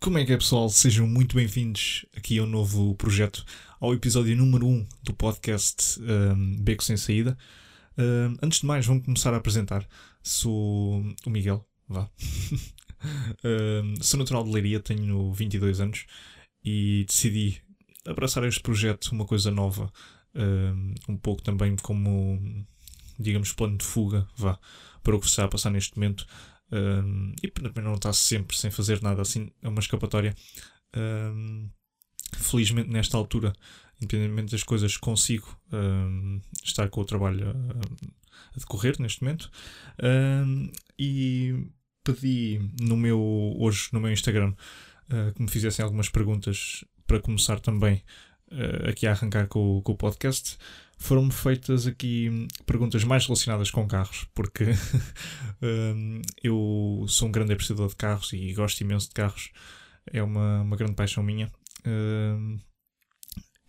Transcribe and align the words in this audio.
Como 0.00 0.16
é 0.16 0.24
que 0.24 0.32
é, 0.32 0.38
pessoal? 0.38 0.70
Sejam 0.70 1.06
muito 1.06 1.36
bem-vindos 1.36 2.06
aqui 2.16 2.38
ao 2.38 2.46
novo 2.46 2.94
projeto, 2.94 3.44
ao 3.78 3.92
episódio 3.92 4.34
número 4.34 4.66
1 4.66 4.88
do 5.02 5.12
podcast 5.12 6.00
um, 6.00 6.56
Beco 6.56 6.82
Sem 6.82 6.96
Saída. 6.96 7.36
Um, 7.98 8.36
antes 8.42 8.60
de 8.60 8.66
mais, 8.66 8.86
vamos 8.86 9.04
começar 9.04 9.34
a 9.34 9.36
apresentar. 9.36 9.86
Sou 10.22 11.04
o 11.26 11.30
Miguel, 11.30 11.62
vá. 11.86 12.10
um, 13.44 14.02
sou 14.02 14.18
natural 14.18 14.44
de 14.44 14.50
Leiria, 14.50 14.80
tenho 14.80 15.30
22 15.30 15.78
anos 15.78 16.06
e 16.64 17.04
decidi 17.06 17.62
abraçar 18.06 18.44
este 18.44 18.60
projeto, 18.60 19.12
uma 19.12 19.26
coisa 19.26 19.50
nova, 19.50 19.92
um, 20.34 20.94
um 21.08 21.16
pouco 21.16 21.42
também 21.42 21.76
como, 21.76 22.66
digamos, 23.18 23.52
plano 23.52 23.78
de 23.78 23.84
fuga, 23.84 24.26
vá, 24.36 24.58
para 25.02 25.16
o 25.16 25.20
que 25.20 25.26
está 25.26 25.44
a 25.44 25.48
passar 25.48 25.70
neste 25.70 25.96
momento. 25.96 26.26
Um, 26.72 27.34
e 27.42 27.48
também 27.48 27.82
não 27.82 27.94
está 27.94 28.12
sempre 28.12 28.56
sem 28.56 28.70
fazer 28.70 29.02
nada 29.02 29.22
assim, 29.22 29.50
é 29.62 29.68
uma 29.68 29.80
escapatória. 29.80 30.34
Um, 30.96 31.68
felizmente, 32.36 32.90
nesta 32.90 33.16
altura, 33.16 33.52
independentemente 34.00 34.52
das 34.52 34.62
coisas, 34.62 34.96
consigo 34.96 35.60
estar 36.64 36.88
com 36.88 37.00
o 37.00 37.04
trabalho 37.04 37.48
a, 37.48 37.52
a 38.54 38.58
decorrer 38.58 38.96
neste 39.00 39.22
momento. 39.22 39.50
e 40.98 41.66
pedi 42.04 42.60
no 42.80 42.96
meu, 42.96 43.20
hoje 43.58 43.88
no 43.92 44.00
meu 44.00 44.10
Instagram 44.10 44.54
uh, 45.10 45.32
que 45.34 45.42
me 45.42 45.50
fizessem 45.50 45.84
algumas 45.84 46.08
perguntas 46.08 46.84
para 47.10 47.18
começar 47.18 47.58
também 47.58 48.04
uh, 48.52 48.88
aqui 48.88 49.04
a 49.04 49.10
arrancar 49.10 49.48
com, 49.48 49.82
com 49.82 49.90
o 49.90 49.96
podcast 49.96 50.56
foram-me 50.96 51.32
feitas 51.32 51.84
aqui 51.84 52.46
perguntas 52.64 53.02
mais 53.02 53.26
relacionadas 53.26 53.68
com 53.68 53.84
carros, 53.88 54.28
porque 54.32 54.66
um, 55.60 56.22
eu 56.40 57.04
sou 57.08 57.26
um 57.26 57.32
grande 57.32 57.52
apreciador 57.52 57.88
de 57.88 57.96
carros 57.96 58.32
e 58.32 58.52
gosto 58.52 58.80
imenso 58.82 59.08
de 59.08 59.14
carros, 59.14 59.50
é 60.06 60.22
uma, 60.22 60.60
uma 60.60 60.76
grande 60.76 60.94
paixão 60.94 61.24
minha. 61.24 61.50
Um, 61.84 62.60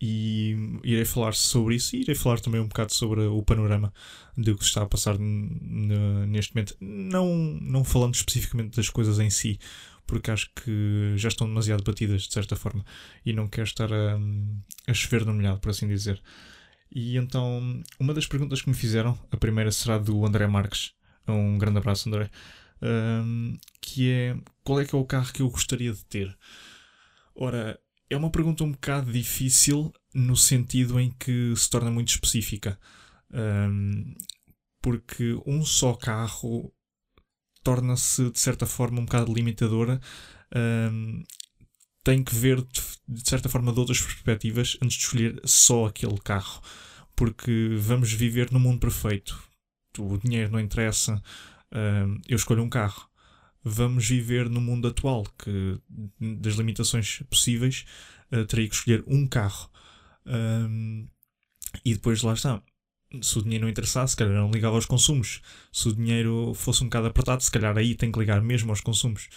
e 0.00 0.56
irei 0.84 1.04
falar 1.04 1.32
sobre 1.32 1.76
isso 1.76 1.96
e 1.96 2.02
irei 2.02 2.14
falar 2.14 2.38
também 2.38 2.60
um 2.60 2.66
bocado 2.66 2.92
sobre 2.92 3.22
o 3.22 3.42
panorama 3.42 3.92
do 4.36 4.56
que 4.56 4.64
está 4.64 4.82
a 4.82 4.86
passar 4.86 5.16
neste 5.18 6.54
momento. 6.54 6.76
Não, 6.80 7.34
não 7.60 7.82
falando 7.82 8.14
especificamente 8.14 8.76
das 8.76 8.88
coisas 8.88 9.18
em 9.18 9.30
si, 9.30 9.58
porque 10.12 10.30
acho 10.30 10.50
que 10.54 11.14
já 11.16 11.28
estão 11.28 11.46
demasiado 11.46 11.82
batidas 11.82 12.24
de 12.24 12.34
certa 12.34 12.54
forma 12.54 12.84
e 13.24 13.32
não 13.32 13.48
quero 13.48 13.66
estar 13.66 13.90
a, 13.90 14.18
a 14.86 14.92
chover 14.92 15.24
no 15.24 15.32
molhado, 15.32 15.58
por 15.58 15.70
assim 15.70 15.88
dizer. 15.88 16.22
E 16.94 17.16
então, 17.16 17.82
uma 17.98 18.12
das 18.12 18.26
perguntas 18.26 18.60
que 18.60 18.68
me 18.68 18.74
fizeram, 18.74 19.18
a 19.30 19.38
primeira 19.38 19.72
será 19.72 19.96
do 19.96 20.26
André 20.26 20.46
Marques. 20.46 20.92
Um 21.26 21.56
grande 21.56 21.78
abraço, 21.78 22.10
André. 22.10 22.30
Um, 22.82 23.56
que 23.80 24.10
é 24.10 24.36
qual 24.62 24.82
é 24.82 24.84
que 24.84 24.94
é 24.94 24.98
o 24.98 25.04
carro 25.06 25.32
que 25.32 25.40
eu 25.40 25.48
gostaria 25.48 25.94
de 25.94 26.04
ter? 26.04 26.36
Ora, 27.34 27.80
é 28.10 28.14
uma 28.14 28.28
pergunta 28.28 28.64
um 28.64 28.72
bocado 28.72 29.10
difícil 29.10 29.94
no 30.12 30.36
sentido 30.36 31.00
em 31.00 31.10
que 31.10 31.54
se 31.56 31.70
torna 31.70 31.90
muito 31.90 32.10
específica. 32.10 32.78
Um, 33.32 34.14
porque 34.82 35.40
um 35.46 35.64
só 35.64 35.94
carro 35.94 36.70
torna-se 37.62 38.30
de 38.30 38.38
certa 38.38 38.66
forma 38.66 39.00
um 39.00 39.04
bocado 39.04 39.32
limitadora. 39.32 40.00
Um, 40.54 41.22
tem 42.04 42.22
que 42.22 42.34
ver 42.34 42.62
de 43.08 43.28
certa 43.28 43.48
forma 43.48 43.72
de 43.72 43.78
outras 43.78 44.00
perspectivas 44.00 44.76
antes 44.82 44.96
de 44.96 45.04
escolher 45.04 45.40
só 45.44 45.86
aquele 45.86 46.18
carro. 46.18 46.62
Porque 47.14 47.76
vamos 47.78 48.12
viver 48.12 48.50
no 48.50 48.58
mundo 48.58 48.80
perfeito. 48.80 49.40
O 49.98 50.18
dinheiro 50.18 50.50
não 50.50 50.60
interessa. 50.60 51.22
Um, 51.72 52.20
eu 52.28 52.36
escolho 52.36 52.62
um 52.62 52.68
carro. 52.68 53.08
Vamos 53.64 54.08
viver 54.08 54.48
no 54.48 54.60
mundo 54.60 54.88
atual, 54.88 55.24
que 55.38 55.78
das 56.18 56.54
limitações 56.54 57.22
possíveis 57.30 57.84
uh, 58.32 58.44
teria 58.46 58.68
que 58.68 58.74
escolher 58.74 59.04
um 59.06 59.26
carro. 59.26 59.70
Um, 60.26 61.06
e 61.84 61.94
depois 61.94 62.22
lá 62.22 62.32
está. 62.32 62.62
Se 63.20 63.38
o 63.38 63.42
dinheiro 63.42 63.64
não 63.64 63.70
interessasse, 63.70 64.12
se 64.12 64.16
calhar 64.16 64.34
não 64.34 64.50
ligava 64.50 64.76
aos 64.76 64.86
consumos. 64.86 65.40
Se 65.72 65.88
o 65.88 65.94
dinheiro 65.94 66.52
fosse 66.54 66.82
um 66.82 66.86
bocado 66.86 67.08
apertado, 67.08 67.42
se 67.42 67.50
calhar 67.50 67.76
aí 67.76 67.94
tem 67.94 68.10
que 68.10 68.18
ligar 68.18 68.40
mesmo 68.40 68.70
aos 68.70 68.80
consumos. 68.80 69.28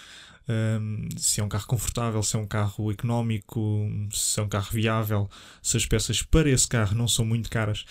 Um, 0.47 1.09
se 1.17 1.41
é 1.41 1.43
um 1.43 1.49
carro 1.49 1.65
confortável, 1.65 2.21
se 2.21 2.35
é 2.35 2.39
um 2.39 2.45
carro 2.45 2.91
económico, 2.91 3.89
se 4.11 4.39
é 4.39 4.43
um 4.43 4.47
carro 4.47 4.69
viável, 4.71 5.29
se 5.61 5.75
as 5.75 5.85
peças 5.85 6.21
para 6.21 6.49
esse 6.49 6.67
carro 6.67 6.95
não 6.95 7.07
são 7.07 7.25
muito 7.25 7.49
caras. 7.49 7.85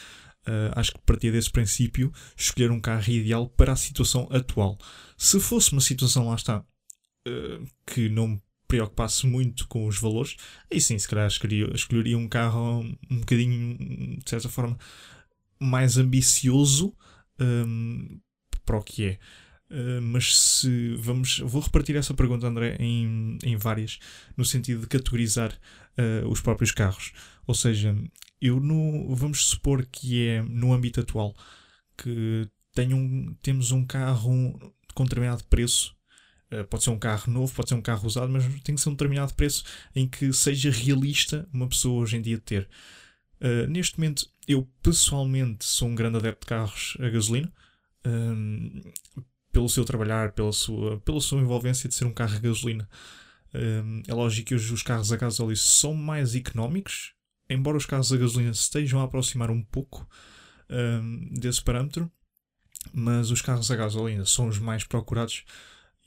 Uh, 0.46 0.70
acho 0.76 0.92
que 0.92 1.00
partir 1.00 1.32
desse 1.32 1.50
princípio, 1.50 2.12
escolher 2.36 2.70
um 2.70 2.80
carro 2.80 3.10
ideal 3.10 3.48
para 3.48 3.72
a 3.72 3.76
situação 3.76 4.28
atual. 4.30 4.78
Se 5.16 5.40
fosse 5.40 5.72
uma 5.72 5.80
situação, 5.80 6.28
lá 6.28 6.34
está, 6.34 6.58
uh, 7.26 7.66
que 7.86 8.08
não 8.08 8.28
me 8.28 8.42
preocupasse 8.68 9.26
muito 9.26 9.66
com 9.68 9.86
os 9.86 9.98
valores, 9.98 10.36
aí 10.70 10.80
sim, 10.80 10.98
se 10.98 11.08
calhar 11.08 11.26
escolheria, 11.26 11.70
escolheria 11.74 12.18
um 12.18 12.28
carro 12.28 12.80
um 13.10 13.20
bocadinho, 13.20 14.18
de 14.18 14.30
certa 14.30 14.48
forma, 14.48 14.78
mais 15.60 15.96
ambicioso 15.96 16.94
um, 17.40 18.20
para 18.64 18.78
o 18.78 18.82
que 18.82 19.04
é. 19.04 19.18
Uh, 19.70 20.00
mas 20.02 20.36
se 20.36 20.94
vamos, 20.96 21.38
vou 21.40 21.60
repartir 21.60 21.96
essa 21.96 22.14
pergunta, 22.14 22.46
André, 22.46 22.76
em, 22.78 23.38
em 23.42 23.56
várias, 23.56 23.98
no 24.36 24.44
sentido 24.44 24.82
de 24.82 24.86
categorizar 24.86 25.52
uh, 25.98 26.28
os 26.28 26.40
próprios 26.40 26.70
carros. 26.70 27.12
Ou 27.46 27.54
seja, 27.54 27.96
eu 28.40 28.60
no, 28.60 29.14
vamos 29.14 29.46
supor 29.46 29.86
que 29.86 30.26
é 30.26 30.42
no 30.42 30.72
âmbito 30.72 31.00
atual 31.00 31.34
que 31.96 32.48
um, 32.92 33.34
temos 33.42 33.70
um 33.70 33.84
carro 33.84 34.74
com 34.94 35.04
determinado 35.04 35.44
preço. 35.44 35.94
Uh, 36.52 36.64
pode 36.66 36.84
ser 36.84 36.90
um 36.90 36.98
carro 36.98 37.32
novo, 37.32 37.52
pode 37.54 37.68
ser 37.68 37.74
um 37.74 37.82
carro 37.82 38.06
usado, 38.06 38.30
mas 38.30 38.44
tem 38.62 38.74
que 38.74 38.80
ser 38.80 38.90
um 38.90 38.92
determinado 38.92 39.34
preço 39.34 39.64
em 39.94 40.06
que 40.06 40.32
seja 40.32 40.70
realista 40.70 41.48
uma 41.52 41.68
pessoa 41.68 42.02
hoje 42.02 42.16
em 42.16 42.22
dia 42.22 42.38
ter. 42.38 42.68
Neste 43.68 43.98
momento, 43.98 44.26
eu 44.46 44.68
pessoalmente 44.82 45.64
sou 45.64 45.88
um 45.88 45.94
grande 45.94 46.18
adepto 46.18 46.40
de 46.40 46.46
carros 46.46 46.96
a 47.00 47.08
gasolina 47.08 47.52
pelo 49.54 49.68
seu 49.68 49.84
trabalhar, 49.84 50.32
pela 50.32 50.52
sua, 50.52 50.98
pela 51.00 51.20
sua 51.20 51.40
envolvência 51.40 51.88
de 51.88 51.94
ser 51.94 52.04
um 52.04 52.12
carro 52.12 52.36
a 52.36 52.40
gasolina. 52.40 52.88
Um, 53.54 54.02
é 54.06 54.12
lógico 54.12 54.48
que 54.48 54.54
hoje 54.56 54.74
os 54.74 54.82
carros 54.82 55.12
a 55.12 55.16
gasóleo 55.16 55.56
são 55.56 55.94
mais 55.94 56.34
económicos, 56.34 57.14
embora 57.48 57.76
os 57.76 57.86
carros 57.86 58.12
a 58.12 58.16
gasolina 58.16 58.50
estejam 58.50 59.00
a 59.00 59.04
aproximar 59.04 59.52
um 59.52 59.62
pouco 59.62 60.06
um, 60.68 61.28
desse 61.34 61.62
parâmetro, 61.62 62.10
mas 62.92 63.30
os 63.30 63.40
carros 63.40 63.70
a 63.70 63.76
gasolina 63.76 64.26
são 64.26 64.48
os 64.48 64.58
mais 64.58 64.82
procurados 64.82 65.44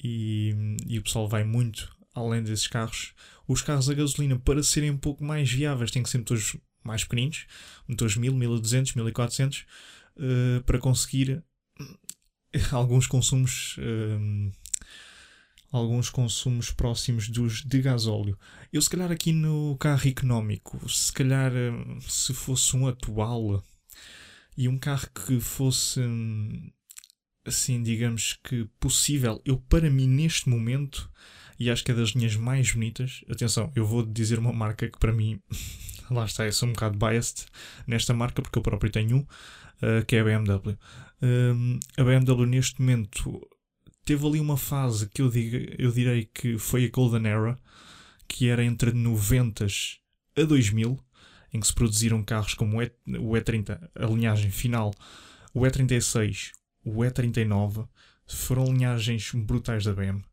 e, 0.03 0.53
e 0.85 0.99
o 0.99 1.03
pessoal 1.03 1.27
vai 1.29 1.45
muito 1.45 1.95
além 2.13 2.43
desses 2.43 2.67
carros. 2.67 3.13
Os 3.47 3.61
carros 3.61 3.89
a 3.89 3.93
gasolina, 3.93 4.37
para 4.37 4.61
serem 4.61 4.91
um 4.91 4.97
pouco 4.97 5.23
mais 5.23 5.49
viáveis, 5.49 5.89
têm 5.89 6.03
que 6.03 6.09
ser 6.09 6.17
motores 6.17 6.57
mais 6.87 7.03
pequeninos, 7.03 7.45
motores 7.87 8.17
1000, 8.17 8.33
1200, 8.33 8.93
1400, 8.95 9.65
uh, 10.17 10.63
para 10.63 10.79
conseguir 10.79 11.43
alguns 12.71 13.05
consumos. 13.05 13.75
Um, 13.79 14.51
alguns 15.69 16.09
consumos 16.09 16.71
próximos 16.71 17.27
dos 17.27 17.61
de 17.61 17.81
gasóleo. 17.81 18.39
Eu, 18.71 18.81
se 18.81 18.89
calhar, 18.89 19.11
aqui 19.11 19.33
no 19.33 19.77
carro 19.77 20.07
económico, 20.07 20.89
se 20.89 21.11
calhar, 21.11 21.51
hum, 21.53 21.99
se 22.01 22.33
fosse 22.33 22.75
um 22.75 22.87
atual 22.87 23.61
e 24.57 24.67
um 24.67 24.77
carro 24.77 25.07
que 25.13 25.39
fosse 25.41 25.99
hum, 25.99 26.71
assim, 27.45 27.81
digamos 27.81 28.39
que 28.43 28.65
possível, 28.79 29.41
eu, 29.45 29.57
para 29.57 29.89
mim, 29.89 30.07
neste 30.07 30.49
momento, 30.49 31.09
e 31.59 31.69
acho 31.69 31.83
que 31.83 31.91
é 31.91 31.95
das 31.95 32.09
linhas 32.09 32.35
mais 32.35 32.71
bonitas. 32.71 33.23
Atenção, 33.29 33.71
eu 33.75 33.85
vou 33.85 34.05
dizer 34.05 34.37
uma 34.37 34.53
marca 34.53 34.87
que 34.89 34.99
para 34.99 35.13
mim, 35.13 35.41
lá 36.09 36.25
está, 36.25 36.45
eu 36.45 36.53
sou 36.53 36.69
um 36.69 36.73
bocado 36.73 36.97
biased 36.97 37.45
nesta 37.85 38.13
marca 38.13 38.41
porque 38.41 38.57
eu 38.57 38.63
próprio 38.63 38.91
tenho 38.91 39.17
um, 39.17 39.19
uh, 39.19 40.05
que 40.05 40.15
é 40.15 40.21
a 40.21 40.23
BMW. 40.23 40.77
Um, 41.21 41.79
a 41.97 42.03
BMW 42.03 42.45
neste 42.45 42.81
momento 42.81 43.47
teve 44.05 44.25
ali 44.25 44.39
uma 44.39 44.57
fase 44.57 45.09
que 45.09 45.21
eu, 45.21 45.29
digo, 45.29 45.73
eu 45.77 45.91
direi 45.91 46.25
que 46.25 46.57
foi 46.57 46.85
a 46.85 46.89
Golden 46.89 47.27
Era, 47.27 47.59
que 48.27 48.47
era 48.47 48.63
entre 48.63 48.91
90 48.91 49.65
a 50.37 50.43
2000, 50.43 50.99
em 51.53 51.59
que 51.59 51.67
se 51.67 51.73
produziram 51.73 52.23
carros 52.23 52.53
como 52.53 52.77
o 52.77 53.31
E30, 53.33 53.89
a 53.95 54.05
linhagem 54.05 54.51
final, 54.51 54.93
o 55.53 55.61
E36, 55.61 56.51
o 56.85 56.99
E39, 56.99 57.87
foram 58.25 58.65
linhagens 58.65 59.31
brutais 59.33 59.83
da 59.83 59.93
BMW. 59.93 60.23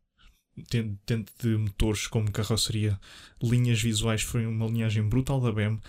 Dentro 1.05 1.33
de 1.39 1.57
motores 1.57 2.07
como 2.07 2.31
carroceria, 2.31 2.99
linhas 3.41 3.81
visuais, 3.81 4.21
foi 4.21 4.45
uma 4.45 4.67
linhagem 4.67 5.03
brutal 5.03 5.41
da 5.41 5.51
BMW. 5.51 5.81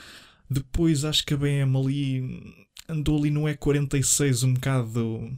Depois 0.50 1.04
acho 1.04 1.24
que 1.24 1.34
a 1.34 1.36
BMW 1.36 1.78
ali 1.78 2.66
andou 2.88 3.18
ali 3.18 3.30
no 3.30 3.42
E46 3.42 4.44
um 4.44 4.54
bocado 4.54 5.36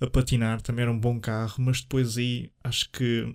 a 0.00 0.06
patinar, 0.06 0.60
também 0.60 0.82
era 0.82 0.92
um 0.92 0.98
bom 0.98 1.18
carro, 1.20 1.56
mas 1.58 1.80
depois 1.80 2.18
aí 2.18 2.50
acho 2.64 2.90
que 2.90 3.32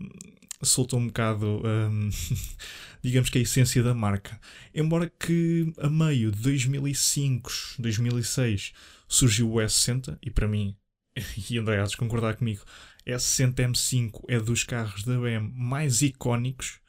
soltou 0.61 0.99
um 0.99 1.07
bocado, 1.07 1.61
um, 1.63 2.09
digamos 3.01 3.29
que 3.29 3.37
a 3.37 3.41
essência 3.41 3.83
da 3.83 3.93
marca. 3.93 4.39
Embora 4.73 5.11
que 5.19 5.71
a 5.79 5.89
meio 5.89 6.31
de 6.31 6.41
2005, 6.41 7.51
2006 7.79 8.73
surgiu 9.07 9.51
o 9.51 9.55
S60 9.55 10.17
e 10.21 10.29
para 10.29 10.47
mim, 10.47 10.75
e 11.49 11.57
André 11.57 11.83
concordar 11.97 12.35
comigo, 12.35 12.61
S60 13.07 13.55
M5 13.71 14.25
é 14.27 14.39
dos 14.39 14.63
carros 14.63 15.03
da 15.03 15.17
BM 15.17 15.51
mais 15.55 16.01
icónicos 16.01 16.79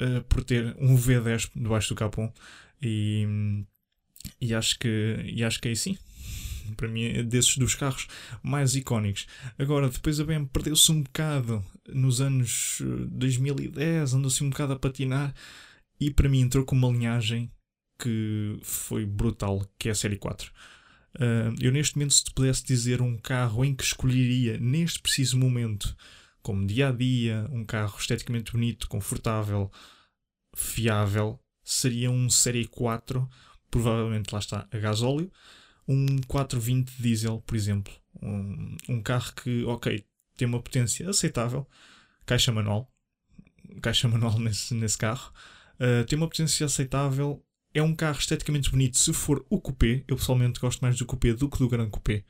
uh, 0.00 0.22
por 0.24 0.44
ter 0.44 0.76
um 0.78 0.96
V10 0.96 1.50
debaixo 1.54 1.88
do 1.90 1.94
capô 1.94 2.32
e, 2.80 3.64
e, 4.40 4.54
acho 4.54 4.78
que, 4.78 5.16
e 5.24 5.42
acho 5.42 5.60
que 5.60 5.68
é 5.68 5.72
assim 5.72 5.98
para 6.76 6.88
mim 6.88 7.04
é 7.04 7.22
desses 7.22 7.56
dos 7.56 7.74
carros 7.74 8.06
mais 8.42 8.74
icónicos. 8.74 9.26
Agora, 9.58 9.88
depois 9.88 10.20
a 10.20 10.24
BM 10.24 10.46
perdeu-se 10.46 10.90
um 10.90 11.02
bocado 11.02 11.64
nos 11.88 12.20
anos 12.20 12.80
2010, 13.10 13.76
eh, 13.76 14.16
andou-se 14.16 14.42
um 14.42 14.50
bocado 14.50 14.72
a 14.72 14.78
patinar 14.78 15.34
e 16.00 16.10
para 16.10 16.28
mim 16.28 16.40
entrou 16.40 16.64
com 16.64 16.74
uma 16.74 16.88
linhagem 16.88 17.50
que 17.98 18.58
foi 18.62 19.06
brutal, 19.06 19.64
que 19.78 19.88
é 19.88 19.92
a 19.92 19.94
Série 19.94 20.16
4. 20.16 20.50
Uh, 21.16 21.54
eu 21.60 21.70
neste 21.70 21.96
momento, 21.96 22.14
se 22.14 22.24
te 22.24 22.32
pudesse 22.32 22.64
dizer 22.64 23.02
um 23.02 23.16
carro 23.18 23.64
em 23.64 23.74
que 23.74 23.84
escolheria 23.84 24.58
neste 24.58 25.00
preciso 25.00 25.38
momento, 25.38 25.94
como 26.42 26.66
dia 26.66 26.88
a 26.88 26.92
dia, 26.92 27.46
um 27.50 27.64
carro 27.64 27.96
esteticamente 27.98 28.52
bonito, 28.52 28.88
confortável, 28.88 29.70
fiável, 30.54 31.38
seria 31.62 32.10
um 32.10 32.28
Série 32.28 32.66
4, 32.66 33.28
provavelmente 33.70 34.32
lá 34.32 34.38
está 34.38 34.66
a 34.70 34.78
gasóleo, 34.78 35.30
um 35.86 36.20
420 36.26 36.90
diesel, 36.98 37.40
por 37.46 37.56
exemplo. 37.56 37.92
Um, 38.20 38.76
um 38.88 39.02
carro 39.02 39.32
que, 39.34 39.64
ok, 39.64 40.04
tem 40.36 40.48
uma 40.48 40.60
potência 40.60 41.08
aceitável, 41.08 41.66
caixa 42.26 42.52
manual, 42.52 42.90
caixa 43.80 44.08
manual 44.08 44.38
nesse, 44.38 44.74
nesse 44.74 44.98
carro, 44.98 45.32
uh, 45.76 46.04
tem 46.06 46.16
uma 46.16 46.28
potência 46.28 46.66
aceitável, 46.66 47.44
é 47.74 47.82
um 47.82 47.94
carro 47.94 48.18
esteticamente 48.18 48.70
bonito 48.70 48.98
se 48.98 49.12
for 49.12 49.44
o 49.48 49.60
coupé. 49.60 50.04
Eu 50.06 50.16
pessoalmente 50.16 50.60
gosto 50.60 50.80
mais 50.80 50.96
do 50.96 51.06
coupé 51.06 51.32
do 51.32 51.48
que 51.48 51.58
do 51.58 51.68
grande 51.68 51.90
coupé, 51.90 52.24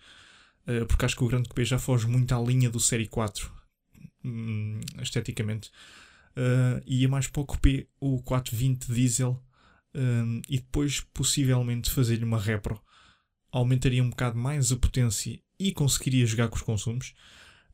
uh, 0.67 0.87
porque 0.87 1.05
acho 1.05 1.17
que 1.17 1.25
o 1.25 1.29
grande 1.29 1.49
coupé 1.49 1.65
já 1.65 1.79
foge 1.79 2.07
muito 2.07 2.35
à 2.35 2.41
linha 2.41 2.71
do 2.71 2.81
Série 2.81 3.07
4, 3.07 3.53
um, 4.25 4.81
esteticamente. 5.01 5.71
Uh, 6.37 6.83
e 6.87 7.05
é 7.05 7.09
mais 7.09 7.27
para 7.27 7.43
o 7.43 7.47
coupé 7.47 7.87
o 8.01 8.23
420 8.23 8.87
diesel 8.87 9.43
um, 9.95 10.41
e 10.49 10.59
depois 10.59 11.01
possivelmente 11.13 11.91
fazer-lhe 11.91 12.25
uma 12.25 12.41
repro 12.41 12.81
aumentaria 13.51 14.03
um 14.03 14.09
bocado 14.09 14.39
mais 14.39 14.73
a 14.73 14.77
potência 14.77 15.39
e 15.59 15.73
conseguiria 15.73 16.25
jogar 16.25 16.49
com 16.49 16.57
os 16.57 16.63
consumos. 16.63 17.15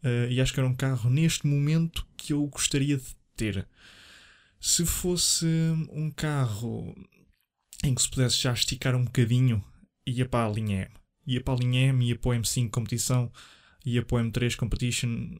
Uh, 0.02 0.30
e 0.30 0.40
acho 0.40 0.52
que 0.52 0.60
era 0.60 0.68
um 0.68 0.74
carro 0.74 1.08
neste 1.08 1.46
momento 1.46 2.06
que 2.16 2.32
eu 2.32 2.44
gostaria 2.46 2.96
de 2.96 3.16
ter. 3.36 3.66
Se 4.60 4.84
fosse 4.84 5.46
um 5.90 6.10
carro 6.10 6.94
em 7.84 7.94
que 7.94 8.02
se 8.02 8.10
pudesse 8.10 8.36
já 8.38 8.52
esticar 8.52 8.94
um 8.94 9.04
bocadinho, 9.04 9.64
ia 10.06 10.26
para 10.26 10.46
a 10.46 10.50
linha 10.50 10.82
M. 10.82 10.90
Ia 11.26 11.42
para 11.42 11.54
a 11.54 11.56
linha 11.56 11.80
M, 11.88 12.06
ia 12.06 12.16
para 12.16 12.30
o 12.30 12.34
M5 12.34 12.70
competição, 12.70 13.30
ia 13.84 14.02
para 14.02 14.16
o 14.16 14.20
M3 14.20 14.56
Competition, 14.56 15.36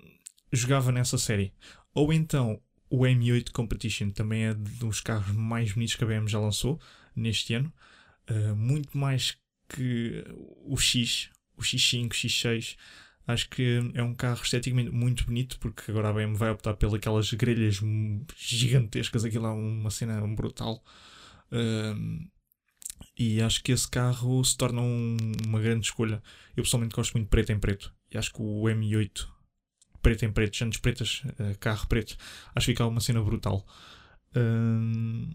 jogava 0.53 0.93
nessa 0.93 1.19
série. 1.19 1.53
Ou 1.95 2.13
então 2.13 2.61
o 2.91 3.01
M8 3.01 3.51
Competition 3.53 4.11
também 4.11 4.45
é 4.45 4.55
dos 4.55 5.01
carros 5.01 5.35
mais 5.35 5.73
bonitos 5.73 5.97
que 5.97 6.05
a 6.05 6.07
BM 6.07 6.29
já 6.29 6.39
lançou 6.39 6.81
neste 7.15 7.55
ano. 7.55 7.73
Uh, 8.31 8.55
muito 8.55 8.97
mais 8.97 9.37
que 9.69 10.25
o 10.65 10.77
X, 10.77 11.31
o 11.57 11.63
X5, 11.63 12.09
X6, 12.11 12.77
acho 13.27 13.49
que 13.51 13.79
é 13.95 14.03
um 14.03 14.15
carro 14.15 14.43
esteticamente 14.43 14.91
muito 14.91 15.27
bonito, 15.27 15.59
porque 15.59 15.91
agora 15.91 16.09
a 16.09 16.13
BMW 16.13 16.37
vai 16.37 16.51
optar 16.51 16.75
pelas 16.75 17.33
grelhas 17.33 17.81
gigantescas, 18.37 19.25
aquilo 19.25 19.47
é 19.47 19.51
uma 19.51 19.91
cena 19.91 20.21
brutal. 20.35 20.83
Um, 21.53 22.29
e 23.19 23.43
acho 23.43 23.63
que 23.63 23.73
esse 23.73 23.89
carro 23.89 24.45
se 24.45 24.57
torna 24.57 24.81
um, 24.81 25.17
uma 25.47 25.61
grande 25.61 25.87
escolha. 25.87 26.23
Eu 26.57 26.63
pessoalmente 26.63 26.95
gosto 26.95 27.13
muito 27.15 27.27
de 27.27 27.31
preto 27.31 27.53
em 27.53 27.59
preto. 27.59 27.93
E 28.11 28.19
acho 28.19 28.33
que 28.33 28.41
o 28.41 28.63
M8 28.63 29.27
preto 30.01 30.25
em 30.25 30.33
preto, 30.33 30.57
jantes 30.57 30.81
pretas, 30.81 31.23
uh, 31.25 31.59
carro 31.59 31.87
preto, 31.87 32.17
acho 32.55 32.67
que 32.67 32.73
fica 32.73 32.87
uma 32.87 33.01
cena 33.01 33.23
brutal. 33.23 33.67
Um, 34.35 35.31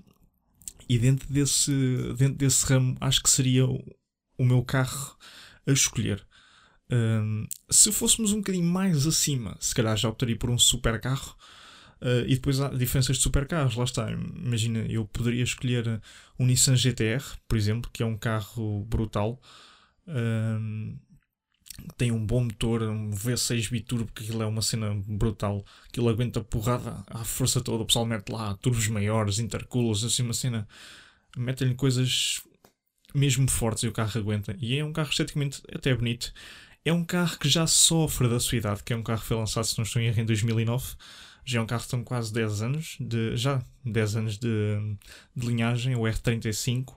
e 0.87 0.97
dentro 0.97 1.31
desse, 1.31 1.71
dentro 2.17 2.35
desse 2.35 2.65
ramo, 2.65 2.95
acho 2.99 3.21
que 3.21 3.29
seria 3.29 3.65
o 3.65 4.45
meu 4.45 4.63
carro 4.63 5.17
a 5.65 5.71
escolher. 5.71 6.25
Um, 6.91 7.47
se 7.69 7.91
fôssemos 7.91 8.31
um 8.31 8.37
bocadinho 8.37 8.65
mais 8.65 9.07
acima, 9.07 9.57
se 9.59 9.73
calhar 9.73 9.95
já 9.97 10.09
optaria 10.09 10.37
por 10.37 10.49
um 10.49 10.57
super 10.57 10.99
carro. 10.99 11.35
Uh, 12.03 12.27
e 12.27 12.35
depois 12.35 12.59
há 12.59 12.67
diferenças 12.67 13.15
de 13.15 13.23
supercarros, 13.23 13.75
lá 13.75 13.85
está. 13.85 14.11
Imagina, 14.11 14.79
eu 14.89 15.05
poderia 15.05 15.43
escolher 15.43 16.01
um 16.37 16.45
Nissan 16.45 16.75
GTR, 16.75 17.23
por 17.47 17.57
exemplo, 17.57 17.89
que 17.93 18.03
é 18.03 18.05
um 18.05 18.17
carro 18.17 18.83
brutal. 18.85 19.39
Tem 21.97 22.11
um 22.11 22.23
bom 22.23 22.43
motor, 22.43 22.83
um 22.83 23.11
V6 23.11 23.69
biturbo, 23.69 24.11
que 24.13 24.23
aquilo 24.23 24.43
é 24.43 24.45
uma 24.45 24.61
cena 24.61 24.93
brutal. 25.07 25.65
Aquilo 25.87 26.09
aguenta 26.09 26.41
porrada 26.41 27.03
à 27.07 27.23
força 27.23 27.61
toda. 27.61 27.83
O 27.83 27.85
pessoal 27.85 28.05
mete 28.05 28.29
lá 28.29 28.53
turbos 28.57 28.87
maiores, 28.87 29.39
intercoolers, 29.39 30.03
assim, 30.03 30.23
uma 30.23 30.33
cena. 30.33 30.67
Metem-lhe 31.37 31.73
coisas 31.73 32.41
mesmo 33.13 33.49
fortes 33.49 33.83
e 33.83 33.87
o 33.87 33.91
carro 33.91 34.19
aguenta. 34.19 34.55
E 34.59 34.77
é 34.77 34.85
um 34.85 34.93
carro 34.93 35.09
esteticamente 35.09 35.61
até 35.73 35.95
bonito. 35.95 36.33
É 36.85 36.91
um 36.91 37.03
carro 37.03 37.37
que 37.39 37.49
já 37.49 37.65
sofre 37.65 38.27
da 38.27 38.39
sua 38.39 38.57
idade, 38.57 38.83
que 38.83 38.93
é 38.93 38.95
um 38.95 39.03
carro 39.03 39.21
que 39.21 39.27
foi 39.27 39.37
lançado, 39.37 39.63
se 39.63 39.77
não 39.77 39.83
estou 39.83 40.01
em 40.01 40.07
erro, 40.07 40.21
em 40.21 40.25
2009. 40.25 40.95
Já 41.45 41.59
é 41.59 41.61
um 41.61 41.65
carro 41.65 41.83
que 41.83 41.89
tem 41.89 42.03
quase 42.03 42.33
10 42.33 42.61
anos, 42.61 42.97
de, 42.99 43.35
já 43.35 43.63
10 43.85 44.15
anos 44.15 44.37
de, 44.37 44.97
de 45.35 45.47
linhagem, 45.47 45.95
o 45.95 46.01
R35. 46.01 46.95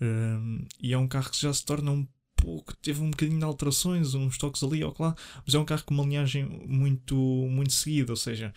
Um, 0.00 0.64
e 0.80 0.92
é 0.92 0.98
um 0.98 1.08
carro 1.08 1.30
que 1.30 1.40
já 1.40 1.52
se 1.52 1.64
torna 1.64 1.90
um 1.90 2.06
pouco, 2.36 2.76
teve 2.76 3.00
um 3.02 3.10
bocadinho 3.10 3.38
de 3.38 3.44
alterações, 3.44 4.14
uns 4.14 4.38
toques 4.38 4.62
ali 4.62 4.82
ou 4.84 4.94
lá, 4.98 5.14
mas 5.44 5.54
é 5.54 5.58
um 5.58 5.64
carro 5.64 5.84
com 5.84 5.94
uma 5.94 6.04
linhagem 6.04 6.44
muito, 6.44 7.16
muito 7.16 7.72
seguida, 7.72 8.12
ou 8.12 8.16
seja, 8.16 8.54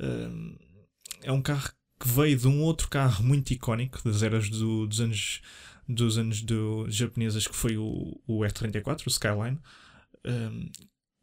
um, 0.00 0.56
é 1.22 1.30
um 1.30 1.42
carro 1.42 1.70
que 2.00 2.08
veio 2.08 2.36
de 2.36 2.48
um 2.48 2.62
outro 2.62 2.88
carro 2.88 3.22
muito 3.22 3.50
icónico 3.52 4.02
das 4.02 4.22
eras 4.22 4.48
do, 4.48 4.86
dos 4.86 5.00
anos 5.00 5.42
dos 5.88 6.18
anos 6.18 6.42
do, 6.42 6.86
japonesas, 6.90 7.46
que 7.46 7.56
foi 7.56 7.78
o, 7.78 8.20
o 8.26 8.40
R34, 8.40 9.06
o 9.06 9.08
Skyline, 9.08 9.58
um, 10.24 10.70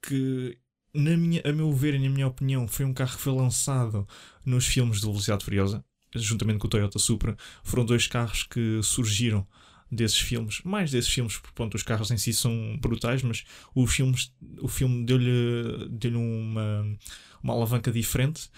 que, 0.01 0.57
na 0.95 1.17
minha, 1.17 1.41
a 1.45 1.51
meu 1.51 1.71
ver 1.73 1.93
e 1.95 1.99
na 1.99 2.09
minha 2.09 2.27
opinião, 2.27 2.67
foi 2.67 2.85
um 2.85 2.93
carro 2.93 3.15
que 3.15 3.21
foi 3.21 3.33
lançado 3.33 4.07
nos 4.45 4.65
filmes 4.65 4.99
de 4.99 5.05
Velocidade 5.05 5.43
Furiosa, 5.43 5.83
juntamente 6.15 6.59
com 6.59 6.67
o 6.67 6.69
Toyota 6.69 6.99
Supra. 6.99 7.37
Foram 7.63 7.85
dois 7.85 8.07
carros 8.07 8.43
que 8.43 8.79
surgiram 8.83 9.47
desses 9.91 10.19
filmes, 10.19 10.61
mais 10.63 10.91
desses 10.91 11.09
filmes, 11.09 11.37
porque 11.37 11.53
pronto, 11.53 11.75
os 11.75 11.83
carros 11.83 12.11
em 12.11 12.17
si 12.17 12.33
são 12.33 12.77
brutais, 12.81 13.21
mas 13.21 13.43
o, 13.73 13.85
filmes, 13.85 14.33
o 14.61 14.67
filme 14.67 15.05
deu-lhe 15.05 15.87
deu 15.89 16.19
uma, 16.19 16.97
uma 17.43 17.53
alavanca 17.53 17.91
diferente. 17.91 18.49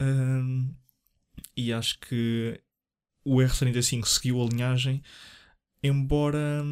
Um, 0.00 0.72
e 1.56 1.72
acho 1.72 1.98
que 2.00 2.60
o 3.24 3.36
R35 3.36 4.06
seguiu 4.06 4.40
a 4.40 4.46
linhagem 4.46 5.02
embora 5.82 6.64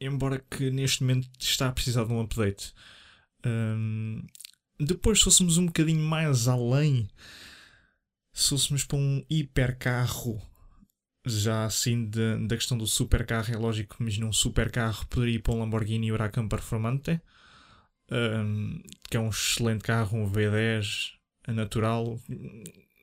embora 0.00 0.44
que 0.50 0.70
neste 0.70 1.02
momento 1.02 1.28
está 1.38 1.68
a 1.68 1.72
precisar 1.72 2.04
de 2.04 2.12
um 2.12 2.20
update. 2.20 2.74
Um, 3.44 4.24
depois, 4.78 5.18
se 5.18 5.24
fôssemos 5.24 5.58
um 5.58 5.66
bocadinho 5.66 6.02
mais 6.02 6.48
além, 6.48 7.08
se 8.32 8.50
fôssemos 8.50 8.84
para 8.84 8.96
um 8.96 9.24
hipercarro, 9.28 10.40
já 11.24 11.64
assim 11.64 12.06
de, 12.06 12.46
da 12.46 12.56
questão 12.56 12.76
do 12.76 12.86
supercarro, 12.86 13.52
é 13.52 13.56
lógico 13.56 13.96
que 13.96 14.02
imagina 14.02 14.26
um 14.26 14.32
supercarro 14.32 15.06
poderia 15.06 15.36
ir 15.36 15.38
para 15.38 15.54
um 15.54 15.60
Lamborghini 15.60 16.10
Huracan 16.10 16.48
Performante, 16.48 17.20
um, 18.10 18.82
que 19.08 19.16
é 19.16 19.20
um 19.20 19.28
excelente 19.28 19.82
carro, 19.82 20.18
um 20.18 20.30
V10 20.30 21.12
natural, 21.48 22.18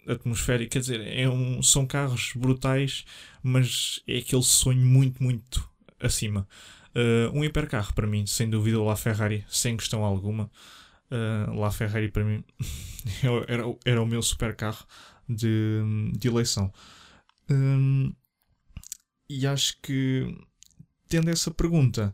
atmosférico, 0.08 0.72
quer 0.72 0.79
dizer, 0.79 1.01
é 1.08 1.29
um, 1.29 1.62
são 1.62 1.86
carros 1.86 2.34
brutais, 2.36 3.05
mas 3.41 4.01
é 4.08 4.17
aquele 4.17 4.43
sonho 4.43 4.86
muito, 4.86 5.22
muito 5.24 5.69
acima. 6.00 6.48
Uh, 7.00 7.32
um 7.34 7.46
hipercarro 7.46 7.94
para 7.94 8.06
mim, 8.06 8.25
sem 8.25 8.50
dúvida, 8.50 8.77
o 8.77 8.84
La 8.84 8.96
Ferrari, 8.96 9.46
sem 9.48 9.77
questão 9.77 10.03
alguma. 10.03 10.51
Uh, 11.10 11.58
La 11.58 11.72
Ferrari 11.72 12.12
para 12.12 12.25
mim 12.25 12.44
era, 13.48 13.63
era 13.86 14.03
o 14.03 14.06
meu 14.06 14.22
supercarro 14.22 14.86
de, 15.27 15.82
de 16.18 16.27
eleição. 16.27 16.74
Um, 17.50 18.13
e 19.29 19.48
acho 19.48 19.79
que, 19.82 20.36
tendo 21.08 21.29
essa 21.29 21.51
pergunta, 21.51 22.13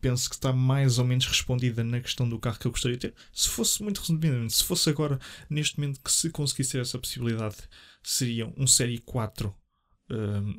penso 0.00 0.28
que 0.28 0.36
está 0.36 0.52
mais 0.52 0.98
ou 0.98 1.04
menos 1.04 1.26
respondida 1.26 1.82
na 1.82 2.00
questão 2.00 2.28
do 2.28 2.38
carro 2.38 2.58
que 2.58 2.66
eu 2.66 2.72
gostaria 2.72 2.96
de 2.96 3.08
ter. 3.08 3.14
Se 3.32 3.48
fosse 3.48 3.82
muito 3.82 4.00
resumidamente, 4.00 4.52
se 4.52 4.64
fosse 4.64 4.90
agora, 4.90 5.18
neste 5.48 5.78
momento, 5.78 6.00
que 6.02 6.12
se 6.12 6.28
conseguisse 6.30 6.72
ter 6.72 6.80
essa 6.80 6.98
possibilidade, 6.98 7.56
seria 8.02 8.52
um 8.56 8.66
Série 8.66 8.98
4 8.98 9.48
uh, 9.48 9.54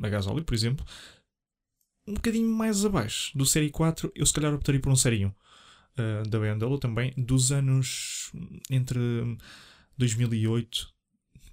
a 0.02 0.10
gasóleo, 0.10 0.44
por 0.44 0.56
exemplo. 0.56 0.86
Um 2.10 2.16
bocadinho 2.16 2.50
mais 2.50 2.84
abaixo 2.84 3.38
do 3.38 3.46
Série 3.46 3.70
4, 3.70 4.12
eu 4.16 4.26
se 4.26 4.34
calhar 4.34 4.52
optaria 4.52 4.82
por 4.82 4.92
um 4.92 4.96
Série 4.96 5.28
1 5.28 5.30
uh, 5.30 5.34
da 6.28 6.40
BMW 6.40 6.80
também, 6.80 7.14
dos 7.16 7.52
anos 7.52 8.32
entre 8.68 9.00
2008, 9.96 10.92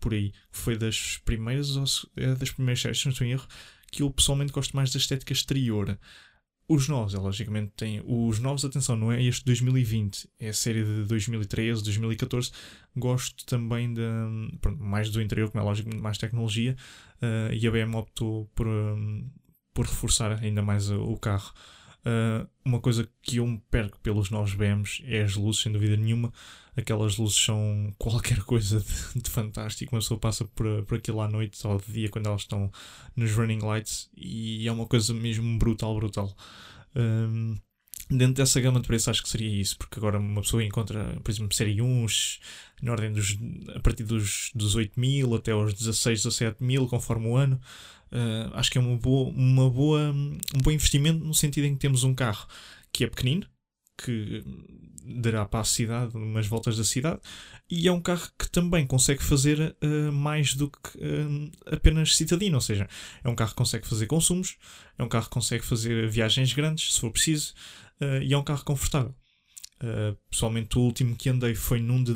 por 0.00 0.14
aí. 0.14 0.32
Foi 0.50 0.78
das 0.78 1.18
primeiras, 1.26 1.76
ou 1.76 1.84
é 2.16 2.34
das 2.34 2.50
primeiras 2.50 2.80
séries, 2.80 3.00
se 3.00 3.04
não 3.04 3.12
estou 3.12 3.26
em 3.26 3.32
erro, 3.32 3.46
que 3.92 4.02
eu 4.02 4.10
pessoalmente 4.10 4.50
gosto 4.50 4.74
mais 4.74 4.90
da 4.90 4.98
estética 4.98 5.34
exterior. 5.34 5.98
Os 6.66 6.88
novos, 6.88 7.12
é, 7.12 7.18
logicamente, 7.18 7.72
têm. 7.76 8.02
Os 8.06 8.38
novos, 8.38 8.64
atenção, 8.64 8.96
não 8.96 9.12
é 9.12 9.22
este 9.22 9.44
2020, 9.44 10.26
é 10.40 10.48
a 10.48 10.54
série 10.54 10.82
de 10.82 11.04
2013, 11.04 11.84
2014. 11.84 12.50
Gosto 12.96 13.44
também 13.44 13.92
de, 13.92 14.00
pronto, 14.62 14.82
mais 14.82 15.10
do 15.10 15.20
interior, 15.20 15.50
como 15.50 15.62
é 15.62 15.66
lógico, 15.66 15.94
mais 15.96 16.16
tecnologia. 16.16 16.74
eh, 17.20 17.50
e 17.54 17.68
a 17.68 17.70
BM 17.70 17.94
optou 17.94 18.46
por, 18.54 18.66
hum, 18.66 19.28
por 19.76 19.84
reforçar 19.84 20.42
ainda 20.42 20.62
mais 20.62 20.90
o, 20.90 21.16
carro. 21.18 21.52
Uh, 21.98 22.48
uma 22.64 22.80
coisa 22.80 23.06
que 23.20 23.36
eu 23.36 23.46
me 23.46 23.60
perco 23.70 24.00
pelos 24.00 24.30
novos 24.30 24.54
BMs 24.54 25.04
é 25.06 25.22
as 25.22 25.36
luzes, 25.36 25.60
sem 25.60 25.70
dúvida 25.70 25.98
nenhuma. 25.98 26.32
Aquelas 26.74 27.18
luzes 27.18 27.36
são 27.36 27.92
qualquer 27.98 28.40
coisa 28.44 28.80
de, 28.80 29.20
de 29.20 29.30
fantástico. 29.30 29.94
Uma 29.94 30.00
pessoa 30.00 30.18
passa 30.18 30.46
por, 30.46 30.82
por 30.84 30.96
aquilo 30.96 31.20
à 31.20 31.28
noite 31.28 31.64
ou 31.66 31.76
de 31.78 31.92
dia 31.92 32.08
quando 32.08 32.26
elas 32.26 32.40
estão 32.40 32.72
nos 33.14 33.32
running 33.32 33.58
lights 33.58 34.08
e 34.16 34.66
é 34.66 34.72
uma 34.72 34.86
coisa 34.86 35.12
mesmo 35.12 35.58
brutal, 35.58 35.94
brutal. 35.94 36.34
Um, 36.94 37.58
dentro 38.08 38.34
dessa 38.34 38.60
gama 38.62 38.80
de 38.80 38.86
preço 38.86 39.10
acho 39.10 39.22
que 39.22 39.28
seria 39.28 39.60
isso, 39.60 39.76
porque 39.76 39.98
agora 39.98 40.18
uma 40.18 40.40
pessoa 40.40 40.64
encontra, 40.64 41.20
por 41.22 41.30
exemplo, 41.30 41.54
série 41.54 41.82
1 41.82 42.06
na 42.80 42.92
ordem 42.92 43.12
dos, 43.12 43.36
a 43.74 43.80
partir 43.80 44.04
dos, 44.04 44.50
dos 44.54 44.74
8 44.74 44.98
mil 44.98 45.34
até 45.34 45.52
aos 45.52 45.74
16, 45.74 46.22
17 46.22 46.64
mil, 46.64 46.86
conforme 46.86 47.26
o 47.26 47.36
ano. 47.36 47.60
Uh, 48.16 48.50
acho 48.54 48.70
que 48.70 48.78
é 48.78 48.80
uma 48.80 48.96
boa, 48.96 49.28
uma 49.28 49.68
boa, 49.68 50.10
um 50.10 50.58
bom 50.62 50.70
investimento 50.70 51.22
no 51.22 51.34
sentido 51.34 51.66
em 51.66 51.74
que 51.74 51.80
temos 51.80 52.02
um 52.02 52.14
carro 52.14 52.48
que 52.90 53.04
é 53.04 53.06
pequenino, 53.06 53.46
que 54.02 54.42
dará 55.04 55.44
para 55.44 55.60
a 55.60 55.64
cidade, 55.64 56.16
umas 56.16 56.46
voltas 56.46 56.78
da 56.78 56.84
cidade, 56.84 57.20
e 57.70 57.86
é 57.86 57.92
um 57.92 58.00
carro 58.00 58.28
que 58.38 58.50
também 58.50 58.86
consegue 58.86 59.22
fazer 59.22 59.76
uh, 59.82 60.12
mais 60.12 60.54
do 60.54 60.70
que 60.70 60.98
uh, 60.98 61.50
apenas 61.66 62.16
citadino, 62.16 62.56
ou 62.56 62.60
seja, 62.60 62.88
é 63.22 63.28
um 63.28 63.34
carro 63.34 63.50
que 63.50 63.56
consegue 63.56 63.86
fazer 63.86 64.06
consumos, 64.06 64.56
é 64.98 65.02
um 65.02 65.08
carro 65.08 65.26
que 65.26 65.32
consegue 65.34 65.64
fazer 65.64 66.08
viagens 66.08 66.52
grandes, 66.52 66.94
se 66.94 67.00
for 67.00 67.10
preciso, 67.10 67.54
uh, 68.00 68.22
e 68.22 68.32
é 68.32 68.38
um 68.38 68.44
carro 68.44 68.64
confortável. 68.64 69.14
pessoalmente, 70.30 70.78
o 70.78 70.80
último 70.80 71.14
que 71.14 71.28
andei 71.28 71.54
foi 71.54 71.80
num 71.80 72.02
de 72.02 72.14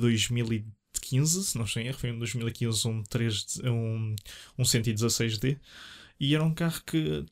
2015, 1.10 1.44
se 1.44 1.58
não 1.58 1.64
estou 1.64 1.82
em 1.82 1.86
erro, 1.86 1.98
foi 1.98 2.12
um 2.12 2.18
2015, 2.18 2.88
um, 2.88 3.02
3, 3.02 3.60
um, 3.64 4.14
um 4.58 4.62
116D, 4.62 5.58
e 6.18 6.34
era 6.34 6.44
um 6.44 6.54
carro 6.54 6.80
que, 6.86 7.24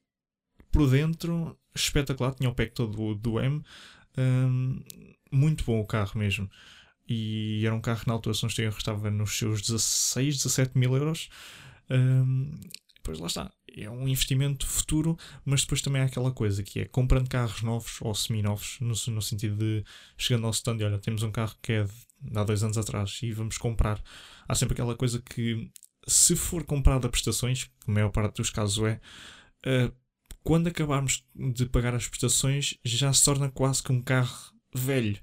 por 0.70 0.90
dentro, 0.90 1.56
espetacular, 1.74 2.34
tinha 2.34 2.50
o 2.50 2.54
pack 2.54 2.72
todo 2.72 3.14
do, 3.14 3.40
M, 3.40 3.62
um, 4.16 4.82
muito 5.30 5.64
bom 5.64 5.80
o 5.80 5.86
carro 5.86 6.18
mesmo. 6.18 6.50
E 7.08 7.64
era 7.64 7.74
um 7.74 7.80
carro 7.80 8.00
que 8.00 8.08
na 8.08 8.14
altura, 8.14 8.34
se 8.34 8.42
não 8.42 8.48
estou 8.48 8.62
em 8.62 8.66
erro, 8.66 8.76
estava 8.76 9.10
nos 9.10 9.38
seus 9.38 9.62
16, 9.62 10.36
17 10.38 10.76
mil 10.76 10.94
euros. 10.94 11.30
Um, 11.88 12.50
depois 12.96 13.18
lá 13.18 13.26
está. 13.26 13.52
É 13.74 13.88
um 13.88 14.08
investimento 14.08 14.66
futuro, 14.66 15.16
mas 15.44 15.62
depois 15.62 15.80
também 15.80 16.02
há 16.02 16.04
aquela 16.06 16.32
coisa 16.32 16.62
que 16.62 16.80
é 16.80 16.84
comprando 16.84 17.28
carros 17.28 17.62
novos 17.62 17.98
ou 18.02 18.14
semi-novos, 18.14 18.78
no, 18.80 18.88
no 19.14 19.22
sentido 19.22 19.56
de 19.56 19.84
chegando 20.16 20.46
ao 20.46 20.50
stand 20.50 20.78
e 20.78 20.84
olha, 20.84 20.98
temos 20.98 21.22
um 21.22 21.30
carro 21.30 21.54
que 21.62 21.72
é 21.72 21.84
de 21.84 22.07
há 22.34 22.44
dois 22.44 22.62
anos 22.62 22.78
atrás 22.78 23.20
e 23.22 23.32
vamos 23.32 23.58
comprar. 23.58 24.02
Há 24.46 24.54
sempre 24.54 24.74
aquela 24.74 24.96
coisa 24.96 25.20
que, 25.20 25.70
se 26.06 26.34
for 26.36 26.64
comprado 26.64 27.06
a 27.06 27.10
prestações, 27.10 27.64
que 27.64 27.90
a 27.90 27.92
maior 27.92 28.10
parte 28.10 28.36
dos 28.36 28.50
casos 28.50 28.84
é, 28.84 29.00
uh, 29.66 29.92
quando 30.42 30.68
acabarmos 30.68 31.24
de 31.34 31.66
pagar 31.66 31.94
as 31.94 32.08
prestações, 32.08 32.74
já 32.84 33.12
se 33.12 33.24
torna 33.24 33.50
quase 33.50 33.82
que 33.82 33.92
um 33.92 34.00
carro 34.00 34.52
velho. 34.74 35.18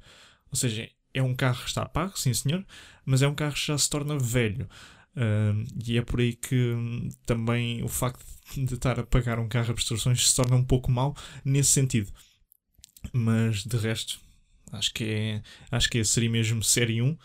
Ou 0.51 0.57
seja, 0.57 0.89
é 1.13 1.23
um 1.23 1.33
carro 1.33 1.61
que 1.63 1.69
está 1.69 1.85
pago, 1.85 2.17
sim 2.17 2.33
senhor, 2.33 2.65
mas 3.05 3.21
é 3.21 3.27
um 3.27 3.33
carro 3.33 3.53
que 3.53 3.65
já 3.65 3.77
se 3.77 3.89
torna 3.89 4.19
velho. 4.19 4.69
Uh, 5.15 5.65
e 5.83 5.97
é 5.97 6.01
por 6.01 6.19
aí 6.19 6.33
que 6.33 6.73
um, 6.73 7.09
também 7.25 7.81
o 7.83 7.87
facto 7.87 8.23
de 8.55 8.73
estar 8.73 8.99
a 8.99 9.03
pagar 9.03 9.39
um 9.39 9.47
carro 9.47 9.71
a 9.71 9.73
prestações 9.73 10.29
se 10.29 10.35
torna 10.35 10.57
um 10.57 10.63
pouco 10.63 10.91
mau 10.91 11.15
nesse 11.43 11.71
sentido. 11.71 12.11
Mas 13.13 13.63
de 13.63 13.77
resto, 13.77 14.19
acho 14.71 14.93
que 14.93 15.03
é, 15.03 15.41
acho 15.71 15.89
que 15.89 16.03
seria 16.03 16.29
mesmo 16.29 16.63
série 16.63 17.01
1 17.01 17.17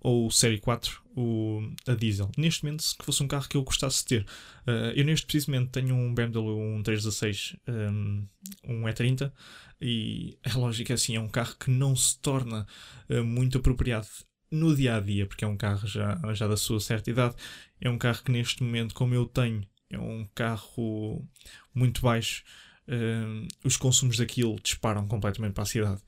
ou 0.00 0.30
série 0.30 0.58
4 0.58 1.02
o, 1.16 1.60
a 1.86 1.94
diesel. 1.94 2.30
Neste 2.36 2.64
momento, 2.64 2.82
se 2.82 2.94
fosse 3.02 3.22
um 3.22 3.28
carro 3.28 3.48
que 3.48 3.56
eu 3.56 3.62
gostasse 3.62 4.02
de 4.02 4.04
ter, 4.06 4.22
uh, 4.66 4.92
eu 4.94 5.04
neste 5.04 5.26
precisamente 5.26 5.70
tenho 5.70 5.94
um 5.94 6.14
BMW 6.14 6.56
um 6.56 6.82
316, 6.82 7.56
um, 7.68 8.26
um 8.64 8.82
E30 8.82 9.32
e 9.80 10.38
é 10.42 10.52
lógico 10.54 10.92
assim, 10.92 11.16
é 11.16 11.20
um 11.20 11.28
carro 11.28 11.56
que 11.58 11.70
não 11.70 11.94
se 11.96 12.18
torna 12.20 12.66
uh, 13.10 13.24
muito 13.24 13.58
apropriado 13.58 14.06
no 14.50 14.74
dia 14.74 14.96
a 14.96 15.00
dia, 15.00 15.26
porque 15.26 15.44
é 15.44 15.48
um 15.48 15.56
carro 15.56 15.86
já, 15.86 16.18
já 16.32 16.46
da 16.46 16.56
sua 16.56 16.80
certa 16.80 17.10
idade. 17.10 17.34
É 17.80 17.90
um 17.90 17.98
carro 17.98 18.22
que 18.22 18.32
neste 18.32 18.62
momento, 18.62 18.94
como 18.94 19.14
eu 19.14 19.26
tenho, 19.26 19.66
é 19.90 19.98
um 19.98 20.26
carro 20.34 21.26
muito 21.74 22.00
baixo. 22.00 22.44
Uh, 22.86 23.46
os 23.64 23.76
consumos 23.76 24.16
daquilo 24.16 24.56
disparam 24.62 25.06
completamente 25.06 25.52
para 25.52 25.64
a 25.64 25.66
cidade. 25.66 26.00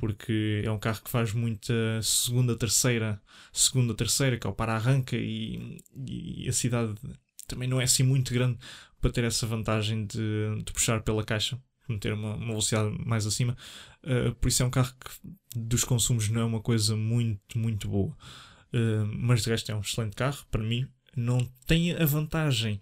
Porque 0.00 0.62
é 0.64 0.70
um 0.70 0.78
carro 0.78 1.02
que 1.02 1.10
faz 1.10 1.32
muita 1.32 2.00
segunda, 2.02 2.56
terceira, 2.56 3.20
segunda, 3.52 3.94
terceira, 3.94 4.38
que 4.38 4.46
é 4.46 4.50
o 4.50 4.54
para-arranca, 4.54 5.16
e, 5.16 5.78
e, 5.94 6.48
a 6.48 6.52
cidade 6.52 6.94
também 7.46 7.68
não 7.68 7.80
é 7.80 7.84
assim 7.84 8.02
muito 8.02 8.32
grande 8.32 8.58
para 9.00 9.10
ter 9.10 9.24
essa 9.24 9.46
vantagem 9.46 10.06
de, 10.06 10.62
de 10.64 10.72
puxar 10.72 11.02
pela 11.02 11.22
caixa, 11.22 11.60
meter 11.88 12.12
uma, 12.12 12.34
uma 12.34 12.46
velocidade 12.46 12.96
mais 13.04 13.26
acima. 13.26 13.56
Uh, 14.02 14.34
por 14.36 14.48
isso 14.48 14.62
é 14.62 14.66
um 14.66 14.70
carro 14.70 14.92
que 14.98 15.58
dos 15.58 15.84
consumos 15.84 16.28
não 16.28 16.40
é 16.40 16.44
uma 16.44 16.60
coisa 16.60 16.96
muito, 16.96 17.58
muito 17.58 17.88
boa. 17.88 18.16
Uh, 18.72 19.06
mas 19.06 19.42
de 19.42 19.50
resto 19.50 19.70
é 19.70 19.74
um 19.74 19.80
excelente 19.80 20.16
carro. 20.16 20.44
Para 20.50 20.62
mim, 20.62 20.86
não 21.16 21.46
tem 21.66 21.92
a 21.92 22.06
vantagem. 22.06 22.80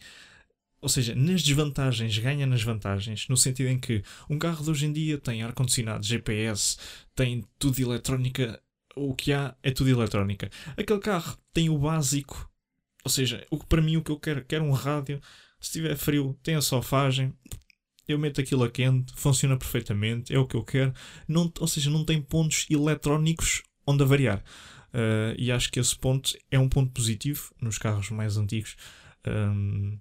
Ou 0.81 0.89
seja, 0.89 1.15
nas 1.15 1.43
desvantagens 1.43 2.17
ganha 2.19 2.47
nas 2.47 2.63
vantagens, 2.63 3.27
no 3.29 3.37
sentido 3.37 3.69
em 3.69 3.79
que 3.79 4.03
um 4.31 4.39
carro 4.39 4.65
de 4.65 4.71
hoje 4.71 4.87
em 4.87 4.93
dia 4.93 5.19
tem 5.19 5.43
ar-condicionado, 5.43 6.07
GPS, 6.07 6.77
tem 7.15 7.45
tudo 7.59 7.77
de 7.77 7.83
eletrónica, 7.83 8.63
o 8.95 9.15
que 9.15 9.33
há 9.33 9.57
é 9.63 9.71
tudo 9.71 9.91
eletrónica. 9.91 10.51
Aquele 10.77 11.01
carro 11.01 11.37
tem 11.53 11.69
o 11.69 11.79
básico, 11.79 12.49
ou 13.05 13.11
seja, 13.11 13.45
o 13.51 13.59
que 13.59 13.67
para 13.67 13.83
mim 13.83 13.97
o 13.97 14.03
que 14.03 14.11
eu 14.11 14.19
quero, 14.19 14.45
quero 14.45 14.65
um 14.65 14.73
rádio, 14.73 15.21
se 15.61 15.73
tiver 15.73 15.97
frio, 15.97 16.39
tem 16.43 16.55
a 16.55 16.61
sofagem, 16.61 17.35
eu 18.07 18.19
meto 18.19 18.41
aquilo 18.41 18.65
a 18.65 18.71
quente, 18.71 19.13
funciona 19.17 19.57
perfeitamente, 19.57 20.33
é 20.33 20.39
o 20.39 20.47
que 20.47 20.57
eu 20.57 20.65
quero, 20.65 20.95
não, 21.27 21.53
ou 21.59 21.67
seja, 21.67 21.91
não 21.91 22.05
tem 22.05 22.23
pontos 22.23 22.67
eletrónicos 22.71 23.63
onde 23.87 24.03
avariar. 24.03 24.43
Uh, 24.89 25.37
e 25.37 25.53
acho 25.53 25.71
que 25.71 25.79
esse 25.79 25.97
ponto 25.97 26.33
é 26.51 26.59
um 26.59 26.69
ponto 26.69 26.91
positivo 26.93 27.53
nos 27.61 27.77
carros 27.77 28.11
mais 28.11 28.37
antigos. 28.37 28.77
Um, 29.27 29.99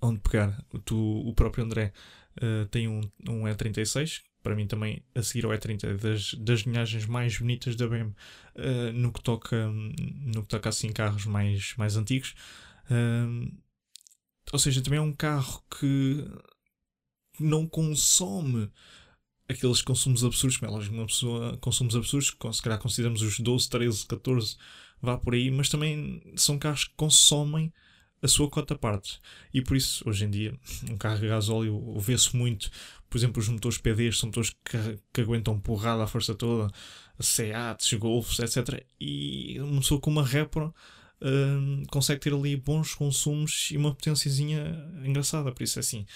onde 0.00 0.20
pegar, 0.20 0.64
tu, 0.84 0.96
o 0.96 1.34
próprio 1.34 1.64
André 1.64 1.92
uh, 2.36 2.66
tem 2.66 2.88
um, 2.88 3.00
um 3.28 3.42
E36, 3.42 4.22
para 4.42 4.54
mim 4.54 4.66
também 4.66 5.02
a 5.14 5.22
seguir 5.22 5.44
ao 5.44 5.52
E30 5.52 5.96
das, 5.96 6.34
das 6.34 6.60
linhagens 6.60 7.06
mais 7.06 7.38
bonitas 7.38 7.76
da 7.76 7.88
BM 7.88 8.10
uh, 8.10 8.92
no 8.94 9.12
que 9.12 9.22
toca 9.22 9.68
no 9.68 10.42
que 10.42 10.48
toca 10.48 10.68
assim 10.68 10.92
carros 10.92 11.26
mais, 11.26 11.74
mais 11.76 11.96
antigos. 11.96 12.34
Uh, 12.90 13.52
ou 14.52 14.58
seja, 14.58 14.82
também 14.82 14.98
é 14.98 15.02
um 15.02 15.12
carro 15.12 15.62
que 15.78 16.24
não 17.38 17.66
consome 17.66 18.70
aqueles 19.48 19.82
consumos 19.82 20.24
absurdos, 20.24 20.56
como 20.58 20.70
é 20.70 20.74
lógico, 20.74 20.94
uma 20.94 21.06
pessoa 21.06 21.56
consumos 21.58 21.96
absurdos, 21.96 22.36
se 22.52 22.62
calhar 22.62 22.78
consideramos 22.78 23.22
os 23.22 23.38
12, 23.38 23.68
13, 23.68 24.06
14, 24.06 24.56
vá 25.00 25.16
por 25.16 25.34
aí, 25.34 25.50
mas 25.50 25.68
também 25.68 26.22
são 26.36 26.58
carros 26.58 26.84
que 26.84 26.94
consomem 26.96 27.72
a 28.22 28.28
sua 28.28 28.48
cota 28.48 28.76
parte. 28.76 29.20
E 29.52 29.62
por 29.62 29.76
isso, 29.76 30.02
hoje 30.08 30.24
em 30.24 30.30
dia, 30.30 30.54
um 30.90 30.96
carro 30.96 31.24
a 31.24 31.28
gasóleo 31.28 31.98
vê-se 31.98 32.36
muito. 32.36 32.70
Por 33.08 33.16
exemplo, 33.16 33.40
os 33.40 33.48
motores 33.48 33.78
PDs 33.78 34.18
são 34.18 34.28
motores 34.28 34.54
que, 34.64 34.98
que 35.12 35.20
aguentam 35.20 35.58
porrada 35.58 36.02
à 36.02 36.06
força 36.06 36.34
toda, 36.34 36.70
Seats, 37.18 37.92
Golfs, 37.94 38.38
etc. 38.38 38.84
E 39.00 39.58
uma 39.60 39.80
pessoa 39.80 40.00
com 40.00 40.10
uma 40.10 40.24
Repro 40.24 40.74
hum, 41.22 41.84
consegue 41.90 42.20
ter 42.20 42.34
ali 42.34 42.56
bons 42.56 42.94
consumos 42.94 43.68
e 43.70 43.76
uma 43.76 43.94
potênciazinha 43.94 44.90
engraçada. 45.04 45.52
Por 45.52 45.62
isso, 45.62 45.78
é 45.78 45.80
assim, 45.80 46.06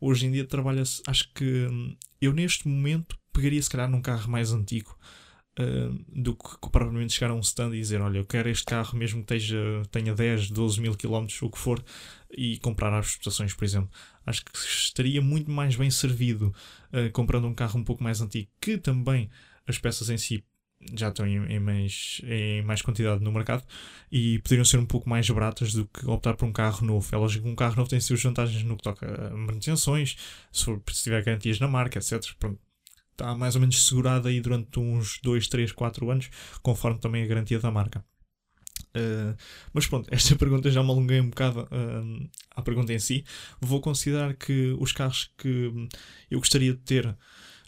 hoje 0.00 0.26
em 0.26 0.32
dia 0.32 0.44
trabalha-se. 0.44 1.02
Acho 1.06 1.30
que 1.32 1.66
hum, 1.70 1.96
eu, 2.20 2.32
neste 2.32 2.66
momento, 2.66 3.16
pegaria 3.32 3.62
se 3.62 3.70
calhar 3.70 3.88
num 3.88 4.02
carro 4.02 4.30
mais 4.30 4.52
antigo. 4.52 4.98
Uh, 5.60 6.04
do 6.08 6.34
que 6.34 6.70
provavelmente 6.70 7.12
chegar 7.12 7.30
a 7.30 7.34
um 7.34 7.40
stand 7.40 7.74
e 7.74 7.80
dizer: 7.80 8.00
Olha, 8.00 8.18
eu 8.18 8.24
quero 8.24 8.48
este 8.48 8.64
carro, 8.64 8.96
mesmo 8.96 9.22
que 9.22 9.34
esteja, 9.34 9.82
tenha 9.90 10.14
10, 10.14 10.50
12 10.50 10.80
mil 10.80 10.94
quilómetros, 10.94 11.42
o 11.42 11.50
que 11.50 11.58
for, 11.58 11.84
e 12.30 12.58
comprar 12.58 12.92
às 12.94 13.12
prestações, 13.16 13.52
por 13.52 13.64
exemplo. 13.64 13.90
Acho 14.24 14.44
que 14.44 14.56
estaria 14.56 15.20
muito 15.20 15.50
mais 15.50 15.76
bem 15.76 15.90
servido 15.90 16.54
uh, 16.92 17.10
comprando 17.12 17.46
um 17.46 17.54
carro 17.54 17.78
um 17.78 17.84
pouco 17.84 18.02
mais 18.02 18.20
antigo, 18.20 18.48
que 18.60 18.78
também 18.78 19.28
as 19.66 19.78
peças 19.78 20.08
em 20.08 20.16
si 20.16 20.42
já 20.94 21.08
estão 21.08 21.26
em, 21.26 21.44
em, 21.52 21.60
mais, 21.60 22.22
em 22.24 22.62
mais 22.62 22.80
quantidade 22.80 23.22
no 23.22 23.30
mercado 23.30 23.62
e 24.10 24.38
poderiam 24.38 24.64
ser 24.64 24.78
um 24.78 24.86
pouco 24.86 25.08
mais 25.08 25.28
baratas 25.28 25.74
do 25.74 25.86
que 25.86 26.08
optar 26.08 26.36
por 26.36 26.46
um 26.46 26.52
carro 26.52 26.86
novo. 26.86 27.06
É 27.14 27.28
que 27.28 27.46
um 27.46 27.54
carro 27.54 27.76
novo 27.76 27.90
tem 27.90 28.00
suas 28.00 28.22
vantagens 28.22 28.62
no 28.62 28.76
que 28.76 28.82
toca 28.82 29.28
a 29.28 29.36
manutenções, 29.36 30.16
se, 30.50 30.64
for, 30.64 30.82
se 30.90 31.04
tiver 31.04 31.22
garantias 31.22 31.60
na 31.60 31.68
marca, 31.68 31.98
etc. 31.98 32.18
Pronto 32.38 32.58
está 33.20 33.34
mais 33.34 33.54
ou 33.54 33.60
menos 33.60 33.86
segurada 33.86 34.28
aí 34.28 34.40
durante 34.40 34.80
uns 34.80 35.18
2, 35.22 35.46
3, 35.48 35.72
4 35.72 36.10
anos, 36.10 36.30
conforme 36.62 36.98
também 36.98 37.22
a 37.22 37.26
garantia 37.26 37.60
da 37.60 37.70
marca. 37.70 38.04
Uh, 38.96 39.36
mas 39.72 39.86
pronto, 39.86 40.08
esta 40.10 40.34
pergunta 40.34 40.70
já 40.70 40.82
me 40.82 40.90
alonguei 40.90 41.20
um 41.20 41.28
bocado 41.28 41.60
uh, 41.60 42.30
à 42.50 42.62
pergunta 42.62 42.92
em 42.92 42.98
si. 42.98 43.24
Vou 43.60 43.80
considerar 43.80 44.34
que 44.34 44.74
os 44.80 44.92
carros 44.92 45.30
que 45.36 45.88
eu 46.30 46.38
gostaria 46.38 46.72
de 46.72 46.80
ter 46.80 47.16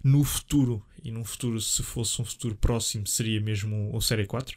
no 0.02 0.24
futuro, 0.24 0.84
e 1.04 1.12
num 1.12 1.24
futuro, 1.24 1.60
se 1.60 1.82
fosse 1.82 2.20
um 2.20 2.24
futuro 2.24 2.56
próximo, 2.56 3.06
seria 3.06 3.40
mesmo 3.40 3.94
o 3.94 4.00
Série 4.00 4.26
4. 4.26 4.56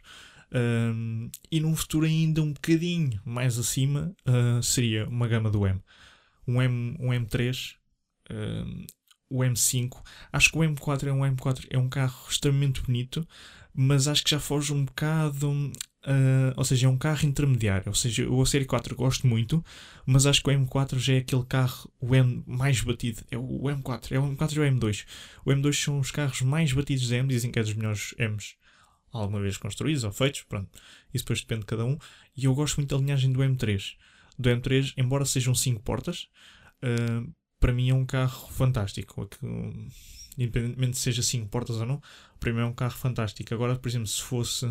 Uh, 0.51 1.29
e 1.51 1.59
num 1.59 1.75
futuro 1.75 2.05
ainda 2.05 2.41
um 2.41 2.53
bocadinho 2.53 3.19
mais 3.25 3.59
acima, 3.59 4.15
seria 4.63 5.07
uma 5.07 5.27
gama 5.27 5.51
do 5.51 5.67
M. 5.67 5.79
Um, 6.47 6.61
M, 6.61 6.95
um 6.99 7.09
M3, 7.09 7.75
o 9.35 9.43
M5. 9.43 10.01
Acho 10.31 10.51
que 10.51 10.57
o 10.57 10.61
M4 10.61 11.07
é 11.07 11.13
um 11.13 11.21
M4, 11.21 11.67
é 11.69 11.77
um 11.77 11.89
carro 11.89 12.25
extremamente 12.29 12.81
bonito, 12.81 13.27
mas 13.73 14.07
acho 14.07 14.23
que 14.23 14.31
já 14.31 14.39
foge 14.39 14.73
um 14.73 14.85
bocado. 14.85 15.71
Uh, 16.07 16.53
ou 16.55 16.63
seja, 16.63 16.85
é 16.85 16.89
um 16.89 16.97
carro 16.97 17.25
intermediário. 17.25 17.87
Ou 17.87 17.95
seja, 17.95 18.29
o 18.29 18.45
Série 18.45 18.65
4 18.65 18.95
gosto 18.95 19.25
muito, 19.25 19.63
mas 20.05 20.25
acho 20.25 20.41
que 20.43 20.49
o 20.49 20.53
M4 20.53 20.99
já 20.99 21.13
é 21.13 21.17
aquele 21.17 21.43
carro 21.43 21.91
o 21.99 22.15
M 22.15 22.43
mais 22.45 22.79
batido. 22.81 23.23
É 23.31 23.37
o 23.37 23.63
M4, 23.63 24.11
é 24.11 24.19
o 24.19 24.35
M4 24.35 24.53
e 24.53 24.59
o 24.59 24.63
M2. 24.63 25.05
O 25.43 25.49
M2 25.49 25.83
são 25.83 25.99
os 25.99 26.11
carros 26.11 26.41
mais 26.41 26.71
batidos 26.71 27.09
da 27.09 27.17
M, 27.17 27.27
dizem 27.27 27.51
que 27.51 27.59
é 27.59 27.63
dos 27.63 27.73
melhores 27.73 28.13
M's 28.19 28.55
alguma 29.21 29.41
vez 29.41 29.57
construídos 29.57 30.03
ou 30.03 30.11
feitos. 30.11 30.43
Pronto, 30.43 30.69
isso 31.13 31.23
depois 31.23 31.41
depende 31.41 31.61
de 31.61 31.67
cada 31.67 31.85
um. 31.85 31.97
E 32.35 32.45
eu 32.45 32.53
gosto 32.53 32.77
muito 32.77 32.95
da 32.95 33.01
linhagem 33.01 33.31
do 33.31 33.39
M3. 33.39 33.95
Do 34.37 34.49
M3, 34.49 34.93
embora 34.97 35.25
sejam 35.25 35.55
5 35.55 35.81
portas, 35.81 36.27
uh, 36.83 37.33
para 37.59 37.73
mim 37.73 37.89
é 37.89 37.93
um 37.93 38.05
carro 38.05 38.47
fantástico. 38.49 39.29
Independentemente 40.37 40.97
se 40.97 41.03
seja 41.03 41.21
5 41.21 41.47
portas 41.49 41.77
ou 41.77 41.85
não, 41.85 42.01
para 42.39 42.53
mim 42.53 42.59
é 42.59 42.65
um 42.65 42.73
carro 42.73 42.97
fantástico. 42.97 43.53
Agora, 43.53 43.75
por 43.77 43.87
exemplo, 43.87 44.07
se 44.07 44.21
fosse. 44.21 44.65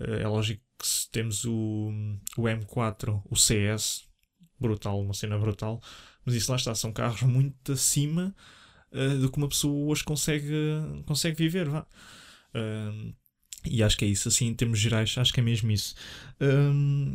Eh, 0.00 0.22
é 0.22 0.28
lógico 0.28 0.62
que 0.78 0.86
se 0.86 1.10
temos 1.10 1.44
o, 1.44 1.90
o 2.36 2.42
M4, 2.42 3.22
o 3.28 3.36
CS, 3.36 4.04
brutal, 4.58 5.00
uma 5.00 5.14
cena 5.14 5.38
brutal, 5.38 5.80
mas 6.24 6.34
isso 6.34 6.50
lá 6.50 6.56
está, 6.56 6.74
são 6.74 6.92
carros 6.92 7.22
muito 7.22 7.72
acima 7.72 8.34
uh, 8.92 9.18
do 9.18 9.30
que 9.30 9.38
uma 9.38 9.48
pessoa 9.48 9.90
hoje 9.90 10.04
consegue, 10.04 10.52
consegue 11.06 11.36
viver. 11.36 11.68
Vá. 11.68 11.86
Uh, 12.54 13.14
e 13.64 13.82
acho 13.82 13.96
que 13.96 14.04
é 14.04 14.08
isso, 14.08 14.28
assim, 14.28 14.46
em 14.46 14.54
termos 14.54 14.78
gerais, 14.78 15.16
acho 15.18 15.32
que 15.32 15.40
é 15.40 15.42
mesmo 15.42 15.70
isso. 15.70 15.94
Uh, 16.40 17.14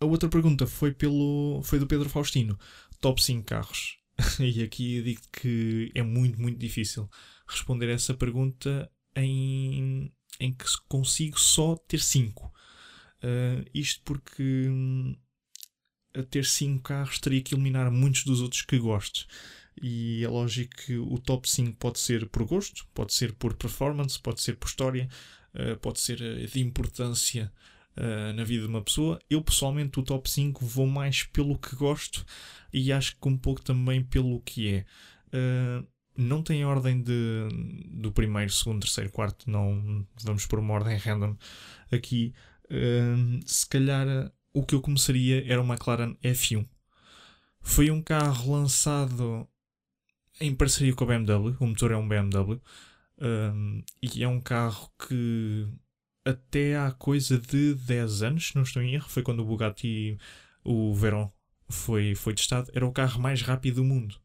a 0.00 0.06
outra 0.06 0.28
pergunta 0.28 0.66
foi, 0.66 0.92
pelo, 0.92 1.60
foi 1.62 1.78
do 1.78 1.86
Pedro 1.86 2.08
Faustino: 2.08 2.58
top 3.00 3.22
5 3.22 3.44
carros. 3.44 3.98
e 4.40 4.62
aqui 4.62 5.02
digo 5.02 5.22
que 5.32 5.90
é 5.94 6.02
muito, 6.02 6.40
muito 6.40 6.58
difícil 6.58 7.08
responder 7.46 7.88
essa 7.90 8.14
pergunta 8.14 8.90
em, 9.16 10.12
em 10.40 10.52
que 10.52 10.64
consigo 10.88 11.38
só 11.38 11.76
ter 11.76 12.00
5. 12.00 12.46
Uh, 12.46 13.64
isto 13.72 14.02
porque 14.04 14.68
hum, 14.68 15.16
a 16.14 16.22
ter 16.22 16.44
5 16.44 16.82
carros 16.82 17.18
teria 17.18 17.42
que 17.42 17.54
eliminar 17.54 17.90
muitos 17.90 18.24
dos 18.24 18.40
outros 18.40 18.62
que 18.62 18.78
gosto. 18.78 19.26
E 19.82 20.22
é 20.22 20.28
lógico 20.28 20.76
que 20.76 20.96
o 20.96 21.18
top 21.18 21.48
5 21.48 21.76
pode 21.76 21.98
ser 21.98 22.28
por 22.28 22.44
gosto, 22.44 22.86
pode 22.94 23.12
ser 23.12 23.32
por 23.32 23.54
performance, 23.54 24.20
pode 24.20 24.40
ser 24.40 24.56
por 24.56 24.68
história, 24.68 25.08
uh, 25.54 25.76
pode 25.78 26.00
ser 26.00 26.46
de 26.46 26.60
importância 26.60 27.52
uh, 27.96 28.32
na 28.34 28.44
vida 28.44 28.62
de 28.62 28.68
uma 28.68 28.82
pessoa. 28.82 29.18
Eu 29.28 29.42
pessoalmente, 29.42 29.98
o 29.98 30.02
top 30.02 30.30
5 30.30 30.64
vou 30.64 30.86
mais 30.86 31.24
pelo 31.24 31.58
que 31.58 31.74
gosto 31.76 32.24
e 32.72 32.92
acho 32.92 33.16
que 33.20 33.28
um 33.28 33.36
pouco 33.36 33.62
também 33.62 34.02
pelo 34.02 34.40
que 34.40 34.68
é. 34.74 34.84
Uh, 35.28 35.86
não 36.16 36.42
tem 36.42 36.64
ordem 36.64 37.02
de, 37.02 37.48
do 37.90 38.12
primeiro, 38.12 38.52
segundo, 38.52 38.80
terceiro, 38.80 39.10
quarto, 39.10 39.50
não 39.50 40.06
vamos 40.22 40.46
por 40.46 40.58
uma 40.58 40.74
ordem 40.74 40.96
random 40.96 41.36
aqui. 41.90 42.32
Uh, 42.66 43.40
se 43.44 43.66
calhar 43.68 44.32
o 44.52 44.64
que 44.64 44.74
eu 44.74 44.80
começaria 44.80 45.44
era 45.50 45.60
o 45.60 45.66
McLaren 45.66 46.14
F1. 46.22 46.66
Foi 47.60 47.90
um 47.90 48.00
carro 48.00 48.52
lançado 48.52 49.48
em 50.40 50.54
parceria 50.54 50.94
com 50.94 51.04
a 51.04 51.06
BMW, 51.06 51.56
o 51.58 51.66
motor 51.66 51.92
é 51.92 51.96
um 51.96 52.06
BMW, 52.06 52.60
um, 53.20 53.82
e 54.02 54.22
é 54.22 54.28
um 54.28 54.40
carro 54.40 54.90
que 55.08 55.66
até 56.24 56.76
há 56.76 56.90
coisa 56.92 57.38
de 57.38 57.74
10 57.74 58.22
anos, 58.22 58.52
não 58.54 58.62
estou 58.62 58.82
em 58.82 58.94
erro, 58.94 59.08
foi 59.08 59.22
quando 59.22 59.40
o 59.40 59.44
Bugatti, 59.44 60.18
o 60.64 60.94
Veyron, 60.94 61.30
foi, 61.68 62.14
foi 62.14 62.34
testado, 62.34 62.70
era 62.74 62.86
o 62.86 62.92
carro 62.92 63.20
mais 63.20 63.42
rápido 63.42 63.76
do 63.76 63.84
mundo. 63.84 64.16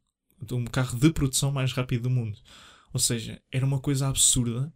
Um 0.52 0.66
carro 0.66 0.98
de 0.98 1.12
produção 1.12 1.52
mais 1.52 1.74
rápido 1.74 2.04
do 2.04 2.10
mundo. 2.10 2.38
Ou 2.94 3.00
seja, 3.00 3.42
era 3.52 3.66
uma 3.66 3.80
coisa 3.80 4.08
absurda. 4.08 4.74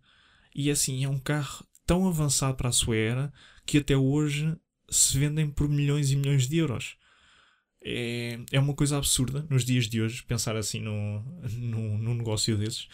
E 0.54 0.70
assim, 0.70 1.04
é 1.04 1.10
um 1.10 1.20
carro 1.20 1.66
tão 1.86 2.08
avançado 2.08 2.56
para 2.58 2.70
a 2.70 2.74
sua 2.74 2.96
era 2.96 3.34
que 3.66 3.78
até 3.78 3.96
hoje 3.96 4.56
se 4.90 5.18
vendem 5.18 5.50
por 5.50 5.70
milhões 5.70 6.12
e 6.12 6.16
milhões 6.16 6.48
de 6.48 6.58
euros. 6.58 6.98
É, 7.82 8.40
é 8.52 8.60
uma 8.60 8.74
coisa 8.74 8.98
absurda 8.98 9.46
nos 9.50 9.66
dias 9.66 9.88
de 9.88 10.02
hoje 10.02 10.24
pensar 10.24 10.56
assim 10.56 10.80
no, 10.80 11.22
no, 11.52 11.98
num 11.98 12.14
negócio 12.14 12.58
desses, 12.58 12.88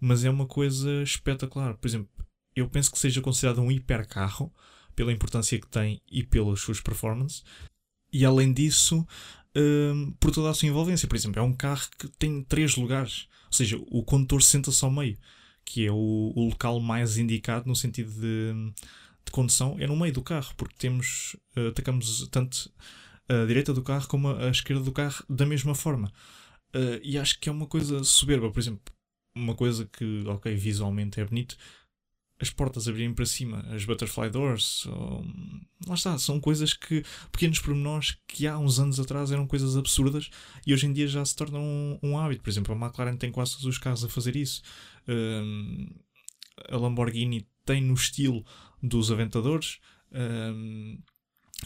mas 0.00 0.24
é 0.24 0.30
uma 0.30 0.46
coisa 0.46 1.02
espetacular. 1.02 1.74
Por 1.74 1.88
exemplo, 1.88 2.10
eu 2.54 2.68
penso 2.68 2.90
que 2.90 2.98
seja 2.98 3.20
considerado 3.20 3.60
um 3.60 3.70
hipercarro 3.70 4.52
pela 4.94 5.12
importância 5.12 5.58
que 5.58 5.68
tem 5.68 6.00
e 6.10 6.22
pelas 6.22 6.60
suas 6.60 6.80
performances. 6.80 7.44
E 8.12 8.24
além 8.24 8.52
disso, 8.52 9.06
um, 9.56 10.12
por 10.18 10.30
toda 10.30 10.50
a 10.50 10.54
sua 10.54 10.68
envolvência. 10.68 11.08
Por 11.08 11.16
exemplo, 11.16 11.40
é 11.40 11.42
um 11.42 11.52
carro 11.52 11.88
que 11.98 12.08
tem 12.08 12.42
três 12.42 12.76
lugares. 12.76 13.28
Ou 13.46 13.52
seja, 13.52 13.80
o 13.90 14.02
condutor 14.02 14.42
senta-se 14.42 14.84
ao 14.84 14.90
meio, 14.90 15.18
que 15.64 15.86
é 15.86 15.92
o, 15.92 16.32
o, 16.34 16.48
local 16.48 16.80
mais 16.80 17.18
indicado 17.18 17.66
no 17.66 17.74
sentido 17.74 18.12
de, 18.12 18.52
de, 19.24 19.32
condução, 19.32 19.76
é 19.78 19.86
no 19.86 19.96
meio 19.96 20.12
do 20.12 20.22
carro, 20.22 20.54
porque 20.56 20.76
temos, 20.78 21.36
uh, 21.56 21.68
atacamos 21.68 22.28
tanto 22.28 22.72
a 23.28 23.44
direita 23.46 23.72
do 23.72 23.82
carro 23.82 24.06
como 24.08 24.28
a, 24.28 24.50
esquerda 24.50 24.82
do 24.82 24.92
carro 24.92 25.24
da 25.28 25.46
mesma 25.46 25.74
forma. 25.74 26.12
Uh, 26.74 27.00
e 27.02 27.18
acho 27.18 27.38
que 27.40 27.48
é 27.48 27.52
uma 27.52 27.66
coisa 27.66 28.04
soberba. 28.04 28.50
Por 28.50 28.60
exemplo, 28.60 28.82
uma 29.34 29.54
coisa 29.54 29.84
que, 29.86 30.24
ok, 30.26 30.54
visualmente 30.54 31.20
é 31.20 31.24
bonito, 31.24 31.56
as 32.40 32.50
portas 32.50 32.88
abrirem 32.88 33.12
para 33.12 33.26
cima, 33.26 33.64
as 33.70 33.84
butterfly 33.84 34.30
doors, 34.30 34.86
ou... 34.86 35.24
lá 35.86 35.94
está, 35.94 36.16
são 36.18 36.40
coisas 36.40 36.72
que, 36.72 37.04
pequenos 37.30 37.58
pormenores 37.58 38.16
que 38.26 38.46
há 38.46 38.58
uns 38.58 38.78
anos 38.78 38.98
atrás 38.98 39.30
eram 39.30 39.46
coisas 39.46 39.76
absurdas 39.76 40.30
e 40.66 40.72
hoje 40.72 40.86
em 40.86 40.92
dia 40.92 41.06
já 41.06 41.24
se 41.24 41.36
tornam 41.36 41.62
um, 41.62 41.98
um 42.02 42.18
hábito. 42.18 42.42
Por 42.42 42.50
exemplo, 42.50 42.74
a 42.74 42.86
McLaren 42.86 43.16
tem 43.16 43.30
quase 43.30 43.52
todos 43.52 43.66
os 43.66 43.78
carros 43.78 44.04
a 44.04 44.08
fazer 44.08 44.36
isso. 44.36 44.62
Um, 45.06 45.88
a 46.68 46.76
Lamborghini 46.76 47.46
tem 47.64 47.82
no 47.82 47.94
estilo 47.94 48.44
dos 48.82 49.10
Aventadores. 49.10 49.78
Um, 50.12 50.98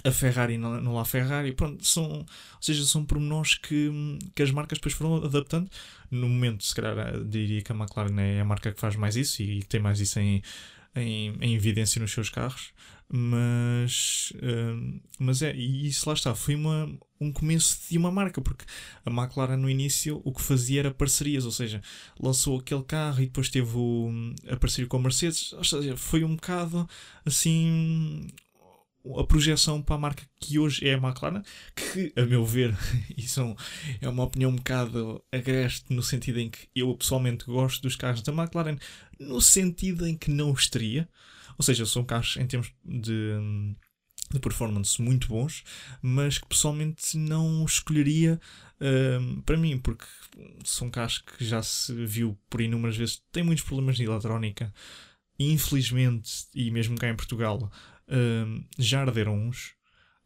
a 0.02 0.10
Ferrari 0.10 0.58
no 0.58 0.94
La 0.94 1.04
Ferrari, 1.04 1.52
pronto, 1.52 1.86
são, 1.86 2.20
ou 2.20 2.26
seja, 2.60 2.84
são 2.84 3.04
pormenores 3.04 3.54
que, 3.54 3.90
que 4.34 4.42
as 4.42 4.50
marcas 4.50 4.78
depois 4.78 4.94
foram 4.94 5.16
adaptando. 5.16 5.70
No 6.10 6.28
momento, 6.28 6.64
se 6.64 6.74
calhar, 6.74 7.22
diria 7.24 7.62
que 7.62 7.72
a 7.72 7.74
McLaren 7.74 8.20
é 8.20 8.40
a 8.40 8.44
marca 8.44 8.72
que 8.72 8.80
faz 8.80 8.96
mais 8.96 9.16
isso 9.16 9.42
e 9.42 9.60
que 9.60 9.68
tem 9.68 9.80
mais 9.80 10.00
isso 10.00 10.18
em, 10.18 10.42
em, 10.94 11.34
em 11.40 11.54
evidência 11.54 12.00
nos 12.00 12.12
seus 12.12 12.28
carros, 12.28 12.72
mas, 13.08 14.32
uh, 14.36 15.00
mas 15.18 15.42
é, 15.42 15.54
e 15.54 15.86
isso 15.86 16.08
lá 16.08 16.14
está, 16.14 16.34
foi 16.34 16.54
uma, 16.54 16.90
um 17.20 17.32
começo 17.32 17.78
de 17.88 17.98
uma 17.98 18.10
marca, 18.10 18.40
porque 18.40 18.64
a 19.04 19.10
McLaren 19.10 19.56
no 19.56 19.68
início 19.68 20.20
o 20.24 20.32
que 20.32 20.42
fazia 20.42 20.80
era 20.80 20.90
parcerias, 20.90 21.44
ou 21.44 21.52
seja, 21.52 21.82
lançou 22.18 22.58
aquele 22.58 22.82
carro 22.82 23.20
e 23.22 23.26
depois 23.26 23.48
teve 23.48 23.76
o, 23.76 24.10
a 24.48 24.56
parceria 24.56 24.88
com 24.88 24.96
a 24.96 25.00
Mercedes, 25.00 25.52
ou 25.52 25.64
seja, 25.64 25.96
foi 25.96 26.24
um 26.24 26.34
bocado 26.34 26.88
assim 27.24 28.26
a 29.18 29.24
projeção 29.24 29.82
para 29.82 29.96
a 29.96 29.98
marca 29.98 30.24
que 30.40 30.58
hoje 30.58 30.88
é 30.88 30.94
a 30.94 30.98
McLaren, 30.98 31.42
que, 31.74 32.12
a 32.16 32.22
meu 32.24 32.44
ver, 32.44 32.74
isso 33.16 33.56
é 34.00 34.08
uma 34.08 34.24
opinião 34.24 34.50
um 34.50 34.56
bocado 34.56 35.22
agreste, 35.30 35.92
no 35.92 36.02
sentido 36.02 36.40
em 36.40 36.50
que 36.50 36.68
eu 36.74 36.94
pessoalmente 36.94 37.44
gosto 37.44 37.82
dos 37.82 37.96
carros 37.96 38.22
da 38.22 38.32
McLaren, 38.32 38.78
no 39.18 39.40
sentido 39.40 40.06
em 40.06 40.16
que 40.16 40.30
não 40.30 40.52
os 40.52 40.68
teria. 40.68 41.08
Ou 41.58 41.64
seja, 41.64 41.86
são 41.86 42.04
carros 42.04 42.36
em 42.36 42.46
termos 42.46 42.72
de, 42.84 43.32
de 44.32 44.40
performance 44.40 45.00
muito 45.00 45.28
bons, 45.28 45.62
mas 46.02 46.38
que 46.38 46.48
pessoalmente 46.48 47.16
não 47.16 47.64
escolheria 47.64 48.40
um, 48.80 49.40
para 49.42 49.56
mim, 49.56 49.78
porque 49.78 50.04
são 50.64 50.90
carros 50.90 51.18
que 51.18 51.44
já 51.44 51.62
se 51.62 51.92
viu 52.06 52.38
por 52.50 52.60
inúmeras 52.60 52.96
vezes, 52.96 53.22
têm 53.30 53.44
muitos 53.44 53.64
problemas 53.64 53.96
de 53.96 54.04
eletrónica. 54.04 54.72
Infelizmente, 55.38 56.46
e 56.54 56.70
mesmo 56.70 56.96
cá 56.96 57.08
em 57.08 57.16
Portugal, 57.16 57.70
Já 58.78 59.00
arderam 59.00 59.34
uns. 59.34 59.74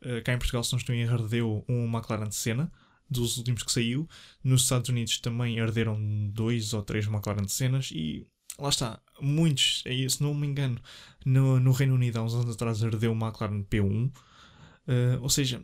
Uh, 0.01 0.23
cá 0.23 0.33
em 0.33 0.39
Portugal, 0.39 0.63
se 0.63 0.73
não 0.73 0.79
estou 0.79 0.95
em 0.95 1.05
ardeu 1.09 1.65
um 1.69 1.85
McLaren 1.85 2.29
de 2.29 2.37
Senna, 2.37 2.71
dos 3.11 3.37
últimos 3.37 3.63
que 3.63 3.73
saiu. 3.73 4.09
Nos 4.43 4.63
Estados 4.63 4.89
Unidos 4.89 5.19
também 5.19 5.61
arderam 5.61 5.99
dois 6.33 6.73
ou 6.73 6.83
três 6.83 7.07
McLaren 7.07 7.45
de 7.45 7.53
Cenas 7.53 7.91
e 7.93 8.27
lá 8.59 8.69
está, 8.69 9.01
muitos, 9.21 9.83
é 9.87 10.09
se 10.09 10.23
não 10.23 10.35
me 10.35 10.47
engano, 10.47 10.81
no, 11.25 11.59
no 11.61 11.73
Reino 11.73 11.95
Unido 11.95 12.19
há 12.19 12.23
uns 12.23 12.35
anos 12.35 12.55
atrás 12.55 12.83
ardeu 12.83 13.13
um 13.13 13.19
McLaren 13.19 13.65
P1. 13.65 14.07
Uh, 14.07 14.13
ah, 14.87 15.19
ou 15.21 15.31
seja, 15.31 15.63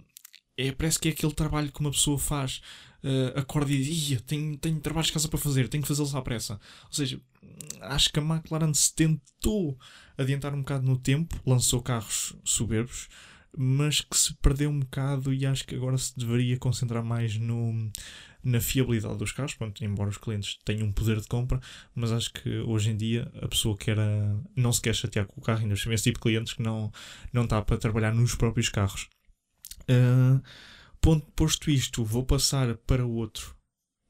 é, 0.56 0.70
parece 0.72 0.98
que 0.98 1.08
é 1.08 1.12
aquele 1.12 1.32
trabalho 1.32 1.72
que 1.72 1.80
uma 1.80 1.90
pessoa 1.90 2.18
faz, 2.18 2.60
uh, 3.02 3.38
acorda 3.38 3.72
e 3.72 3.82
diz: 3.82 4.20
tenho, 4.22 4.56
tenho 4.56 4.80
trabalhos 4.80 5.08
de 5.08 5.12
casa 5.12 5.28
para 5.28 5.38
fazer, 5.38 5.68
tenho 5.68 5.82
que 5.82 5.88
fazê-los 5.88 6.14
à 6.14 6.22
pressa. 6.22 6.60
Ou 6.86 6.92
seja, 6.92 7.20
acho 7.80 8.12
que 8.12 8.18
a 8.18 8.22
McLaren 8.22 8.72
se 8.72 8.94
tentou 8.94 9.78
adiantar 10.16 10.54
um 10.54 10.60
bocado 10.60 10.86
no 10.86 10.98
tempo, 10.98 11.38
lançou 11.46 11.82
carros 11.82 12.34
soberbos, 12.44 13.08
mas 13.56 14.00
que 14.00 14.16
se 14.16 14.34
perdeu 14.34 14.70
um 14.70 14.80
bocado 14.80 15.32
e 15.32 15.46
acho 15.46 15.64
que 15.66 15.74
agora 15.74 15.96
se 15.96 16.16
deveria 16.18 16.58
concentrar 16.58 17.04
mais 17.04 17.36
no, 17.36 17.90
na 18.42 18.60
fiabilidade 18.60 19.16
dos 19.16 19.32
carros, 19.32 19.54
pronto, 19.54 19.84
embora 19.84 20.10
os 20.10 20.18
clientes 20.18 20.58
tenham 20.64 20.88
um 20.88 20.92
poder 20.92 21.20
de 21.20 21.28
compra, 21.28 21.60
mas 21.94 22.10
acho 22.12 22.32
que 22.32 22.58
hoje 22.60 22.90
em 22.90 22.96
dia 22.96 23.30
a 23.40 23.48
pessoa 23.48 23.76
quer 23.76 23.96
não 24.56 24.72
se 24.72 24.80
quer 24.80 24.94
chatear 24.94 25.26
com 25.26 25.40
o 25.40 25.44
carro, 25.44 25.60
ainda 25.60 25.74
esse 25.74 26.02
tipo 26.02 26.18
de 26.18 26.22
clientes 26.22 26.52
que 26.52 26.62
não, 26.62 26.92
não 27.32 27.44
está 27.44 27.62
para 27.62 27.78
trabalhar 27.78 28.14
nos 28.14 28.34
próprios 28.34 28.68
carros. 28.68 29.08
Uh, 29.82 30.42
ponto 31.00 31.26
posto 31.32 31.70
isto, 31.70 32.04
vou 32.04 32.24
passar 32.24 32.74
para 32.78 33.04
outro 33.04 33.54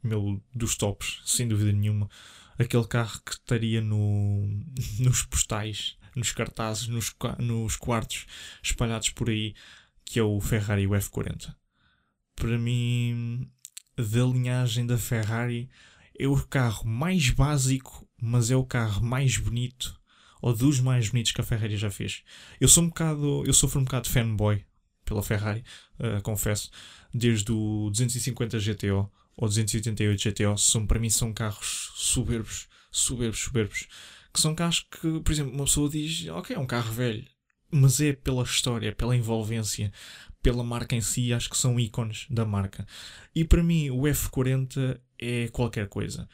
meu 0.03 0.41
dos 0.55 0.77
tops, 0.77 1.23
sem 1.25 1.49
dúvida 1.49 1.73
nenhuma. 1.73 2.09
Aquele 2.59 2.87
carro 2.87 3.21
que 3.25 3.33
estaria 3.33 3.81
no, 3.81 4.43
nos 5.01 5.23
postais, 5.23 5.97
nos 6.15 6.33
cartazes, 6.33 6.89
nos, 6.89 7.15
nos 7.39 7.77
quartos 7.77 8.27
espalhados 8.63 9.11
por 9.11 9.29
aí, 9.29 9.55
que 10.05 10.19
é 10.19 10.23
o 10.23 10.41
Ferrari 10.41 10.87
F40. 10.87 11.55
Para 12.37 12.59
mim, 12.59 13.51
da 13.97 14.25
linhagem 14.25 14.87
da 14.87 14.99
Ferrari, 14.99 15.69
é 16.19 16.27
o 16.27 16.37
carro 16.47 16.87
mais 16.87 17.31
básico, 17.31 18.09
mas 18.21 18.51
é 18.51 18.57
o 18.57 18.65
carro 18.65 19.05
mais 19.05 19.37
bonito, 19.37 20.01
ou 20.41 20.55
dos 20.55 20.81
mais 20.81 21.09
bonitos 21.09 21.33
que 21.33 21.41
a 21.41 21.45
Ferrari 21.45 21.77
já 21.77 21.91
fez. 21.91 22.23
Eu 22.61 22.69
sou 22.69 22.85
um 22.85 22.89
bocado, 22.89 23.45
eu 23.47 23.53
sofro 23.53 23.81
um 23.81 23.85
bocado 23.85 24.09
fanboy 24.09 24.65
pela 25.05 25.23
Ferrari, 25.23 25.65
uh, 25.99 26.23
confesso, 26.23 26.71
desde 27.13 27.51
o 27.53 27.91
250 27.91 28.59
GTO 28.59 29.11
ou 29.37 29.49
288 29.49 30.31
GTO, 30.31 30.57
são, 30.59 30.87
para 30.87 31.01
mim 31.01 31.11
são 31.11 31.33
carros 31.33 31.93
soberbos, 31.95 32.69
soberbos, 32.91 33.41
soberbos. 33.41 33.89
Que 34.33 34.41
são 34.41 34.55
carros 34.55 34.81
que, 34.81 35.21
por 35.21 35.33
exemplo, 35.33 35.53
uma 35.53 35.65
pessoa 35.65 35.89
diz, 35.89 36.27
ok, 36.29 36.57
é 36.57 36.59
um 36.59 36.67
carro 36.67 36.93
velho, 36.93 37.25
mas 37.71 38.01
é 38.01 38.13
pela 38.13 38.43
história, 38.43 38.95
pela 38.95 39.17
envolvência, 39.17 39.93
pela 40.43 40.63
marca 40.63 40.95
em 40.95 41.01
si, 41.01 41.33
acho 41.33 41.49
que 41.49 41.57
são 41.57 41.79
ícones 41.79 42.27
da 42.31 42.45
marca. 42.45 42.87
E 43.35 43.45
para 43.45 43.63
mim, 43.63 43.91
o 43.91 44.03
F40 44.03 45.01
é 45.19 45.49
qualquer 45.49 45.89
coisa. 45.89 46.29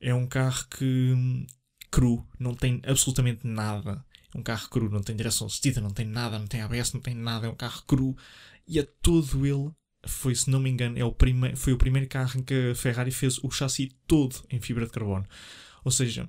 É 0.00 0.14
um 0.14 0.26
carro 0.26 0.66
que 0.68 1.46
cru, 1.90 2.26
não 2.38 2.54
tem 2.54 2.82
absolutamente 2.84 3.46
nada. 3.46 4.04
É 4.34 4.38
um 4.38 4.42
carro 4.42 4.68
cru, 4.68 4.90
não 4.90 5.00
tem 5.00 5.14
direção 5.14 5.46
assistida, 5.46 5.80
não 5.80 5.90
tem 5.90 6.04
nada, 6.04 6.38
não 6.38 6.46
tem 6.46 6.60
ABS, 6.60 6.92
não 6.92 7.00
tem 7.00 7.14
nada. 7.14 7.46
É 7.46 7.50
um 7.50 7.54
carro 7.54 7.82
cru 7.86 8.16
e 8.66 8.78
é 8.78 8.82
todo 8.82 9.46
ele 9.46 9.70
foi, 10.06 10.34
se 10.34 10.50
não 10.50 10.60
me 10.60 10.70
engano, 10.70 10.98
é 10.98 11.04
o 11.04 11.12
prime 11.12 11.56
foi 11.56 11.72
o 11.72 11.78
primeiro 11.78 12.08
carro 12.08 12.38
em 12.38 12.42
que 12.42 12.70
a 12.70 12.74
Ferrari 12.74 13.10
fez 13.10 13.38
o 13.42 13.50
chassi 13.50 13.90
todo 14.06 14.36
em 14.50 14.60
fibra 14.60 14.86
de 14.86 14.92
carbono. 14.92 15.26
Ou 15.84 15.90
seja, 15.90 16.28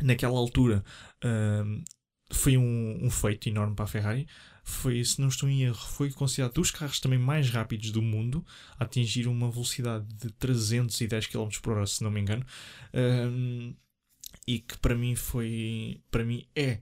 naquela 0.00 0.38
altura 0.38 0.84
uh, 1.24 1.84
foi 2.32 2.56
um, 2.56 2.98
um, 3.02 3.10
feito 3.10 3.48
enorme 3.48 3.74
para 3.74 3.84
a 3.84 3.88
Ferrari. 3.88 4.26
Foi, 4.62 5.04
se 5.04 5.20
não 5.20 5.28
estou 5.28 5.48
em 5.48 5.62
erro, 5.62 5.74
foi 5.74 6.10
considerado 6.10 6.54
dos 6.54 6.70
carros 6.70 6.98
também 6.98 7.18
mais 7.18 7.50
rápidos 7.50 7.90
do 7.90 8.00
mundo, 8.00 8.44
a 8.78 8.84
atingir 8.84 9.28
uma 9.28 9.50
velocidade 9.50 10.06
de 10.14 10.30
310 10.32 11.26
km 11.26 11.48
por 11.62 11.76
hora, 11.76 11.86
se 11.86 12.02
não 12.02 12.10
me 12.10 12.20
engano. 12.20 12.44
Uh, 12.92 13.74
e 14.46 14.58
que 14.58 14.78
para 14.78 14.94
mim 14.94 15.14
foi, 15.14 16.00
para 16.10 16.24
mim 16.24 16.46
é 16.54 16.80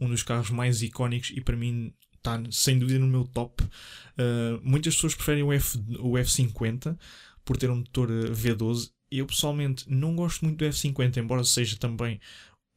um 0.00 0.08
dos 0.08 0.22
carros 0.22 0.50
mais 0.50 0.82
icónicos 0.82 1.30
e 1.34 1.40
para 1.40 1.56
mim 1.56 1.92
está 2.36 2.42
sem 2.50 2.78
dúvida 2.78 2.98
no 2.98 3.06
meu 3.06 3.24
top. 3.24 3.62
Uh, 3.62 4.60
muitas 4.62 4.94
pessoas 4.94 5.14
preferem 5.14 5.42
o, 5.42 5.52
F, 5.52 5.78
o 5.98 6.12
F50 6.12 6.96
por 7.44 7.56
ter 7.56 7.70
um 7.70 7.76
motor 7.76 8.10
ah, 8.10 8.30
V12. 8.30 8.90
Eu 9.10 9.26
pessoalmente 9.26 9.84
não 9.88 10.14
gosto 10.14 10.44
muito 10.44 10.58
do 10.58 10.64
F50, 10.66 11.16
embora 11.16 11.42
seja 11.44 11.78
também 11.78 12.20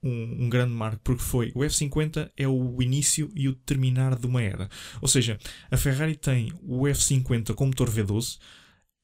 um, 0.03 0.45
um, 0.45 0.49
grande 0.49 0.73
marco, 0.73 1.01
porque 1.03 1.21
foi 1.21 1.51
o 1.53 1.59
F50 1.59 2.31
é 2.37 2.47
o 2.47 2.81
início 2.81 3.29
e 3.35 3.49
o 3.49 3.53
terminar 3.53 4.17
de 4.17 4.25
uma 4.25 4.41
era. 4.41 4.69
Ou 5.01 5.07
seja, 5.07 5.37
a 5.69 5.77
Ferrari 5.77 6.15
tem 6.15 6.53
o 6.63 6.83
F50 6.83 7.53
com 7.53 7.65
motor 7.65 7.89
V12 7.89 8.39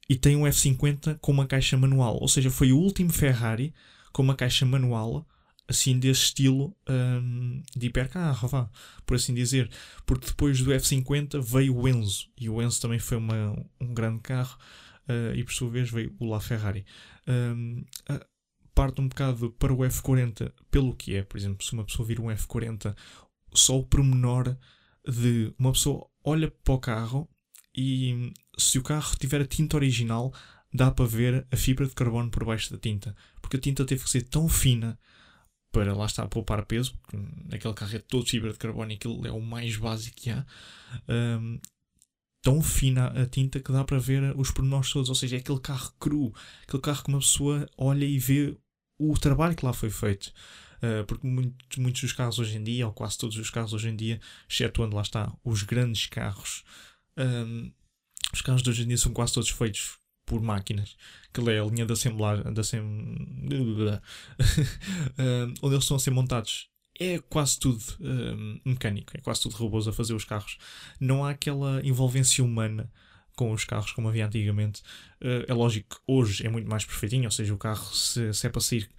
e 0.10 0.15
tem 0.15 0.36
um 0.36 0.43
F50 0.43 1.19
com 1.19 1.31
uma 1.31 1.45
caixa 1.45 1.77
manual. 1.77 2.17
Ou 2.21 2.27
seja, 2.27 2.49
foi 2.49 2.71
o 2.71 2.77
último 2.77 3.12
Ferrari 3.12 3.73
com 4.13 4.23
uma 4.23 4.36
caixa 4.36 4.65
manual 4.65 5.27
assim 5.67 5.99
desse 5.99 6.21
estilo 6.21 6.75
um, 6.89 7.62
de 7.75 7.88
hipercarro, 7.88 8.47
vá, 8.47 8.69
por 9.06 9.15
assim 9.15 9.34
dizer. 9.34 9.69
Porque 10.06 10.27
depois 10.27 10.62
do 10.62 10.71
F50 10.71 11.41
veio 11.41 11.75
o 11.75 11.88
Enzo, 11.88 12.30
e 12.39 12.49
o 12.49 12.62
Enzo 12.62 12.82
também 12.82 12.99
foi 12.99 13.17
uma, 13.17 13.53
um 13.80 13.93
grande 13.93 14.21
carro, 14.21 14.58
uh, 15.10 15.36
e 15.36 15.43
por 15.43 15.53
sua 15.53 15.69
vez 15.69 15.89
veio 15.89 16.15
o 16.19 16.25
La 16.25 16.39
Ferrari. 16.39 16.86
Um, 17.27 17.84
parte 18.73 19.01
um 19.01 19.08
bocado 19.08 19.51
para 19.53 19.73
o 19.73 19.77
F40 19.77 20.53
pelo 20.69 20.95
que 20.95 21.15
é, 21.15 21.23
por 21.23 21.38
exemplo, 21.38 21.65
se 21.65 21.73
uma 21.73 21.84
pessoa 21.84 22.08
vir 22.08 22.19
um 22.19 22.27
F40, 22.27 22.95
só 23.53 23.77
o 23.77 23.84
pormenor 23.84 24.56
de 25.08 25.51
uma 25.58 25.71
pessoa 25.71 26.08
olha 26.23 26.51
para 26.63 26.73
o 26.73 26.80
carro 26.80 27.27
e 27.75 28.32
se 28.58 28.77
o 28.77 28.84
carro 28.84 29.15
tiver 29.17 29.41
a 29.41 29.47
tinta 29.47 29.77
original, 29.77 30.32
dá 30.71 30.91
para 30.91 31.06
ver 31.06 31.47
a 31.51 31.58
fibra 31.58 31.88
de 31.88 31.95
carbono 31.95 32.30
por 32.30 32.45
baixo 32.45 32.71
da 32.71 32.77
tinta, 32.77 33.15
porque 33.41 33.58
a 33.58 33.60
tinta 33.60 33.84
teve 33.84 34.03
que 34.03 34.10
ser 34.10 34.21
tão 34.23 34.47
fina 34.47 34.99
para 35.78 35.94
lá 35.94 36.08
estar 36.08 36.24
a 36.24 36.28
poupar 36.28 36.66
peso, 36.66 36.98
aquele 37.52 37.74
carro 37.76 37.96
é 37.96 38.00
todo 38.00 38.28
fibra 38.28 38.52
de 38.52 38.58
carbono 38.58 38.92
e 38.92 38.96
aquilo 38.96 39.28
é 39.28 39.32
o 39.32 39.40
mais 39.40 39.76
básico 39.78 40.18
que 40.18 40.32
há. 40.32 40.44
Um, 41.08 41.60
tão 42.42 42.63
fina 42.63 43.08
a 43.10 43.28
tinta 43.28 43.60
que 43.60 43.72
dá 43.72 43.84
para 43.84 44.00
ver 44.00 44.36
os 44.36 44.50
pormenores 44.50 44.92
todos, 44.92 45.10
ou 45.10 45.13
seja, 45.13 45.36
é 45.36 45.40
aquele 45.40 45.60
carro 45.60 45.94
cru, 46.00 46.34
aquele 46.63 46.82
carro 46.82 47.04
que 47.04 47.10
uma 47.10 47.20
pessoa 47.20 47.70
olha 47.78 48.06
e 48.06 48.18
vê 48.18 48.58
o 49.00 49.16
trabalho 49.20 49.56
que 49.56 49.63
lá 49.63 49.72
foi 49.72 49.92
feito. 49.92 50.34
Uh, 50.78 51.06
porque 51.06 51.28
muito, 51.28 51.80
muitos 51.80 52.02
dos 52.02 52.13
carros 52.13 52.40
hoje 52.40 52.58
em 52.58 52.63
dia, 52.63 52.88
ou 52.88 52.94
quase 52.94 53.16
todos 53.16 53.38
os 53.38 53.50
carros 53.52 53.74
hoje 53.74 53.90
em 53.90 53.96
dia, 53.96 54.20
excetuando 54.50 54.96
lá 54.96 55.04
está 55.04 55.32
os 55.44 55.62
grandes 55.62 56.08
carros, 56.08 56.63
um, 57.18 57.72
os 58.34 58.42
carros 58.42 58.63
de 58.63 58.70
hoje 58.72 58.84
em 58.84 58.88
dia 58.88 58.98
são 58.98 59.13
quase 59.13 59.34
todos 59.34 59.50
feitos 59.52 60.00
por 60.28 60.42
máquinas, 60.42 60.96
que 61.34 61.42
é 61.50 61.60
a 61.60 61.63
linha 61.63 61.86
de 61.86 61.94
assemblagem, 61.94 62.54
de 62.54 62.60
assem... 62.60 62.82
uh, 62.82 64.02
onde 65.63 65.74
eles 65.74 65.86
estão 65.86 65.98
a 65.98 66.00
ser 66.00 66.12
montados. 66.12 66.70
É 67.00 67.20
quase 67.20 67.58
tudo 67.60 67.82
uh, 68.00 68.62
mecânico, 68.66 69.13
é 69.16 69.22
quase 69.22 69.42
tudo 69.42 69.56
robôs 69.56 69.88
a 69.88 69.94
fazer 69.94 70.13
os 70.13 70.26
carros. 70.26 70.58
Não 71.00 71.24
há 71.24 71.32
aquela 71.32 71.82
envolvência 71.84 72.44
humana 72.44 72.92
com 73.38 73.52
os 73.52 73.63
carros 73.63 73.92
como 73.92 74.10
havia 74.10 74.26
antigamente. 74.26 74.82
Uh, 75.22 75.46
é 75.48 75.54
lógico 75.54 75.96
que 75.96 76.02
hoje 76.06 76.46
é 76.46 76.50
muito 76.50 76.68
mais 76.68 76.84
perfeitinho, 76.84 77.26
ou 77.26 77.32
seja, 77.32 77.54
o 77.54 77.58
carro, 77.58 77.96
se, 77.96 78.34
se 78.34 78.48
é 78.48 78.50
para 78.50 78.62
sair 78.62 78.90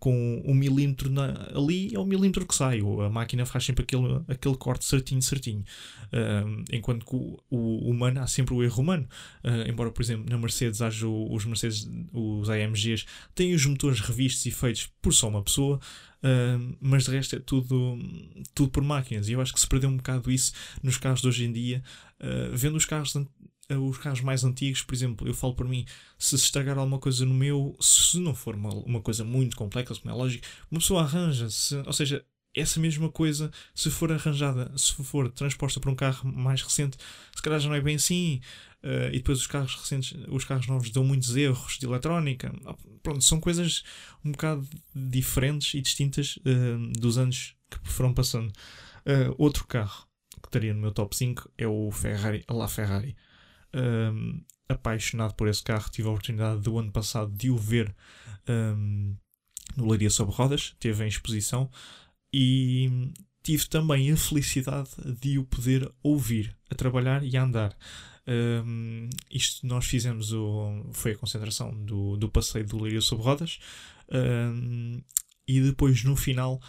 com 0.00 0.42
um 0.46 0.54
milímetro 0.54 1.10
na, 1.10 1.50
ali, 1.54 1.94
é 1.94 1.98
um 2.00 2.06
milímetro 2.06 2.46
que 2.46 2.54
sai. 2.54 2.80
A 2.80 3.10
máquina 3.10 3.44
faz 3.44 3.66
sempre 3.66 3.84
aquele, 3.84 4.22
aquele 4.26 4.56
corte 4.56 4.86
certinho, 4.86 5.20
certinho. 5.20 5.62
Uh, 6.06 6.64
enquanto 6.72 7.04
que 7.04 7.14
o, 7.14 7.38
o, 7.50 7.90
humano 7.90 8.20
há 8.20 8.26
sempre 8.26 8.54
o 8.54 8.64
erro 8.64 8.80
humano. 8.80 9.06
Uh, 9.44 9.70
embora, 9.70 9.90
por 9.90 10.02
exemplo, 10.02 10.24
na 10.28 10.38
Mercedes 10.38 10.80
haja 10.80 11.06
os 11.06 11.44
Mercedes, 11.44 11.88
os 12.14 12.48
AMGs, 12.48 13.04
têm 13.34 13.54
os 13.54 13.64
motores 13.66 14.00
revistos 14.00 14.46
e 14.46 14.50
feitos 14.50 14.90
por 15.02 15.12
só 15.12 15.28
uma 15.28 15.42
pessoa. 15.42 15.78
Uh, 16.22 16.76
mas 16.80 17.04
de 17.04 17.10
resto 17.10 17.36
é 17.36 17.38
tudo, 17.38 17.98
tudo 18.54 18.70
por 18.70 18.82
máquinas. 18.82 19.28
E 19.28 19.32
eu 19.32 19.40
acho 19.42 19.52
que 19.52 19.60
se 19.60 19.68
perdeu 19.68 19.90
um 19.90 19.98
bocado 19.98 20.32
isso 20.32 20.52
nos 20.82 20.96
carros 20.96 21.20
de 21.20 21.28
hoje 21.28 21.44
em 21.44 21.52
dia. 21.52 21.82
Uh, 22.18 22.56
vendo 22.56 22.76
os 22.76 22.86
carros 22.86 23.12
os 23.78 23.98
carros 23.98 24.20
mais 24.20 24.44
antigos, 24.44 24.82
por 24.82 24.94
exemplo, 24.94 25.26
eu 25.26 25.34
falo 25.34 25.54
por 25.54 25.68
mim, 25.68 25.84
se 26.18 26.36
se 26.38 26.44
estragar 26.44 26.78
alguma 26.78 26.98
coisa 26.98 27.24
no 27.24 27.34
meu, 27.34 27.76
se 27.80 28.18
não 28.18 28.34
for 28.34 28.54
uma, 28.54 28.70
uma 28.70 29.00
coisa 29.00 29.24
muito 29.24 29.56
complexa, 29.56 29.94
como 29.94 30.14
é 30.14 30.16
lógico, 30.16 30.46
uma 30.70 30.80
pessoa 30.80 31.02
arranja, 31.02 31.50
se, 31.50 31.76
ou 31.76 31.92
seja, 31.92 32.24
essa 32.54 32.80
mesma 32.80 33.08
coisa, 33.08 33.50
se 33.74 33.90
for 33.90 34.10
arranjada, 34.10 34.72
se 34.76 34.92
for 35.04 35.30
transposta 35.30 35.78
para 35.78 35.90
um 35.90 35.94
carro 35.94 36.30
mais 36.30 36.62
recente, 36.62 36.96
se 37.34 37.42
calhar 37.42 37.60
já 37.60 37.68
não 37.68 37.76
é 37.76 37.80
bem 37.80 37.96
assim. 37.96 38.40
Uh, 38.82 39.12
e 39.12 39.18
depois 39.18 39.38
os 39.38 39.46
carros 39.46 39.74
recentes, 39.74 40.16
os 40.28 40.44
carros 40.44 40.66
novos 40.66 40.90
dão 40.90 41.04
muitos 41.04 41.36
erros 41.36 41.78
de 41.78 41.86
eletrónica. 41.86 42.52
Ah, 42.64 42.74
pronto, 43.02 43.22
são 43.22 43.38
coisas 43.38 43.82
um 44.24 44.32
bocado 44.32 44.66
diferentes 44.94 45.74
e 45.74 45.82
distintas 45.82 46.38
uh, 46.38 46.92
dos 46.98 47.18
anos 47.18 47.54
que 47.70 47.78
foram 47.84 48.14
passando. 48.14 48.48
Uh, 49.06 49.34
outro 49.38 49.66
carro 49.66 50.06
que 50.42 50.48
estaria 50.48 50.72
no 50.72 50.80
meu 50.80 50.92
top 50.92 51.14
5 51.14 51.50
é 51.58 51.68
o 51.68 51.90
Ferrari, 51.90 52.42
a 52.48 52.54
La 52.54 52.68
Ferrari 52.68 53.14
um, 53.74 54.42
apaixonado 54.68 55.34
por 55.34 55.48
esse 55.48 55.62
carro. 55.62 55.90
Tive 55.90 56.08
a 56.08 56.10
oportunidade 56.10 56.60
do 56.60 56.78
ano 56.78 56.92
passado 56.92 57.32
de 57.32 57.50
o 57.50 57.56
ver 57.56 57.94
um, 58.48 59.14
no 59.76 59.88
Leiria 59.88 60.10
sobre 60.10 60.34
Rodas, 60.34 60.74
teve 60.78 61.04
em 61.04 61.08
exposição 61.08 61.70
e 62.32 63.12
tive 63.42 63.66
também 63.68 64.10
a 64.12 64.16
felicidade 64.16 64.90
de 65.20 65.38
o 65.38 65.44
poder 65.44 65.90
ouvir 66.02 66.56
a 66.70 66.74
trabalhar 66.74 67.24
e 67.24 67.36
a 67.36 67.42
andar. 67.42 67.76
Um, 68.26 69.08
isto 69.30 69.66
nós 69.66 69.86
fizemos 69.86 70.32
o, 70.32 70.86
foi 70.92 71.12
a 71.12 71.16
concentração 71.16 71.72
do, 71.84 72.16
do 72.16 72.28
passeio 72.28 72.66
do 72.66 72.80
Leiria 72.80 73.00
sobre 73.00 73.24
Rodas 73.24 73.58
um, 74.12 75.00
e 75.48 75.60
depois 75.60 76.04
no 76.04 76.14
final 76.14 76.60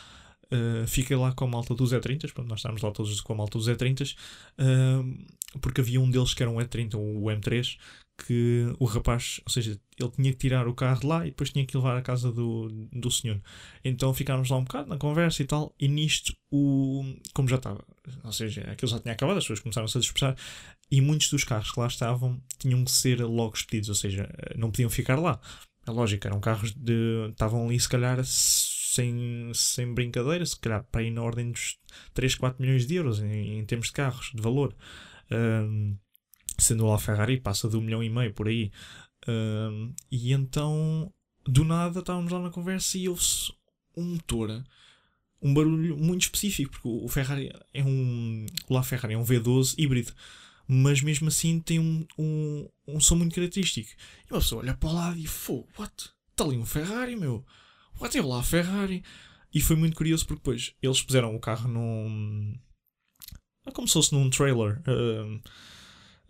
uh, 0.45 0.87
fiquei 0.87 1.15
lá 1.15 1.31
com 1.33 1.45
a 1.45 1.47
malta 1.47 1.75
dos 1.75 1.91
E30, 1.91 2.31
nós 2.45 2.59
estávamos 2.59 2.81
lá 2.81 2.89
todos 2.91 3.19
com 3.21 3.33
a 3.33 3.35
malta 3.35 3.57
dos 3.57 3.67
E30 3.67 4.15
uh, 4.57 5.25
porque 5.59 5.81
havia 5.81 5.99
um 5.99 6.09
deles 6.09 6.33
que 6.33 6.43
era 6.43 6.49
um 6.49 6.57
E30, 6.57 6.95
o 6.95 7.23
M3, 7.25 7.77
que 8.25 8.73
o 8.79 8.85
rapaz, 8.85 9.41
ou 9.45 9.51
seja, 9.51 9.79
ele 9.99 10.11
tinha 10.11 10.31
que 10.31 10.37
tirar 10.37 10.67
o 10.67 10.73
carro 10.73 10.99
de 10.99 11.07
lá 11.07 11.25
e 11.25 11.31
depois 11.31 11.49
tinha 11.49 11.65
que 11.65 11.75
levar 11.75 11.97
à 11.97 12.01
casa 12.01 12.31
do, 12.31 12.69
do 12.91 13.11
senhor. 13.11 13.41
Então 13.83 14.13
ficámos 14.13 14.49
lá 14.49 14.57
um 14.57 14.63
bocado 14.63 14.89
na 14.89 14.97
conversa 14.97 15.41
e 15.41 15.45
tal, 15.45 15.73
e 15.79 15.87
nisto, 15.87 16.33
o, 16.51 17.03
como 17.33 17.47
já 17.47 17.55
estava, 17.55 17.83
ou 18.23 18.31
seja, 18.31 18.61
aquilo 18.71 18.91
já 18.91 18.99
tinha 18.99 19.13
acabado, 19.13 19.37
as 19.37 19.43
pessoas 19.43 19.59
começaram-se 19.59 19.97
a 19.97 20.01
dispersar, 20.01 20.35
e 20.89 21.01
muitos 21.01 21.29
dos 21.29 21.43
carros 21.43 21.71
que 21.71 21.79
lá 21.79 21.87
estavam 21.87 22.41
tinham 22.59 22.83
que 22.83 22.91
ser 22.91 23.21
logo 23.23 23.55
expedidos, 23.55 23.89
ou 23.89 23.95
seja, 23.95 24.29
não 24.55 24.69
podiam 24.69 24.89
ficar 24.89 25.17
lá. 25.19 25.39
É 25.87 25.89
lógico, 25.89 26.27
eram 26.27 26.39
carros 26.39 26.73
de. 26.73 27.29
estavam 27.31 27.65
ali, 27.65 27.79
se 27.79 27.89
calhar, 27.89 28.23
sem, 28.23 29.51
sem 29.53 29.91
brincadeira, 29.93 30.45
se 30.45 30.59
calhar 30.59 30.83
para 30.91 31.01
ir 31.01 31.11
na 31.11 31.23
ordem 31.23 31.51
dos 31.51 31.77
3, 32.13 32.35
4 32.35 32.61
milhões 32.61 32.85
de 32.85 32.95
euros 32.95 33.19
em, 33.19 33.57
em 33.59 33.65
termos 33.65 33.87
de 33.87 33.93
carros, 33.93 34.31
de 34.33 34.41
valor. 34.41 34.75
Um, 35.31 35.97
sendo 36.57 36.91
a 36.91 36.99
Ferrari, 36.99 37.39
passa 37.39 37.69
de 37.69 37.77
um 37.77 37.81
milhão 37.81 38.03
e 38.03 38.09
meio 38.09 38.33
por 38.33 38.47
aí. 38.47 38.71
Um, 39.27 39.93
e 40.11 40.33
então, 40.33 41.11
do 41.45 41.63
nada, 41.63 41.99
estávamos 41.99 42.31
lá 42.31 42.39
na 42.39 42.49
conversa 42.49 42.97
e 42.97 43.09
houve-se 43.09 43.51
um 43.95 44.03
motor, 44.15 44.63
um 45.41 45.53
barulho 45.53 45.97
muito 45.97 46.23
específico, 46.23 46.71
porque 46.71 46.87
o 46.87 47.07
Ferrari 47.07 47.51
é 47.73 47.83
um. 47.83 48.45
O 48.69 48.73
La 48.73 48.83
Ferrari 48.83 49.13
é 49.13 49.17
um 49.17 49.23
V12 49.23 49.75
híbrido, 49.77 50.13
mas 50.67 51.01
mesmo 51.01 51.27
assim 51.27 51.59
tem 51.59 51.79
um, 51.79 52.05
um, 52.17 52.69
um 52.87 52.99
som 52.99 53.15
muito 53.15 53.35
característico. 53.35 53.89
E 54.29 54.33
uma 54.33 54.39
pessoa 54.39 54.61
olha 54.61 54.73
para 54.75 54.89
o 54.89 54.93
lado 54.93 55.17
e 55.17 55.27
fogo, 55.27 55.67
what? 55.77 56.11
Está 56.31 56.43
ali 56.43 56.57
um 56.57 56.65
Ferrari, 56.65 57.15
meu. 57.15 57.45
What 57.99 58.17
é 58.17 58.21
lá 58.21 58.39
a 58.39 58.43
Ferrari? 58.43 59.03
E 59.53 59.59
foi 59.59 59.75
muito 59.75 59.97
curioso 59.97 60.25
porque 60.25 60.39
depois 60.39 60.73
eles 60.81 61.01
puseram 61.01 61.35
o 61.35 61.39
carro 61.39 61.67
num. 61.67 62.55
Como 63.73 63.87
se 63.87 63.93
fosse 63.93 64.13
num 64.13 64.29
trailer. 64.29 64.81
Uh, 64.87 65.41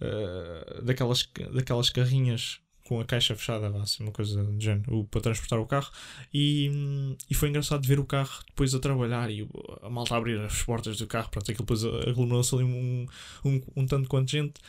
uh, 0.02 0.82
daquelas, 0.84 1.28
daquelas 1.54 1.90
carrinhas 1.90 2.60
com 2.84 3.00
a 3.00 3.06
caixa 3.06 3.34
fechada, 3.36 3.68
assim, 3.82 4.04
uma 4.04 4.12
coisa 4.12 4.44
do 4.44 4.60
género, 4.60 5.06
para 5.06 5.22
transportar 5.22 5.60
o 5.60 5.66
carro. 5.66 5.90
E, 6.34 7.16
e 7.30 7.34
foi 7.34 7.48
engraçado 7.48 7.88
ver 7.88 8.00
o 8.00 8.06
carro 8.06 8.44
depois 8.48 8.76
a 8.76 8.80
trabalhar 8.80 9.32
e 9.32 9.48
a 9.82 9.90
malta 9.90 10.16
abrir 10.16 10.38
as 10.42 10.62
portas 10.64 10.98
do 10.98 11.08
carro. 11.08 11.30
Pronto, 11.30 11.50
aquilo 11.50 11.66
depois 11.66 11.86
aglomerou-se 11.86 12.54
ali 12.54 12.66
um, 12.66 13.06
um, 13.46 13.62
um 13.78 13.86
tanto 13.88 14.10
quanto 14.10 14.30
gente. 14.30 14.60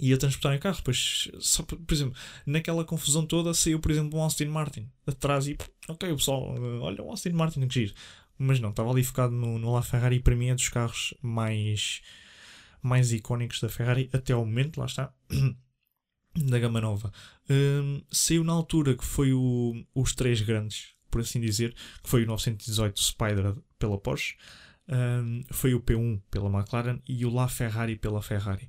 E 0.00 0.12
a 0.12 0.16
transportar 0.18 0.56
o 0.56 0.60
carro. 0.60 0.76
Depois, 0.78 1.30
só, 1.38 1.62
por 1.62 1.94
exemplo, 1.94 2.18
naquela 2.44 2.84
confusão 2.84 3.24
toda 3.24 3.54
saiu, 3.54 3.78
por 3.78 3.92
exemplo, 3.92 4.18
um 4.18 4.22
Austin 4.22 4.46
Martin 4.46 4.90
atrás 5.06 5.46
e, 5.46 5.56
ok, 5.86 6.10
o 6.10 6.16
pessoal, 6.16 6.56
olha, 6.80 7.04
um 7.04 7.10
Austin 7.10 7.30
Martin 7.30 7.68
que 7.68 7.74
giro. 7.74 7.94
Mas 8.38 8.60
não, 8.60 8.70
estava 8.70 8.90
ali 8.90 9.04
focado 9.04 9.32
no, 9.32 9.58
no 9.58 9.72
LaFerrari 9.72 10.16
e 10.16 10.20
para 10.20 10.34
mim 10.34 10.48
é 10.48 10.54
dos 10.54 10.68
carros 10.68 11.14
mais 11.22 12.02
mais 12.82 13.12
icónicos 13.12 13.60
da 13.60 13.68
Ferrari 13.68 14.10
até 14.12 14.32
ao 14.32 14.44
momento, 14.44 14.80
lá 14.80 14.86
está, 14.86 15.14
da 16.34 16.58
gama 16.58 16.80
nova. 16.80 17.12
Um, 17.48 18.02
saiu 18.10 18.42
na 18.42 18.52
altura 18.52 18.96
que 18.96 19.04
foi 19.04 19.32
o, 19.32 19.84
os 19.94 20.14
três 20.14 20.40
grandes, 20.40 20.94
por 21.08 21.20
assim 21.20 21.40
dizer, 21.40 21.74
que 22.02 22.08
foi 22.08 22.24
o 22.24 22.26
918 22.26 23.00
Spider 23.00 23.54
pela 23.78 23.98
Porsche, 23.98 24.36
um, 24.88 25.42
foi 25.52 25.74
o 25.74 25.80
P1 25.80 26.20
pela 26.30 26.50
McLaren 26.50 27.00
e 27.08 27.24
o 27.24 27.32
La 27.32 27.48
Ferrari 27.48 27.96
pela 27.96 28.20
Ferrari. 28.20 28.68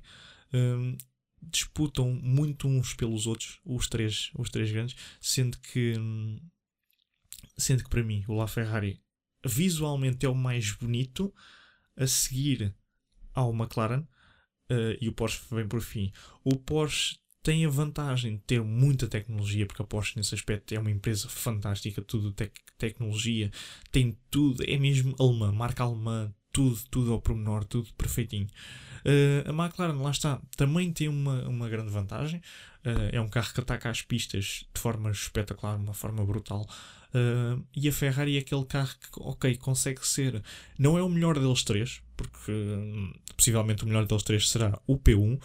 Um, 0.52 0.96
disputam 1.42 2.12
muito 2.12 2.68
uns 2.68 2.94
pelos 2.94 3.26
outros, 3.26 3.60
os 3.64 3.88
três, 3.88 4.30
os 4.34 4.48
três 4.48 4.70
grandes, 4.70 4.96
sendo 5.20 5.58
que, 5.58 5.94
sendo 7.58 7.82
que 7.82 7.90
para 7.90 8.02
mim 8.02 8.24
o 8.28 8.34
La 8.34 8.46
Ferrari 8.46 9.02
visualmente 9.44 10.24
é 10.26 10.28
o 10.28 10.34
mais 10.34 10.72
bonito, 10.72 11.32
a 11.96 12.06
seguir 12.06 12.74
ao 13.32 13.54
McLaren 13.54 14.00
uh, 14.70 14.96
e 15.00 15.08
o 15.08 15.12
Porsche 15.12 15.40
vem 15.50 15.66
por 15.66 15.80
fim. 15.80 16.12
O 16.42 16.56
Porsche 16.56 17.16
tem 17.42 17.66
a 17.66 17.68
vantagem 17.68 18.36
de 18.36 18.42
ter 18.42 18.62
muita 18.62 19.06
tecnologia, 19.06 19.66
porque 19.66 19.82
a 19.82 19.84
Porsche 19.84 20.16
nesse 20.16 20.34
aspecto 20.34 20.74
é 20.74 20.78
uma 20.78 20.90
empresa 20.90 21.28
fantástica, 21.28 22.00
tudo 22.00 22.32
tec 22.32 22.52
tecnologia, 22.78 23.50
tem 23.92 24.18
tudo, 24.30 24.64
é 24.66 24.76
mesmo 24.78 25.14
alemã, 25.18 25.52
marca 25.52 25.84
alemã, 25.84 26.34
tudo, 26.50 26.80
tudo 26.90 27.12
ao 27.12 27.20
pormenor, 27.20 27.64
tudo 27.64 27.92
perfeitinho. 27.94 28.46
Uh, 29.04 29.50
a 29.50 29.52
McLaren, 29.52 30.00
lá 30.00 30.10
está, 30.10 30.40
também 30.56 30.90
tem 30.90 31.08
uma, 31.08 31.46
uma 31.46 31.68
grande 31.68 31.90
vantagem. 31.90 32.40
Uh, 32.84 33.10
é 33.12 33.20
um 33.20 33.28
carro 33.28 33.52
que 33.52 33.60
ataca 33.60 33.90
as 33.90 34.00
pistas 34.00 34.66
de 34.72 34.80
forma 34.80 35.10
espetacular, 35.10 35.76
de 35.76 35.82
uma 35.82 35.94
forma 35.94 36.24
brutal. 36.24 36.66
Uh, 37.14 37.64
e 37.72 37.88
a 37.88 37.92
Ferrari 37.92 38.36
é 38.36 38.40
aquele 38.40 38.64
carro 38.64 38.92
que, 38.98 39.08
ok, 39.20 39.56
consegue 39.58 40.04
ser. 40.04 40.42
Não 40.76 40.98
é 40.98 41.02
o 41.02 41.08
melhor 41.08 41.38
deles 41.38 41.62
três, 41.62 42.02
porque 42.16 42.50
hum, 42.50 43.12
possivelmente 43.36 43.84
o 43.84 43.86
melhor 43.86 44.04
deles 44.04 44.24
três 44.24 44.48
será 44.50 44.80
o 44.84 44.98
P1 44.98 45.36
uh, 45.36 45.40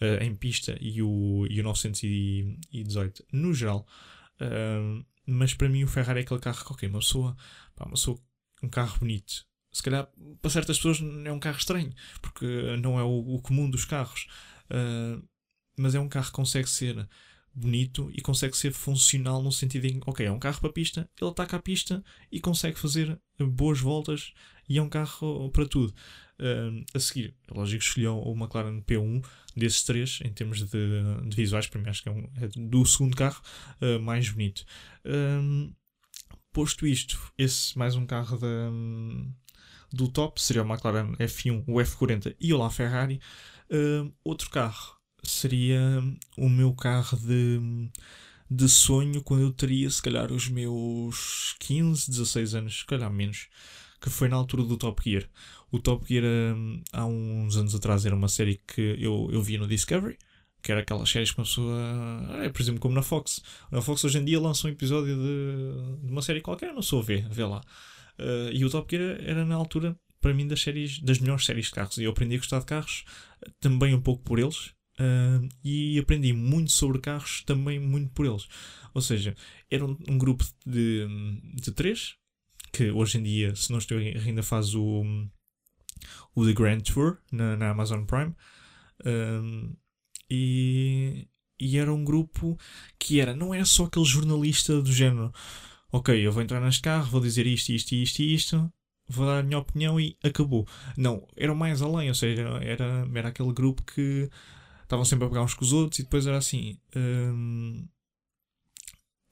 ah, 0.00 0.24
em 0.24 0.34
pista 0.34 0.76
e 0.80 1.00
o, 1.00 1.46
e 1.48 1.60
o 1.60 1.62
918 1.62 3.24
no 3.32 3.54
geral. 3.54 3.86
Uh, 4.40 5.04
mas 5.24 5.54
para 5.54 5.68
mim 5.68 5.84
o 5.84 5.88
Ferrari 5.88 6.20
é 6.20 6.22
aquele 6.24 6.40
carro 6.40 6.64
que, 6.64 6.72
ok, 6.72 6.88
uma 6.88 6.98
pessoa, 6.98 7.36
pá, 7.76 7.84
uma 7.84 7.92
pessoa, 7.92 8.18
um 8.60 8.68
carro 8.68 8.98
bonito. 8.98 9.46
Se 9.72 9.82
calhar 9.82 10.08
para 10.40 10.50
certas 10.50 10.76
pessoas 10.76 11.00
é 11.24 11.32
um 11.32 11.38
carro 11.38 11.56
estranho, 11.56 11.94
porque 12.20 12.76
não 12.78 12.98
é 12.98 13.04
o, 13.04 13.36
o 13.36 13.40
comum 13.40 13.70
dos 13.70 13.84
carros. 13.84 14.26
mas 15.78 15.94
é 15.94 16.00
um 16.00 16.08
carro 16.08 16.26
que 16.26 16.32
consegue 16.32 16.68
ser 16.68 17.08
bonito 17.54 18.10
e 18.14 18.20
consegue 18.20 18.56
ser 18.56 18.72
funcional 18.72 19.42
no 19.42 19.52
sentido 19.52 19.86
em 19.86 20.00
ok, 20.06 20.26
é 20.26 20.32
um 20.32 20.38
carro 20.38 20.60
para 20.60 20.72
pista, 20.72 21.08
ele 21.20 21.30
ataca 21.30 21.56
a 21.56 21.62
pista 21.62 22.02
e 22.30 22.40
consegue 22.40 22.78
fazer 22.78 23.18
boas 23.38 23.80
voltas 23.80 24.32
e 24.68 24.78
é 24.78 24.82
um 24.82 24.88
carro 24.88 25.50
para 25.50 25.66
tudo. 25.66 25.94
Uh, 26.38 26.84
a 26.94 26.98
seguir, 26.98 27.34
é 27.48 27.54
lógico, 27.54 27.84
escolheu 27.84 28.18
o 28.18 28.34
McLaren 28.34 28.80
P1 28.80 29.24
desses 29.56 29.84
três 29.84 30.18
em 30.24 30.32
termos 30.32 30.58
de, 30.58 30.68
de 31.28 31.36
visuais, 31.36 31.66
para 31.66 31.80
mim 31.80 31.88
acho 31.88 32.02
que 32.02 32.08
é, 32.08 32.12
um, 32.12 32.28
é 32.36 32.48
do 32.56 32.84
segundo 32.86 33.16
carro 33.16 33.40
uh, 33.80 34.00
mais 34.00 34.28
bonito. 34.30 34.64
Uh, 35.04 35.72
posto 36.52 36.86
isto, 36.86 37.32
esse 37.38 37.78
mais 37.78 37.94
um 37.94 38.06
carro 38.06 38.38
da, 38.38 38.70
do 39.92 40.08
top 40.08 40.40
seria 40.40 40.62
o 40.62 40.66
McLaren 40.66 41.12
F1, 41.16 41.64
o 41.66 41.74
F40 41.74 42.34
e 42.40 42.52
o 42.52 42.58
La 42.58 42.70
Ferrari. 42.70 43.20
outro 44.24 44.50
carro 44.50 45.01
seria 45.22 46.02
o 46.36 46.48
meu 46.48 46.72
carro 46.74 47.18
de, 47.18 47.60
de 48.50 48.68
sonho 48.68 49.22
quando 49.22 49.42
eu 49.42 49.52
teria, 49.52 49.88
se 49.88 50.02
calhar, 50.02 50.32
os 50.32 50.48
meus 50.48 51.54
15, 51.60 52.10
16 52.10 52.54
anos, 52.54 52.78
se 52.80 52.86
calhar 52.86 53.10
menos, 53.10 53.48
que 54.00 54.10
foi 54.10 54.28
na 54.28 54.36
altura 54.36 54.64
do 54.64 54.76
Top 54.76 55.00
Gear. 55.02 55.28
O 55.70 55.78
Top 55.78 56.06
Gear, 56.06 56.24
hum, 56.24 56.82
há 56.92 57.06
uns 57.06 57.56
anos 57.56 57.74
atrás, 57.74 58.04
era 58.04 58.14
uma 58.14 58.28
série 58.28 58.60
que 58.66 58.96
eu, 58.98 59.28
eu 59.32 59.42
via 59.42 59.58
no 59.58 59.66
Discovery, 59.66 60.18
que 60.62 60.70
era 60.70 60.80
aquelas 60.82 61.08
séries 61.08 61.30
que 61.30 61.38
uma 61.38 61.44
pessoa. 61.44 62.44
É, 62.44 62.48
por 62.48 62.62
exemplo, 62.62 62.80
como 62.80 62.94
na 62.94 63.02
Fox. 63.02 63.42
Na 63.70 63.80
Fox 63.80 64.04
hoje 64.04 64.18
em 64.18 64.24
dia 64.24 64.40
lança 64.40 64.66
um 64.68 64.70
episódio 64.70 65.16
de, 65.16 66.06
de 66.06 66.12
uma 66.12 66.22
série 66.22 66.40
qualquer, 66.40 66.72
não 66.72 66.82
sou 66.82 67.00
a 67.00 67.02
ver, 67.02 67.28
vê 67.28 67.44
lá. 67.44 67.60
Uh, 68.18 68.52
e 68.52 68.64
o 68.64 68.70
Top 68.70 68.94
Gear 68.94 69.18
era 69.24 69.44
na 69.44 69.54
altura, 69.54 69.96
para 70.20 70.34
mim, 70.34 70.46
das 70.46 70.60
séries, 70.60 71.00
das 71.00 71.18
melhores 71.18 71.44
séries 71.44 71.66
de 71.66 71.72
carros. 71.72 71.96
E 71.96 72.04
eu 72.04 72.10
aprendi 72.10 72.36
a 72.36 72.38
gostar 72.38 72.60
de 72.60 72.66
carros 72.66 73.04
também 73.60 73.94
um 73.94 74.00
pouco 74.00 74.22
por 74.22 74.38
eles, 74.38 74.72
Uh, 75.02 75.48
e 75.64 75.98
aprendi 75.98 76.32
muito 76.32 76.70
sobre 76.70 77.00
carros 77.00 77.42
também 77.44 77.80
muito 77.80 78.10
por 78.12 78.26
eles. 78.26 78.46
Ou 78.94 79.00
seja, 79.00 79.34
era 79.70 79.84
um, 79.84 79.96
um, 80.08 80.18
grupo 80.18 80.44
de, 80.66 81.06
de 81.54 81.72
três 81.72 82.14
que 82.72 82.90
hoje 82.90 83.18
em 83.18 83.22
dia, 83.22 83.56
se 83.56 83.70
não 83.72 83.78
estou 83.78 83.98
ainda 83.98 84.42
faz 84.42 84.74
o, 84.74 85.02
o 86.34 86.44
The 86.44 86.52
Grand 86.52 86.80
Tour 86.80 87.18
na, 87.32 87.56
na 87.56 87.70
Amazon 87.70 88.04
Prime. 88.04 88.34
E, 90.30 91.28
e 91.60 91.78
era 91.78 91.92
um 91.92 92.04
grupo 92.04 92.58
que 92.98 93.20
era, 93.20 93.36
não 93.36 93.52
era 93.52 93.64
só 93.64 93.84
aquele 93.84 94.04
jornalista 94.04 94.80
do 94.80 94.92
género, 94.92 95.32
ok, 95.92 96.26
eu 96.26 96.32
vou 96.32 96.42
entrar 96.42 96.60
neste 96.60 96.80
carro, 96.80 97.10
vou 97.10 97.20
dizer 97.20 97.46
isto, 97.46 97.70
isto, 97.70 97.92
isto 97.94 98.20
e 98.20 98.34
isto, 98.34 98.72
vou 99.06 99.26
dar 99.26 99.40
a 99.40 99.42
minha 99.42 99.58
opinião 99.58 100.00
e 100.00 100.16
acabou. 100.24 100.66
Não, 100.96 101.26
era 101.36 101.54
mais 101.54 101.82
além, 101.82 102.08
ou 102.08 102.14
seja, 102.14 102.42
era, 102.62 103.06
era 103.14 103.28
aquele 103.28 103.52
grupo 103.52 103.82
que 103.82 104.30
estavam 104.92 105.04
sempre 105.06 105.24
a 105.24 105.28
pegar 105.28 105.42
uns 105.42 105.54
com 105.54 105.64
os 105.64 105.72
outros 105.72 105.98
e 105.98 106.02
depois 106.02 106.26
era 106.26 106.36
assim. 106.36 106.78
Hum, 106.94 107.86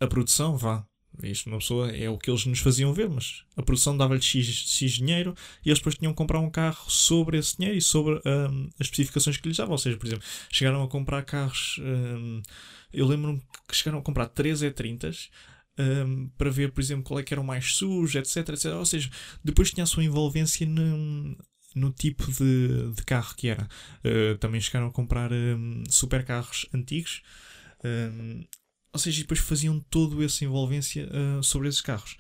a 0.00 0.06
produção, 0.06 0.56
vá. 0.56 0.86
Isto 1.22 1.50
uma 1.50 1.58
pessoa 1.58 1.90
é 1.90 2.08
o 2.08 2.16
que 2.16 2.30
eles 2.30 2.46
nos 2.46 2.60
faziam 2.60 2.94
ver, 2.94 3.10
mas 3.10 3.44
a 3.56 3.62
produção 3.62 3.94
dava-lhe 3.94 4.22
X, 4.22 4.46
X 4.46 4.92
dinheiro 4.92 5.34
e 5.62 5.68
eles 5.68 5.78
depois 5.78 5.96
tinham 5.96 6.12
que 6.12 6.16
comprar 6.16 6.38
um 6.38 6.48
carro 6.48 6.88
sobre 6.88 7.36
esse 7.36 7.58
dinheiro 7.58 7.76
e 7.76 7.82
sobre 7.82 8.14
hum, 8.14 8.70
as 8.78 8.86
especificações 8.86 9.36
que 9.36 9.48
lhes 9.48 9.56
davam. 9.56 9.72
Ou 9.72 9.78
seja, 9.78 9.98
por 9.98 10.06
exemplo, 10.06 10.24
chegaram 10.50 10.82
a 10.82 10.88
comprar 10.88 11.22
carros. 11.24 11.78
Hum, 11.80 12.40
eu 12.92 13.06
lembro-me 13.06 13.42
que 13.68 13.76
chegaram 13.76 13.98
a 13.98 14.02
comprar 14.02 14.28
3 14.28 14.62
E30s 14.62 15.28
um, 15.78 16.28
para 16.38 16.50
ver, 16.50 16.72
por 16.72 16.80
exemplo, 16.80 17.04
qual 17.04 17.20
é 17.20 17.22
que 17.22 17.34
era 17.34 17.40
o 17.40 17.44
mais 17.44 17.74
sujo, 17.74 18.18
etc, 18.18 18.48
etc. 18.48 18.66
Ou 18.76 18.86
seja, 18.86 19.10
depois 19.44 19.70
tinha 19.70 19.84
a 19.84 19.86
sua 19.86 20.04
envolvência 20.04 20.66
no, 20.66 21.36
no 21.74 21.92
tipo 21.92 22.30
de, 22.30 22.92
de 22.92 23.02
carro 23.04 23.34
que 23.34 23.48
era. 23.48 23.68
Uh, 24.04 24.36
também 24.38 24.60
chegaram 24.60 24.88
a 24.88 24.92
comprar 24.92 25.32
um, 25.32 25.84
super 25.88 26.24
carros 26.24 26.66
antigos. 26.74 27.22
Um, 27.84 28.44
ou 28.92 28.98
seja, 28.98 29.22
depois 29.22 29.40
faziam 29.40 29.78
toda 29.78 30.24
essa 30.24 30.44
envolvência 30.44 31.08
uh, 31.08 31.42
sobre 31.42 31.68
esses 31.68 31.80
carros. 31.80 32.16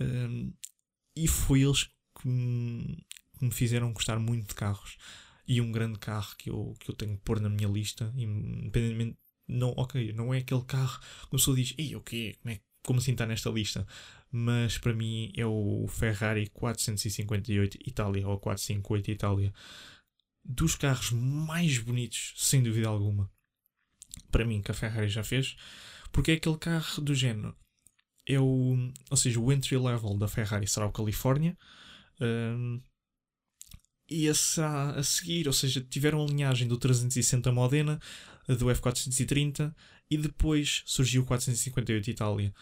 Um, 0.00 0.52
e 1.16 1.26
foi 1.28 1.62
eles 1.62 1.84
que 2.20 2.28
me, 2.28 3.04
que 3.38 3.44
me, 3.44 3.50
fizeram 3.50 3.92
gostar 3.92 4.18
muito 4.18 4.48
de 4.48 4.54
carros. 4.54 4.96
e 5.46 5.60
um 5.60 5.72
grande 5.72 5.98
carro 5.98 6.34
que 6.36 6.50
eu, 6.50 6.74
que 6.80 6.90
eu 6.90 6.94
tenho 6.94 7.16
que 7.16 7.24
pôr 7.24 7.40
na 7.40 7.48
minha 7.48 7.68
lista, 7.68 8.12
independentemente. 8.16 9.18
Não, 9.48 9.74
ok, 9.76 10.12
não 10.12 10.32
é 10.32 10.38
aquele 10.38 10.64
carro 10.64 11.00
que 11.00 11.26
a 11.26 11.30
pessoa 11.30 11.56
diz, 11.56 11.74
ei, 11.76 11.94
o 11.96 12.00
quê? 12.00 12.36
Como, 12.40 12.54
é, 12.54 12.60
como 12.82 12.98
assim 12.98 13.12
está 13.12 13.26
nesta 13.26 13.50
lista? 13.50 13.86
Mas 14.30 14.78
para 14.78 14.94
mim 14.94 15.32
é 15.36 15.44
o 15.46 15.86
Ferrari 15.88 16.48
458 16.48 17.78
Itália 17.86 18.26
ou 18.26 18.38
458 18.38 19.10
Itália. 19.10 19.54
Dos 20.44 20.74
carros 20.74 21.12
mais 21.12 21.78
bonitos, 21.78 22.34
sem 22.36 22.62
dúvida 22.62 22.88
alguma. 22.88 23.30
Para 24.30 24.44
mim, 24.44 24.60
que 24.60 24.70
a 24.70 24.74
Ferrari 24.74 25.08
já 25.08 25.22
fez. 25.22 25.56
Porque 26.10 26.32
é 26.32 26.34
aquele 26.34 26.58
carro 26.58 27.00
do 27.02 27.14
género. 27.14 27.56
É 28.26 28.40
o, 28.40 28.76
ou 29.10 29.16
seja, 29.16 29.38
o 29.38 29.52
entry 29.52 29.76
level 29.76 30.16
da 30.16 30.28
Ferrari 30.28 30.66
será 30.66 30.86
o 30.86 30.92
Califórnia. 30.92 31.56
Um, 32.20 32.80
e 34.08 34.26
esse 34.26 34.42
será 34.42 34.90
a 34.90 35.02
seguir, 35.02 35.46
ou 35.46 35.52
seja, 35.52 35.80
tiveram 35.80 36.22
a 36.22 36.26
linhagem 36.26 36.68
do 36.68 36.76
360 36.76 37.50
Modena, 37.52 38.00
do 38.46 38.66
F430 38.66 39.74
e 40.12 40.16
depois 40.18 40.82
surgiu 40.84 41.22
o 41.22 41.24
458 41.24 42.10
Itália. 42.10 42.54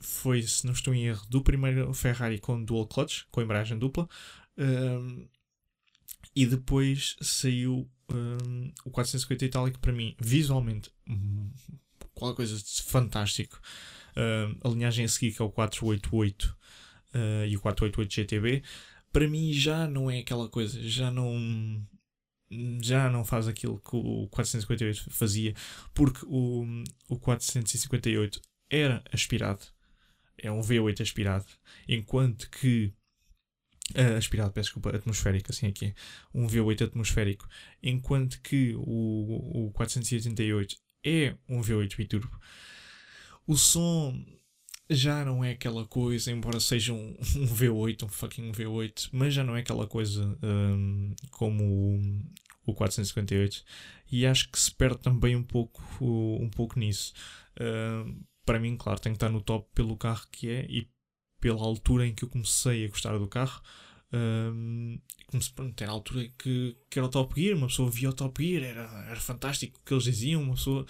Foi, 0.00 0.42
se 0.42 0.66
não 0.66 0.72
estou 0.72 0.92
em 0.92 1.06
erro, 1.06 1.24
do 1.30 1.42
primeiro 1.42 1.94
Ferrari 1.94 2.38
com 2.38 2.62
dual 2.62 2.86
clutch, 2.86 3.22
com 3.30 3.40
embreagem 3.40 3.78
dupla, 3.78 4.08
e 6.34 6.44
depois 6.44 7.16
saiu 7.20 7.88
um, 8.12 8.70
o 8.84 8.90
450 8.90 9.44
Itália, 9.44 9.72
que 9.72 9.78
para 9.78 9.92
mim, 9.92 10.14
visualmente, 10.20 10.90
qualquer 12.14 12.36
coisa 12.36 12.56
de 12.56 12.82
fantástico. 12.82 13.60
a 14.62 14.68
linhagem 14.68 15.04
a 15.04 15.08
seguir, 15.08 15.32
que 15.32 15.40
é 15.40 15.44
o 15.44 15.50
488 15.50 16.44
uh, 16.44 16.56
ah, 17.14 17.46
e 17.46 17.56
o 17.56 17.60
488 17.60 18.12
GTB, 18.12 18.62
para 19.12 19.28
mim 19.28 19.52
já 19.52 19.88
não 19.88 20.10
é 20.10 20.18
aquela 20.18 20.48
coisa, 20.48 20.80
já 20.82 21.10
não 21.10 21.86
já 22.82 23.08
não 23.08 23.24
faz 23.24 23.46
aquilo 23.46 23.78
que 23.80 23.94
o 23.94 24.28
458 24.28 25.10
fazia, 25.10 25.54
porque 25.94 26.24
o, 26.26 26.64
o 27.08 27.18
458 27.18 28.40
era 28.68 29.02
aspirado, 29.12 29.64
é 30.36 30.50
um 30.50 30.60
V8 30.60 31.00
aspirado, 31.00 31.46
enquanto 31.88 32.50
que 32.50 32.92
uh, 33.96 34.16
aspirado, 34.16 34.52
peço 34.52 34.68
desculpa, 34.68 34.96
atmosférico, 34.96 35.50
assim 35.50 35.66
aqui 35.66 35.86
é, 35.86 35.94
um 36.34 36.46
V8 36.46 36.86
atmosférico, 36.86 37.48
enquanto 37.82 38.40
que 38.40 38.74
o, 38.76 39.66
o 39.66 39.72
488 39.72 40.76
é 41.04 41.36
um 41.48 41.60
V8 41.60 41.96
biturbo. 41.96 42.40
O 43.46 43.56
som 43.56 44.24
já 44.90 45.24
não 45.24 45.44
é 45.44 45.52
aquela 45.52 45.86
coisa, 45.86 46.32
embora 46.32 46.58
seja 46.58 46.92
um, 46.92 47.16
um 47.36 47.46
V8, 47.46 48.02
um 48.02 48.08
fucking 48.08 48.50
V8, 48.50 49.10
mas 49.12 49.32
já 49.32 49.44
não 49.44 49.56
é 49.56 49.60
aquela 49.60 49.86
coisa 49.86 50.36
um, 50.42 51.14
como 51.30 51.64
o, 51.64 52.72
o 52.72 52.74
458. 52.74 53.64
E 54.10 54.26
acho 54.26 54.50
que 54.50 54.58
se 54.58 54.72
perde 54.72 54.98
também 54.98 55.36
um 55.36 55.42
pouco, 55.44 55.80
um 56.00 56.50
pouco 56.50 56.78
nisso. 56.78 57.12
Uh, 57.56 58.20
para 58.44 58.58
mim, 58.58 58.76
claro, 58.76 59.00
tem 59.00 59.12
que 59.12 59.16
estar 59.16 59.28
no 59.28 59.40
top 59.40 59.68
pelo 59.72 59.96
carro 59.96 60.26
que 60.32 60.48
é 60.48 60.66
e 60.68 60.88
pela 61.40 61.62
altura 61.62 62.06
em 62.06 62.14
que 62.14 62.24
eu 62.24 62.28
comecei 62.28 62.84
a 62.84 62.88
gostar 62.88 63.16
do 63.16 63.28
carro. 63.28 63.62
Um, 64.12 64.98
comecei, 65.28 65.52
era 65.80 65.92
a 65.92 65.94
altura 65.94 66.28
que, 66.36 66.76
que 66.90 66.98
era 66.98 67.06
o 67.06 67.10
Top 67.10 67.40
Gear, 67.40 67.56
uma 67.56 67.68
pessoa 67.68 67.88
via 67.88 68.10
o 68.10 68.12
Top 68.12 68.44
Gear, 68.44 68.64
era, 68.64 69.06
era 69.08 69.20
fantástico 69.20 69.78
o 69.78 69.84
que 69.84 69.94
eles 69.94 70.04
diziam, 70.04 70.42
uma 70.42 70.54
pessoa 70.54 70.84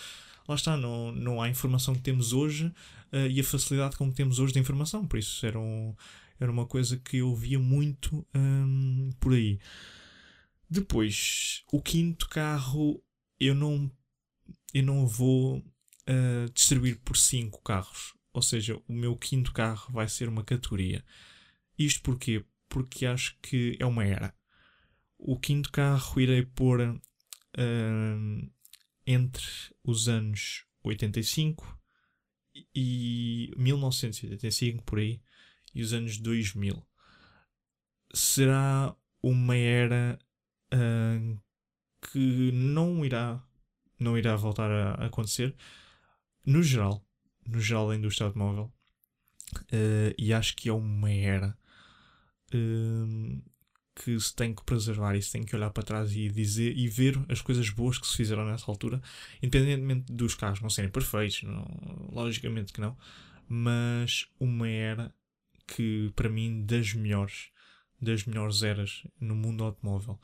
lá 0.48 0.54
está, 0.54 0.76
não, 0.76 1.12
não 1.12 1.40
há 1.40 1.48
informação 1.48 1.94
que 1.94 2.00
temos 2.00 2.32
hoje 2.32 2.66
uh, 3.12 3.26
e 3.30 3.40
a 3.40 3.44
facilidade 3.44 3.96
com 3.96 4.10
que 4.10 4.16
temos 4.16 4.38
hoje 4.38 4.52
de 4.52 4.58
informação, 4.58 5.06
por 5.06 5.18
isso 5.18 5.44
era, 5.44 5.58
um, 5.58 5.94
era 6.38 6.50
uma 6.50 6.66
coisa 6.66 6.96
que 6.96 7.18
eu 7.18 7.34
via 7.34 7.58
muito 7.58 8.26
um, 8.34 9.10
por 9.20 9.32
aí. 9.32 9.58
Depois, 10.68 11.62
o 11.72 11.82
quinto 11.82 12.28
carro 12.28 13.02
eu 13.38 13.54
não, 13.54 13.90
eu 14.72 14.82
não 14.82 15.06
vou 15.06 15.58
uh, 15.58 16.52
distribuir 16.54 17.00
por 17.00 17.16
cinco 17.16 17.62
carros, 17.62 18.14
ou 18.32 18.42
seja, 18.42 18.80
o 18.86 18.92
meu 18.92 19.16
quinto 19.16 19.52
carro 19.52 19.92
vai 19.92 20.08
ser 20.08 20.28
uma 20.28 20.44
categoria. 20.44 21.04
Isto 21.78 22.02
porquê? 22.02 22.44
Porque 22.68 23.06
acho 23.06 23.36
que 23.42 23.76
é 23.80 23.86
uma 23.86 24.04
era. 24.04 24.34
O 25.18 25.38
quinto 25.38 25.72
carro 25.72 26.20
irei 26.20 26.44
pôr 26.44 26.80
uh, 26.80 28.50
entre 29.06 29.44
os 29.84 30.08
anos 30.08 30.64
85 30.82 31.78
e 32.74 33.52
1985 33.56 34.82
por 34.84 34.98
aí 34.98 35.20
e 35.74 35.82
os 35.82 35.92
anos 35.92 36.18
2000 36.18 36.84
será 38.12 38.94
uma 39.22 39.56
era 39.56 40.18
uh, 40.74 41.40
que 42.10 42.50
não 42.52 43.04
irá 43.04 43.42
não 43.98 44.16
irá 44.16 44.34
voltar 44.34 44.70
a, 44.70 45.06
acontecer. 45.06 45.54
No 46.44 46.62
geral 46.62 47.04
no 47.46 47.60
geral 47.60 47.88
da 47.88 47.96
indústria 47.96 48.26
automóvel 48.26 48.72
uh, 49.54 50.14
e 50.18 50.32
acho 50.32 50.56
que 50.56 50.68
é 50.68 50.72
uma 50.72 51.10
era 51.10 51.56
uh, 52.54 53.42
que 53.94 54.18
se 54.18 54.34
tem 54.34 54.54
que 54.54 54.64
preservar 54.64 55.14
e 55.14 55.22
se 55.22 55.32
tem 55.32 55.44
que 55.44 55.54
olhar 55.54 55.70
para 55.70 55.82
trás 55.82 56.14
e 56.14 56.28
dizer 56.28 56.76
e 56.76 56.88
ver 56.88 57.18
as 57.28 57.40
coisas 57.40 57.68
boas 57.70 57.98
que 57.98 58.06
se 58.06 58.16
fizeram 58.16 58.46
nessa 58.46 58.70
altura, 58.70 59.00
independentemente 59.42 60.12
dos 60.12 60.34
carros 60.34 60.60
não 60.60 60.70
serem 60.70 60.90
perfeitos, 60.90 61.42
não, 61.42 61.64
logicamente 62.12 62.72
que 62.72 62.80
não, 62.80 62.96
mas 63.48 64.26
uma 64.38 64.68
era 64.68 65.14
que 65.66 66.12
para 66.14 66.28
mim 66.28 66.64
das 66.64 66.94
melhores, 66.94 67.50
das 68.00 68.24
melhores 68.24 68.62
eras 68.62 69.06
no 69.20 69.34
mundo 69.34 69.64
automóvel. 69.64 70.18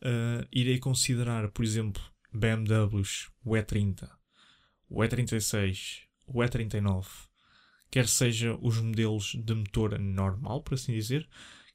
Uh, 0.00 0.46
irei 0.52 0.78
considerar, 0.78 1.50
por 1.50 1.64
exemplo, 1.64 2.00
BMWs, 2.32 3.30
o 3.44 3.52
E30, 3.52 4.08
o 4.88 5.00
E36, 5.00 6.02
o 6.26 6.38
E39, 6.38 7.06
quer 7.90 8.06
seja 8.06 8.56
os 8.60 8.78
modelos 8.78 9.34
de 9.34 9.54
motor 9.54 9.98
normal, 9.98 10.62
por 10.62 10.74
assim 10.74 10.92
dizer, 10.92 11.28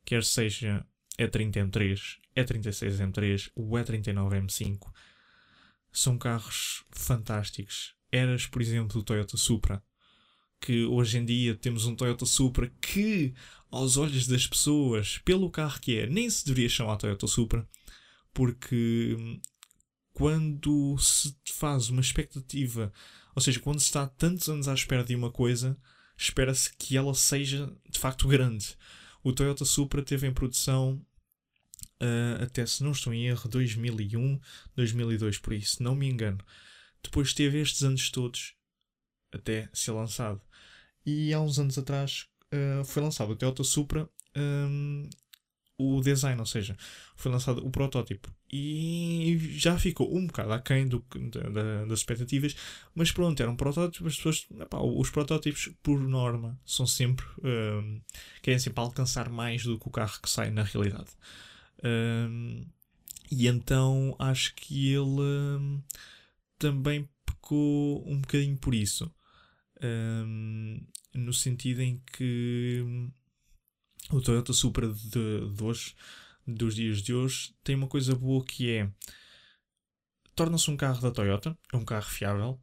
quer 0.06 0.24
seja 0.24 0.86
E30 1.20 1.70
M3, 1.70 2.18
E36 2.36 3.12
M3, 3.12 3.52
o 3.56 3.72
E39 3.72 4.46
M5. 4.46 4.92
São 5.92 6.18
carros 6.18 6.84
fantásticos. 6.92 7.96
Eras, 8.12 8.46
por 8.46 8.62
exemplo, 8.62 8.94
do 8.94 9.04
Toyota 9.04 9.38
Supra, 9.38 9.84
que 10.60 10.86
hoje 10.86 11.18
em 11.18 11.26
dia 11.26 11.56
temos 11.56 11.86
um 11.86 11.96
Toyota 11.96 12.26
Supra 12.26 12.72
que, 12.82 13.34
aos 13.70 13.98
olhos 13.98 14.28
das 14.28 14.48
pessoas, 14.48 15.18
pelo 15.20 15.50
carro 15.50 15.80
que 15.80 15.98
é, 15.98 16.08
nem 16.08 16.30
se 16.30 16.46
deveria 16.46 16.70
chamar 16.70 16.98
Toyota 16.98 17.28
Supra, 17.28 17.68
porque 18.34 19.16
hum, 19.20 19.42
quando 20.14 20.98
se 21.00 21.36
faz 21.54 21.90
uma 21.90 22.02
expectativa, 22.02 22.94
ou 23.36 23.42
seja, 23.42 23.60
quando 23.60 23.80
se 23.80 23.88
está 23.88 24.08
tantos 24.08 24.48
anos 24.48 24.68
à 24.68 24.74
espera 24.74 25.04
de 25.04 25.16
uma 25.16 25.32
coisa, 25.32 25.78
espera-se 26.16 26.74
que 26.78 26.96
ela 26.96 27.14
seja 27.14 27.72
de 27.90 28.00
facto 28.00 28.28
grande. 28.28 28.78
O 29.24 29.32
Toyota 29.32 29.66
Supra 29.66 30.04
teve 30.04 30.28
em 30.28 30.34
produção 30.34 31.02
uh, 32.02 32.44
até, 32.44 32.66
se 32.66 32.84
não 32.84 32.92
estou 32.92 33.14
em 33.14 33.28
erro, 33.28 33.50
2001, 33.50 34.40
2002, 34.76 35.38
por 35.38 35.54
isso, 35.54 35.82
não 35.82 35.96
me 35.96 36.08
engano. 36.08 36.40
Depois 37.02 37.34
teve 37.34 37.60
estes 37.60 37.84
anos 37.84 38.10
todos 38.10 38.54
até 39.32 39.70
ser 39.74 39.92
lançado. 39.92 40.42
E 41.06 41.34
há 41.34 41.40
uns 41.40 41.60
anos 41.60 41.78
atrás 41.78 42.28
uh, 42.54 42.84
foi 42.86 43.02
lançado 43.02 43.32
o 43.32 43.36
Toyota 43.36 43.64
Supra 43.64 44.10
um, 44.36 45.10
o 45.78 46.02
design, 46.02 46.40
ou 46.40 46.46
seja, 46.46 46.78
foi 47.16 47.32
lançado 47.32 47.66
o 47.66 47.72
protótipo 47.72 48.32
e 48.52 49.38
já 49.54 49.78
ficou 49.80 50.16
um 50.16 50.28
bocado 50.28 50.54
aquém 50.54 50.88
do, 50.88 51.04
da, 51.52 51.86
das 51.86 52.00
expectativas, 52.00 52.56
mas 52.94 53.12
pronto, 53.12 53.42
era 53.42 53.52
um 53.52 53.56
protótipo, 53.56 54.08
as 54.08 54.16
pessoas, 54.16 54.48
epá, 54.60 54.80
os 54.80 55.10
protótipos 55.10 55.72
por 55.82 56.00
norma 56.00 56.60
são 56.66 56.86
sempre 56.86 57.26
um, 57.44 58.02
querem 58.42 58.60
sempre 58.60 58.82
alcançar 58.82 59.30
mais 59.30 59.64
do 59.64 59.80
que 59.80 59.88
o 59.88 59.92
carro 59.92 60.20
que 60.22 60.30
sai 60.30 60.52
na 60.52 60.64
realidade. 60.64 61.10
Um, 61.84 62.66
e 63.32 63.48
então 63.48 64.16
acho 64.20 64.54
que 64.56 64.94
ele 64.94 65.22
um, 65.22 65.82
também 66.60 67.10
pecou 67.26 68.08
um 68.08 68.22
bocadinho 68.22 68.58
por 68.58 68.76
isso. 68.76 69.12
Um, 69.84 70.80
no 71.14 71.34
sentido 71.34 71.82
em 71.82 72.02
que 72.16 73.10
o 74.12 74.22
Toyota 74.22 74.54
Supra 74.54 74.88
de, 74.88 75.50
de 75.52 75.64
hoje, 75.64 75.96
dos 76.46 76.76
dias 76.76 77.02
de 77.02 77.14
hoje, 77.14 77.54
tem 77.64 77.76
uma 77.76 77.88
coisa 77.88 78.16
boa 78.16 78.44
que 78.44 78.70
é 78.70 78.92
torna-se 80.36 80.70
um 80.70 80.78
carro 80.78 81.02
da 81.02 81.12
Toyota, 81.12 81.58
é 81.72 81.78
um 81.78 81.86
carro 81.86 82.10
fiável, 82.10 82.62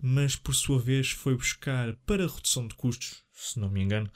mas 0.00 0.36
por 0.36 0.54
sua 0.54 0.78
vez 0.80 1.10
foi 1.10 1.34
buscar 1.36 1.94
para 2.06 2.26
redução 2.26 2.66
de 2.66 2.74
custos, 2.74 3.24
se 3.32 3.58
não 3.58 3.68
me 3.68 3.82
engano, 3.82 4.10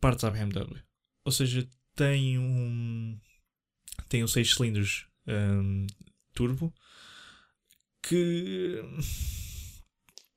partes 0.00 0.24
à 0.24 0.30
BMW. 0.30 0.82
Ou 1.24 1.32
seja, 1.32 1.66
tem 1.94 2.38
um 2.38 3.18
tem 4.08 4.24
um 4.24 4.28
6 4.28 4.54
cilindros 4.54 5.06
um, 5.26 5.86
turbo 6.34 6.74
que 8.02 8.82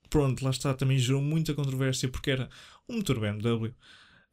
pronto, 0.09 0.43
lá 0.43 0.51
está, 0.51 0.73
também 0.73 0.97
gerou 0.97 1.21
muita 1.21 1.53
controvérsia 1.53 2.09
porque 2.09 2.31
era 2.31 2.49
um 2.87 2.97
motor 2.97 3.19
BMW. 3.19 3.73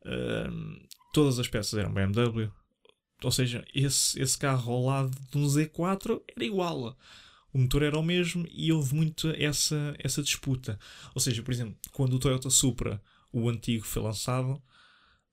Um, 0.06 0.86
todas 1.14 1.38
as 1.38 1.48
peças 1.48 1.78
eram 1.78 1.94
BMW, 1.94 2.50
ou 3.22 3.30
seja, 3.30 3.64
esse, 3.72 4.20
esse 4.20 4.36
carro 4.36 4.72
ao 4.72 4.84
lado 4.84 5.18
de 5.30 5.38
um 5.38 5.46
Z4 5.46 6.20
era 6.36 6.44
igual. 6.44 6.98
O 7.52 7.58
motor 7.58 7.84
era 7.84 7.96
o 7.96 8.02
mesmo 8.02 8.44
e 8.50 8.72
houve 8.72 8.94
muito 8.94 9.30
essa, 9.36 9.94
essa 9.98 10.20
disputa. 10.20 10.78
Ou 11.14 11.20
seja, 11.20 11.40
por 11.42 11.54
exemplo, 11.54 11.76
quando 11.92 12.14
o 12.14 12.18
Toyota 12.18 12.50
Supra, 12.50 13.00
o 13.32 13.48
antigo, 13.48 13.86
foi 13.86 14.02
lançado, 14.02 14.60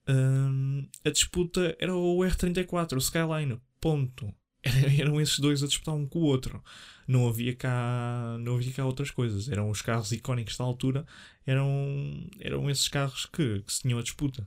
hum, 0.08 0.88
a 1.04 1.10
disputa 1.10 1.76
era 1.80 1.96
o 1.96 2.20
R34, 2.20 2.94
o 2.94 2.98
Skyline. 3.00 3.60
Ponto. 3.80 4.32
Eram 5.00 5.20
esses 5.20 5.40
dois 5.40 5.64
a 5.64 5.68
disputar 5.68 5.96
um 5.96 6.06
com 6.06 6.20
o 6.20 6.26
outro. 6.26 6.64
Não 7.08 7.28
havia 7.28 7.56
cá, 7.56 8.38
não 8.40 8.56
havia 8.56 8.72
cá 8.72 8.86
outras 8.86 9.10
coisas. 9.10 9.50
Eram 9.50 9.72
os 9.72 9.82
carros 9.82 10.12
icónicos 10.12 10.56
da 10.56 10.64
altura, 10.64 11.06
eram, 11.46 12.30
eram 12.40 12.70
esses 12.70 12.88
carros 12.88 13.26
que, 13.26 13.62
que 13.62 13.74
se 13.74 13.82
tinham 13.82 13.98
a 13.98 14.04
disputa. 14.04 14.46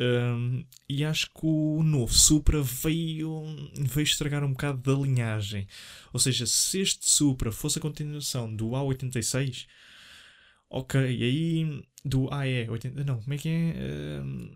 Um, 0.00 0.64
e 0.88 1.04
acho 1.04 1.26
que 1.26 1.44
o 1.44 1.82
novo 1.82 2.14
Supra 2.14 2.62
veio, 2.62 3.44
veio 3.78 4.04
estragar 4.04 4.42
um 4.42 4.52
bocado 4.52 4.78
da 4.78 4.98
linhagem. 4.98 5.68
Ou 6.10 6.18
seja, 6.18 6.46
se 6.46 6.80
este 6.80 7.04
Supra 7.04 7.52
fosse 7.52 7.78
a 7.78 7.82
continuação 7.82 8.54
do 8.54 8.70
A86, 8.70 9.66
ok, 10.70 11.00
aí 11.00 11.84
do 12.02 12.32
AE 12.32 12.70
80, 12.70 13.04
não, 13.04 13.20
como 13.20 13.34
é 13.34 13.36
que 13.36 13.48
é? 13.50 14.22
Um, 14.22 14.50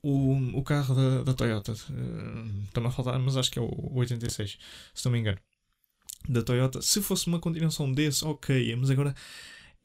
o, 0.00 0.58
o 0.58 0.62
carro 0.62 0.94
da, 0.94 1.24
da 1.24 1.34
Toyota, 1.34 1.72
está-me 1.72 2.86
a 2.86 2.90
faltar, 2.90 3.18
mas 3.18 3.36
acho 3.36 3.50
que 3.50 3.58
é 3.58 3.62
o 3.62 3.92
86, 3.94 4.58
se 4.94 5.04
não 5.04 5.12
me 5.12 5.18
engano. 5.18 5.38
Da 6.28 6.40
Toyota, 6.40 6.80
se 6.80 7.02
fosse 7.02 7.26
uma 7.26 7.40
continuação 7.40 7.92
desse, 7.92 8.24
ok, 8.24 8.76
mas 8.76 8.90
agora 8.90 9.12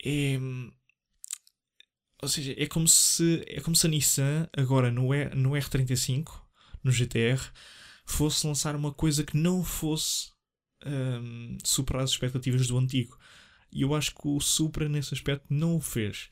é 0.06 0.38
ou 2.22 2.28
seja, 2.28 2.54
é 2.58 2.66
como 2.66 2.88
se, 2.88 3.44
é 3.48 3.62
como 3.62 3.76
se 3.76 3.86
a 3.86 3.90
Nissan, 3.90 4.50
agora 4.56 4.92
no, 4.92 5.14
e, 5.14 5.26
no 5.36 5.52
R35, 5.52 6.42
no 6.84 6.92
GTR, 6.92 7.40
fosse 8.06 8.48
lançar 8.48 8.76
uma 8.76 8.92
coisa 8.92 9.24
que 9.24 9.38
não 9.38 9.64
fosse 9.64 10.32
um, 10.86 11.58
superar 11.64 12.04
as 12.04 12.12
expectativas 12.12 12.68
do 12.68 12.78
antigo. 12.78 13.18
E 13.72 13.82
eu 13.82 13.94
acho 13.94 14.16
que 14.16 14.28
o 14.28 14.40
Supra, 14.40 14.90
nesse 14.90 15.14
aspecto, 15.14 15.46
não 15.50 15.76
o 15.76 15.82
fez. 15.82 16.30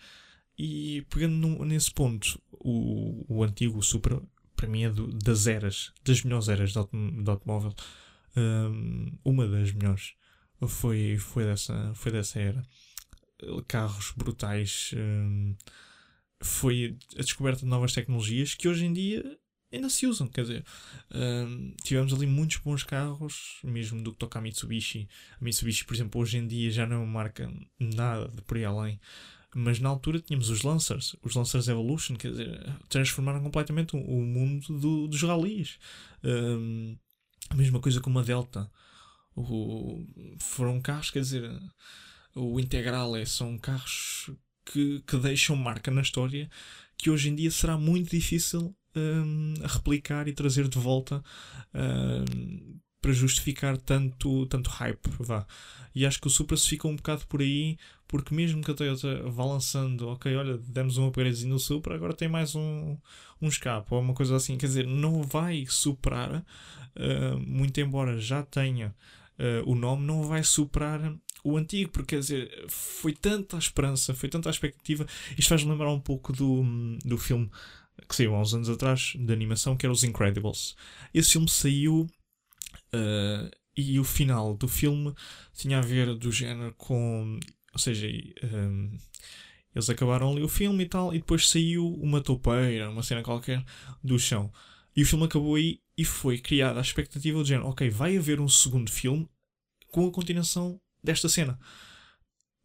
E 0.57 1.05
pegando 1.09 1.36
no, 1.36 1.65
nesse 1.65 1.91
ponto, 1.91 2.41
o, 2.51 3.25
o 3.27 3.43
antigo 3.43 3.77
o 3.77 3.83
Supra, 3.83 4.21
para 4.55 4.67
mim, 4.67 4.83
é 4.83 4.89
do, 4.89 5.07
das 5.07 5.45
eras, 5.45 5.93
das 6.03 6.23
melhores 6.23 6.47
eras 6.47 6.73
do, 6.73 6.88
do 6.91 7.29
automóvel. 7.29 7.75
Um, 8.36 9.17
uma 9.23 9.47
das 9.47 9.71
melhores 9.71 10.13
foi, 10.67 11.17
foi, 11.17 11.43
dessa, 11.43 11.93
foi 11.93 12.11
dessa 12.11 12.39
era 12.39 12.65
carros 13.68 14.14
brutais. 14.16 14.91
Um, 14.96 15.56
foi 16.41 16.98
a 17.18 17.22
descoberta 17.22 17.62
de 17.62 17.68
novas 17.68 17.93
tecnologias 17.93 18.54
que 18.54 18.68
hoje 18.68 18.86
em 18.86 18.93
dia 18.93 19.38
ainda 19.72 19.89
se 19.89 20.08
usam. 20.08 20.28
Quer 20.28 20.41
dizer, 20.41 20.66
um, 21.14 21.74
tivemos 21.84 22.14
ali 22.14 22.26
muitos 22.26 22.58
bons 22.58 22.84
carros, 22.84 23.60
mesmo 23.64 24.02
do 24.02 24.12
que 24.12 24.20
toca 24.20 24.39
a 24.39 24.41
Mitsubishi. 24.41 25.08
A 25.39 25.43
Mitsubishi, 25.43 25.86
por 25.86 25.93
exemplo, 25.93 26.22
hoje 26.22 26.38
em 26.38 26.48
dia 26.48 26.72
já 26.72 26.86
não 26.86 27.04
é 27.04 27.06
marca 27.06 27.52
nada 27.80 28.28
de 28.30 28.41
por 28.41 28.58
aí 28.58 28.66
além. 28.66 29.00
Mas 29.58 29.80
na 29.80 29.88
altura 29.88 30.20
tínhamos 30.20 30.50
os 30.50 30.64
Lancers, 30.64 31.16
os 31.22 31.34
Lancers 31.34 31.70
Evolution, 31.70 32.16
quer 32.16 32.32
dizer, 32.32 32.76
transformaram 32.89 33.41
completamente 33.41 33.96
o, 33.96 34.22
mundo 34.22 34.68
do, 34.80 35.08
dos 35.08 35.22
rallies. 35.24 35.80
Um, 36.22 36.98
a 37.50 37.56
mesma 37.56 37.80
coisa 37.80 38.02
com 38.02 38.10
uma 38.10 38.24
Delta. 38.24 38.70
O, 39.34 40.06
foram 40.39 40.82
carros, 40.82 41.10
quer 41.10 41.20
dizer, 41.20 41.50
o 42.36 42.59
Integral 42.59 43.15
é, 43.15 43.25
são 43.25 43.57
carros 43.57 44.29
que, 44.65 45.01
que 45.07 45.17
deixam 45.17 45.55
marca 45.55 45.89
na 45.89 46.01
história 46.01 46.49
que 46.97 47.09
hoje 47.09 47.29
em 47.29 47.36
dia 47.36 47.51
será 47.51 47.77
muito 47.77 48.09
difícil 48.09 48.75
um, 48.95 49.53
replicar 49.63 50.27
e 50.27 50.33
trazer 50.33 50.67
de 50.67 50.79
volta 50.79 51.23
um, 51.73 52.79
para 53.01 53.13
justificar 53.13 53.77
tanto, 53.77 54.45
tanto 54.47 54.69
hype. 54.69 55.07
Vá. 55.19 55.45
E 55.93 56.05
acho 56.05 56.19
que 56.19 56.27
o 56.27 56.29
Supra 56.29 56.57
se 56.57 56.67
fica 56.67 56.88
um 56.88 56.95
bocado 56.95 57.25
por 57.27 57.41
aí, 57.41 57.77
porque 58.07 58.33
mesmo 58.33 58.63
que 58.63 58.71
a 58.71 58.73
Toyota 58.73 59.29
vá 59.29 59.45
lançando, 59.45 60.07
ok, 60.07 60.36
olha, 60.36 60.57
demos 60.57 60.97
um 60.97 61.07
upgradezinho 61.07 61.53
no 61.53 61.59
Supra, 61.59 61.95
agora 61.95 62.15
tem 62.15 62.27
mais 62.27 62.55
um, 62.55 62.97
um 63.41 63.47
escape 63.47 63.93
ou 63.93 64.01
uma 64.01 64.13
coisa 64.13 64.36
assim, 64.36 64.57
quer 64.57 64.67
dizer, 64.67 64.88
não 64.88 65.21
vai 65.21 65.65
superar, 65.69 66.43
uh, 66.95 67.39
muito 67.45 67.79
embora 67.79 68.19
já 68.19 68.41
tenha 68.43 68.95
uh, 69.38 69.69
o 69.69 69.75
nome, 69.75 70.05
não 70.05 70.23
vai 70.23 70.43
superar 70.43 71.15
o 71.46 71.58
antigo, 71.58 71.91
porque 71.91 72.16
quer 72.16 72.22
dizer, 72.22 72.66
foi 72.68 73.14
tanta 73.14 73.56
a 73.56 73.60
esperança, 73.60 74.16
foi 74.16 74.28
tanta 74.28 74.50
a 74.50 74.52
expectativa. 74.52 75.06
Isto 75.38 75.50
faz 75.50 75.64
lembrar 75.64 75.91
um 75.91 76.00
pouco 76.00 76.34
do, 76.34 76.64
do 77.06 77.20
filme 77.20 77.52
que 78.10 78.16
saiu 78.16 78.34
há 78.36 78.41
uns 78.41 78.56
anos 78.56 78.68
atrás, 78.68 79.14
de 79.16 79.32
animação, 79.32 79.78
que 79.78 79.86
era 79.86 79.93
Os 79.93 80.04
Incredibles. 80.04 80.76
Esse 81.14 81.34
filme 81.34 81.48
saiu 81.48 82.08
uh, 82.93 83.52
e 83.78 84.00
o 84.00 84.04
final 84.04 84.58
do 84.58 84.68
filme 84.68 85.14
tinha 85.54 85.78
a 85.78 85.82
ver 85.82 86.16
do 86.16 86.32
género 86.32 86.74
com. 86.74 87.39
Ou 87.74 87.80
seja, 87.80 88.08
um, 88.08 88.91
eh, 88.96 89.00
eles 89.76 89.89
acabaram 89.89 90.32
ali 90.32 90.41
o 90.41 90.48
filme 90.48 90.86
e 90.86 90.88
tal, 90.88 91.14
e 91.14 91.20
depois 91.20 91.50
saiu 91.50 91.93
uma 91.96 92.22
toupeira, 92.22 92.89
uma 92.89 93.04
cena 93.04 93.22
qualquer, 93.22 93.64
do 94.02 94.18
chão. 94.18 94.52
E 94.96 95.04
o 95.04 95.06
filme 95.06 95.26
acabou 95.26 95.56
aí 95.56 95.82
e 95.98 96.06
foi 96.06 96.39
criada 96.39 96.80
a 96.80 96.82
expectativa 96.82 97.38
do 97.38 97.46
género: 97.46 97.68
ok, 97.68 97.89
vai 97.89 98.18
haver 98.18 98.39
um 98.39 98.48
segundo 98.48 98.89
filme 98.89 99.28
com 99.91 100.08
a 100.08 100.12
continuação 100.12 100.80
desta 101.06 101.30
cena. 101.30 101.60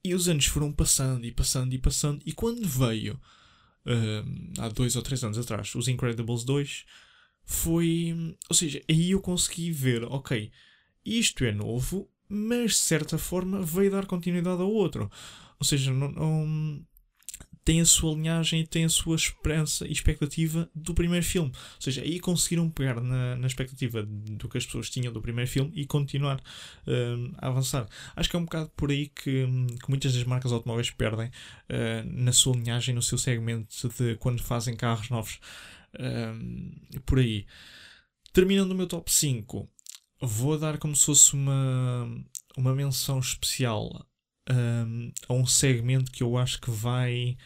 E 0.04 0.14
os 0.14 0.28
anos 0.28 0.46
foram 0.46 0.72
passando 0.72 1.26
e 1.26 1.32
passando 1.32 1.74
e 1.74 1.78
passando, 1.78 2.22
e 2.24 2.32
quando 2.32 2.66
veio, 2.66 3.20
uh, 3.86 4.60
há 4.60 4.68
dois 4.68 4.96
ou 4.96 5.02
três 5.02 5.22
anos 5.22 5.38
atrás, 5.38 5.74
os 5.74 5.88
Incredibles 5.88 6.42
2, 6.44 6.86
foi. 7.44 8.36
Ou 8.48 8.56
seja, 8.56 8.82
aí 8.88 9.10
eu 9.10 9.20
consegui 9.20 9.70
ver, 9.70 10.04
ok, 10.04 10.50
isto 11.04 11.44
é 11.44 11.52
novo, 11.52 12.10
mas 12.28 12.72
de 12.72 12.78
certa 12.78 13.18
forma 13.18 13.62
veio 13.62 13.90
dar 13.90 14.06
continuidade 14.06 14.62
ao 14.62 14.72
outro. 14.72 15.10
Ou 15.58 15.66
seja, 15.66 15.92
não, 15.92 16.10
não 16.10 16.86
tem 17.64 17.80
a 17.80 17.86
sua 17.86 18.14
linhagem 18.14 18.64
tem 18.64 18.84
a 18.84 18.88
sua 18.88 19.16
esperança 19.16 19.86
e 19.86 19.92
expectativa 19.92 20.68
do 20.74 20.94
primeiro 20.94 21.24
filme. 21.24 21.50
Ou 21.50 21.80
seja, 21.80 22.02
aí 22.02 22.18
conseguiram 22.20 22.68
pegar 22.70 23.00
na, 23.00 23.36
na 23.36 23.46
expectativa 23.46 24.02
do 24.02 24.48
que 24.48 24.58
as 24.58 24.66
pessoas 24.66 24.90
tinham 24.90 25.12
do 25.12 25.20
primeiro 25.20 25.50
filme 25.50 25.72
e 25.74 25.86
continuar 25.86 26.38
uh, 26.38 27.34
a 27.38 27.48
avançar. 27.48 27.86
Acho 28.16 28.30
que 28.30 28.36
é 28.36 28.38
um 28.38 28.44
bocado 28.44 28.70
por 28.76 28.90
aí 28.90 29.08
que, 29.08 29.46
que 29.82 29.88
muitas 29.88 30.14
das 30.14 30.24
marcas 30.24 30.52
automóveis 30.52 30.90
perdem 30.90 31.28
uh, 31.28 31.30
na 32.04 32.32
sua 32.32 32.56
linhagem, 32.56 32.94
no 32.94 33.02
seu 33.02 33.18
segmento 33.18 33.88
de 33.88 34.16
quando 34.16 34.42
fazem 34.42 34.74
carros 34.76 35.10
novos. 35.10 35.38
Uh, 35.94 37.00
por 37.00 37.18
aí. 37.18 37.46
Terminando 38.32 38.70
o 38.70 38.74
meu 38.76 38.86
top 38.86 39.10
5, 39.10 39.68
vou 40.20 40.58
dar 40.58 40.78
como 40.78 40.94
se 40.94 41.06
fosse 41.06 41.34
uma, 41.34 42.08
uma 42.56 42.74
menção 42.74 43.18
especial 43.18 44.06
um, 44.48 45.12
a 45.28 45.32
um 45.32 45.46
segmento 45.46 46.10
que 46.10 46.22
eu 46.22 46.36
acho 46.36 46.60
que 46.60 46.70
vai. 46.70 47.36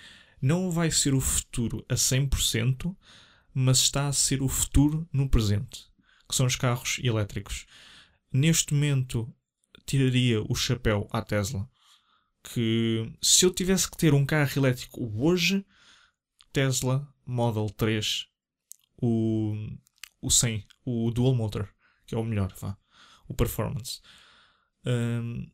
Não 0.41 0.71
vai 0.71 0.91
ser 0.91 1.15
o 1.15 1.21
futuro 1.21 1.85
a 1.89 1.95
100%, 1.95 2.95
mas 3.53 3.79
está 3.79 4.09
a 4.09 4.13
ser 4.13 4.43
o 4.43 4.49
futuro 4.49 5.09
no 5.13 5.29
presente, 5.29 5.87
que 6.29 6.35
são 6.35 6.45
os 6.45 6.57
carros 6.57 6.99
elétricos. 7.03 7.67
Neste 8.31 8.75
momento, 8.75 9.33
tiraria 9.87 10.43
o 10.43 10.55
chapéu 10.55 11.09
à 11.11 11.23
Tesla. 11.23 11.69
Que 12.43 13.11
se 13.23 13.47
eu 13.47 13.51
tivesse 13.51 13.91
que 13.91 13.97
ter 13.97 14.13
um 14.13 14.27
carro 14.27 14.51
elétrico 14.55 15.11
hoje, 15.17 15.65
Tesla 16.53 17.09
Model 17.25 17.71
3, 17.71 18.27
o, 19.01 19.55
o 20.21 20.31
100, 20.31 20.67
o 20.85 21.11
Dual 21.11 21.35
Motor, 21.35 21.69
que 22.07 22.15
é 22.15 22.19
o 22.19 22.25
melhor, 22.25 22.53
vá, 22.61 22.77
o 23.27 23.35
Performance. 23.35 24.01
Um, 24.85 25.51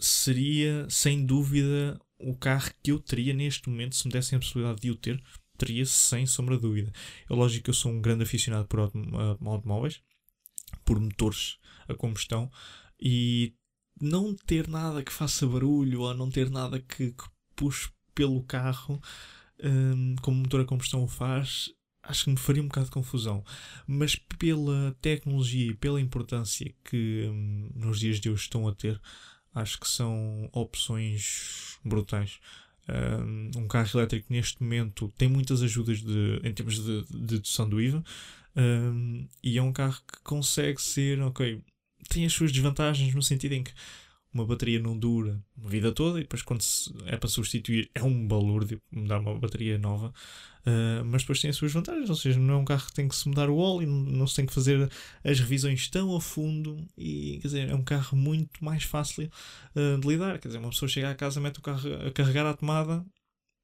seria 0.00 0.88
sem 0.88 1.24
dúvida 1.24 2.00
o 2.18 2.34
carro 2.34 2.70
que 2.82 2.90
eu 2.90 2.98
teria 2.98 3.32
neste 3.32 3.68
momento 3.68 3.94
se 3.94 4.06
me 4.06 4.12
dessem 4.12 4.36
a 4.36 4.40
possibilidade 4.40 4.80
de 4.80 4.90
o 4.90 4.96
ter. 4.96 5.22
Teria 5.56 5.84
sem 5.84 6.26
sombra 6.26 6.56
de 6.56 6.62
dúvida. 6.62 6.92
É 7.28 7.34
lógico 7.34 7.64
que 7.64 7.70
eu 7.70 7.74
sou 7.74 7.92
um 7.92 8.00
grande 8.00 8.22
aficionado 8.22 8.66
por 8.66 8.80
automóveis, 8.80 10.00
por 10.84 10.98
motores 10.98 11.58
a 11.88 11.94
combustão 11.94 12.50
e 13.00 13.54
não 14.00 14.34
ter 14.34 14.66
nada 14.68 15.02
que 15.02 15.12
faça 15.12 15.46
barulho 15.46 16.00
ou 16.00 16.14
não 16.14 16.30
ter 16.30 16.50
nada 16.50 16.80
que, 16.80 17.12
que 17.12 17.24
puxe 17.54 17.90
pelo 18.14 18.42
carro 18.44 19.00
um, 19.62 20.16
como 20.22 20.38
o 20.38 20.40
motor 20.40 20.60
a 20.60 20.64
combustão 20.64 21.02
o 21.02 21.08
faz, 21.08 21.70
acho 22.02 22.24
que 22.24 22.30
me 22.30 22.36
faria 22.36 22.62
um 22.62 22.66
bocado 22.66 22.86
de 22.86 22.92
confusão. 22.92 23.44
Mas 23.86 24.16
pela 24.16 24.96
tecnologia 25.00 25.70
e 25.70 25.74
pela 25.74 26.00
importância 26.00 26.72
que 26.84 27.26
um, 27.28 27.70
nos 27.74 28.00
dias 28.00 28.18
de 28.18 28.30
hoje 28.30 28.42
estão 28.42 28.66
a 28.66 28.74
ter, 28.74 29.00
acho 29.54 29.78
que 29.80 29.88
são 29.88 30.48
opções 30.52 31.78
brutais. 31.84 32.38
Um 33.56 33.68
carro 33.68 33.88
elétrico 33.94 34.32
neste 34.32 34.60
momento 34.62 35.12
tem 35.16 35.28
muitas 35.28 35.62
ajudas 35.62 36.00
de, 36.00 36.40
em 36.42 36.52
termos 36.52 36.74
de, 36.74 37.04
de 37.04 37.18
dedução 37.18 37.68
do 37.68 37.80
IVA 37.80 38.02
um, 38.56 39.28
e 39.42 39.58
é 39.58 39.62
um 39.62 39.72
carro 39.72 40.00
que 40.10 40.20
consegue 40.24 40.80
ser, 40.82 41.20
ok, 41.20 41.62
tem 42.08 42.26
as 42.26 42.32
suas 42.32 42.50
desvantagens 42.50 43.14
no 43.14 43.22
sentido 43.22 43.52
em 43.52 43.62
que 43.62 43.72
uma 44.32 44.46
bateria 44.46 44.78
não 44.78 44.96
dura 44.96 45.42
a 45.64 45.68
vida 45.68 45.92
toda 45.92 46.18
e 46.18 46.22
depois 46.22 46.42
quando 46.42 46.62
é 47.06 47.16
para 47.16 47.28
substituir 47.28 47.90
é 47.94 48.02
um 48.02 48.26
balúrdio 48.26 48.80
mudar 48.90 49.18
uma 49.18 49.38
bateria 49.38 49.78
nova. 49.78 50.12
Uh, 50.60 51.02
mas 51.06 51.22
depois 51.22 51.40
tem 51.40 51.48
as 51.48 51.56
suas 51.56 51.72
vantagens, 51.72 52.10
ou 52.10 52.16
seja, 52.16 52.38
não 52.38 52.54
é 52.54 52.56
um 52.58 52.64
carro 52.64 52.86
que 52.86 52.92
tem 52.92 53.08
que 53.08 53.16
se 53.16 53.26
mudar 53.26 53.48
o 53.48 53.56
óleo, 53.56 53.88
não 53.88 54.26
se 54.26 54.36
tem 54.36 54.46
que 54.46 54.52
fazer 54.52 54.90
as 55.24 55.40
revisões 55.40 55.88
tão 55.88 56.14
a 56.14 56.20
fundo 56.20 56.86
e 56.98 57.38
quer 57.40 57.48
dizer, 57.48 57.68
é 57.70 57.74
um 57.74 57.82
carro 57.82 58.16
muito 58.16 58.62
mais 58.62 58.84
fácil 58.84 59.30
uh, 59.74 59.98
de 59.98 60.06
lidar. 60.06 60.38
Quer 60.38 60.48
dizer, 60.48 60.58
uma 60.58 60.70
pessoa 60.70 60.88
chega 60.88 61.10
à 61.10 61.14
casa, 61.14 61.40
mete 61.40 61.58
o 61.58 61.62
carro 61.62 61.88
a 62.06 62.10
carregar 62.12 62.46
a 62.46 62.54
tomada, 62.54 63.04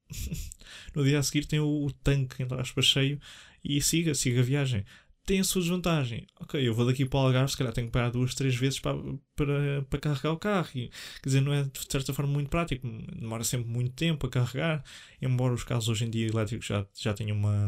no 0.95 1.03
dia 1.03 1.19
a 1.19 1.23
seguir 1.23 1.45
tem 1.45 1.59
o, 1.59 1.85
o 1.85 1.91
tanque, 1.91 2.41
entre 2.41 2.59
aspas, 2.59 2.85
cheio 2.85 3.19
e 3.63 3.81
siga, 3.81 4.13
siga 4.15 4.39
a 4.39 4.43
viagem 4.43 4.83
tem 5.27 5.41
a 5.41 5.43
sua 5.43 5.61
desvantagem. 5.61 6.25
Ok, 6.39 6.65
eu 6.65 6.73
vou 6.73 6.85
daqui 6.85 7.05
para 7.05 7.19
o 7.19 7.23
Algarve, 7.23 7.51
se 7.51 7.57
calhar 7.57 7.73
tenho 7.73 7.87
que 7.87 7.91
parar 7.93 8.09
duas, 8.09 8.33
três 8.33 8.55
vezes 8.55 8.79
para, 8.79 8.97
para, 9.35 9.81
para 9.89 9.99
carregar 9.99 10.31
o 10.31 10.37
carro. 10.37 10.69
E, 10.73 10.89
quer 11.21 11.29
dizer, 11.29 11.41
não 11.41 11.53
é 11.53 11.63
de 11.63 11.69
certa 11.91 12.13
forma 12.13 12.31
muito 12.31 12.49
prático, 12.49 12.87
demora 13.13 13.43
sempre 13.43 13.69
muito 13.69 13.93
tempo 13.93 14.25
a 14.25 14.29
carregar, 14.29 14.83
embora 15.21 15.53
os 15.53 15.65
carros 15.65 15.89
hoje 15.89 16.05
em 16.05 16.09
dia 16.09 16.27
elétricos 16.27 16.65
já, 16.65 16.85
já 16.95 17.13
tenham 17.13 17.35
uma, 17.35 17.67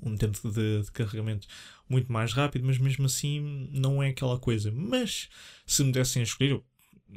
um 0.00 0.16
tempo 0.16 0.50
de, 0.50 0.82
de, 0.82 0.90
carregamento 0.90 1.46
muito 1.88 2.12
mais 2.12 2.32
rápido, 2.32 2.66
mas 2.66 2.78
mesmo 2.78 3.06
assim 3.06 3.68
não 3.72 4.02
é 4.02 4.08
aquela 4.08 4.38
coisa. 4.38 4.72
Mas 4.72 5.28
se 5.64 5.84
me 5.84 5.92
dessem 5.92 6.20
a 6.20 6.24
escolher, 6.24 6.60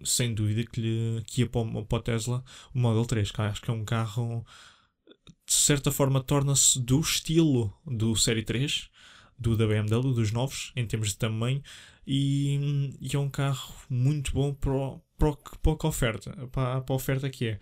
sem 0.05 0.31
dúvida 0.31 0.63
que, 0.63 0.79
lhe, 0.79 1.23
que 1.25 1.41
ia 1.41 1.49
para 1.49 1.61
o, 1.61 1.85
para 1.85 1.97
o 1.97 2.01
Tesla 2.01 2.43
o 2.73 2.77
Model 2.77 3.05
3, 3.05 3.31
que 3.31 3.41
acho 3.41 3.61
que 3.63 3.71
é 3.71 3.73
um 3.73 3.83
carro 3.83 4.45
de 5.45 5.53
certa 5.53 5.91
forma 5.91 6.21
torna-se 6.21 6.79
do 6.79 6.99
estilo 6.99 7.73
do 7.85 8.15
Série 8.15 8.43
3 8.43 8.92
do 9.37 9.57
da 9.57 9.67
BMW, 9.67 10.13
dos 10.13 10.31
novos, 10.31 10.71
em 10.75 10.85
termos 10.85 11.09
de 11.09 11.17
tamanho, 11.17 11.61
e, 12.05 12.95
e 12.99 13.15
é 13.15 13.19
um 13.19 13.29
carro 13.29 13.73
muito 13.89 14.33
bom 14.33 14.53
para, 14.53 14.71
o, 14.71 15.01
para, 15.17 15.29
a 15.83 15.87
oferta, 15.87 16.31
para, 16.47 16.81
para 16.81 16.93
a 16.93 16.95
oferta 16.95 17.29
que 17.29 17.47
é. 17.47 17.59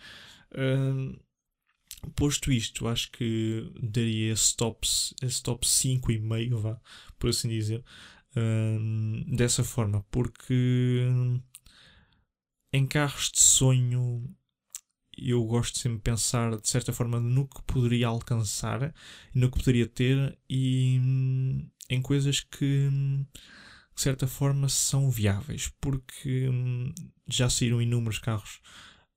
Uh, 0.53 1.19
posto 2.15 2.51
isto, 2.51 2.87
acho 2.87 3.11
que 3.11 3.71
daria 3.81 4.33
esse 4.33 4.55
top, 4.55 4.87
esse 5.21 5.43
top 5.43 5.65
5,5, 5.65 6.55
vá, 6.55 6.81
por 7.19 7.29
assim 7.29 7.49
dizer, 7.49 7.83
uh, 8.35 9.35
dessa 9.35 9.63
forma, 9.63 10.03
porque 10.09 11.07
em 12.73 12.87
carros 12.87 13.31
de 13.31 13.41
sonho 13.41 14.23
eu 15.17 15.43
gosto 15.43 15.77
sempre 15.77 15.97
de 15.97 16.03
pensar 16.03 16.57
de 16.57 16.67
certa 16.67 16.93
forma 16.93 17.19
no 17.19 17.47
que 17.47 17.61
poderia 17.63 18.07
alcançar, 18.07 18.93
no 19.33 19.49
que 19.51 19.59
poderia 19.59 19.87
ter 19.87 20.37
e 20.49 20.99
hum, 20.99 21.69
em 21.89 22.01
coisas 22.01 22.39
que 22.41 22.87
hum, 22.91 23.25
de 23.95 24.01
certa 24.01 24.27
forma 24.27 24.69
são 24.69 25.09
viáveis, 25.09 25.71
porque 25.81 26.47
hum, 26.49 26.93
já 27.27 27.49
saíram 27.49 27.81
inúmeros 27.81 28.19
carros 28.19 28.61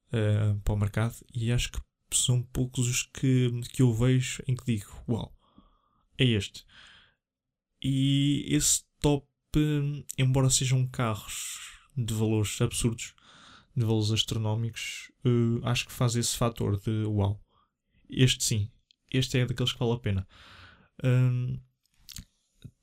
uh, 0.08 0.58
para 0.60 0.74
o 0.74 0.78
mercado 0.78 1.14
e 1.32 1.52
acho 1.52 1.70
que 1.72 1.80
são 2.12 2.42
poucos 2.42 2.88
os 2.88 3.02
que, 3.02 3.50
que 3.72 3.82
eu 3.82 3.92
vejo 3.92 4.42
em 4.46 4.54
que 4.54 4.64
digo: 4.64 4.90
Uau, 5.08 5.34
é 6.18 6.24
este. 6.24 6.64
E 7.82 8.46
esse 8.48 8.82
top, 9.00 9.26
embora 10.16 10.48
sejam 10.50 10.86
carros 10.86 11.60
de 11.96 12.14
valores 12.14 12.60
absurdos, 12.60 13.14
de 13.76 13.84
valores 13.84 14.10
astronómicos, 14.10 15.10
uh, 15.24 15.66
acho 15.66 15.86
que 15.86 15.92
faz 15.92 16.14
esse 16.16 16.36
fator 16.36 16.80
de 16.80 17.04
uau. 17.04 17.40
Este 18.08 18.44
sim, 18.44 18.70
este 19.10 19.38
é 19.38 19.46
daqueles 19.46 19.72
que 19.72 19.78
vale 19.78 19.92
a 19.92 19.98
pena. 19.98 20.28
Um, 21.02 21.58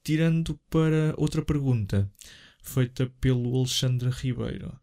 tirando 0.04 0.60
para 0.70 1.14
outra 1.18 1.44
pergunta 1.44 2.12
feita 2.62 3.08
pelo 3.20 3.58
Alexandre 3.58 4.10
Ribeiro, 4.10 4.80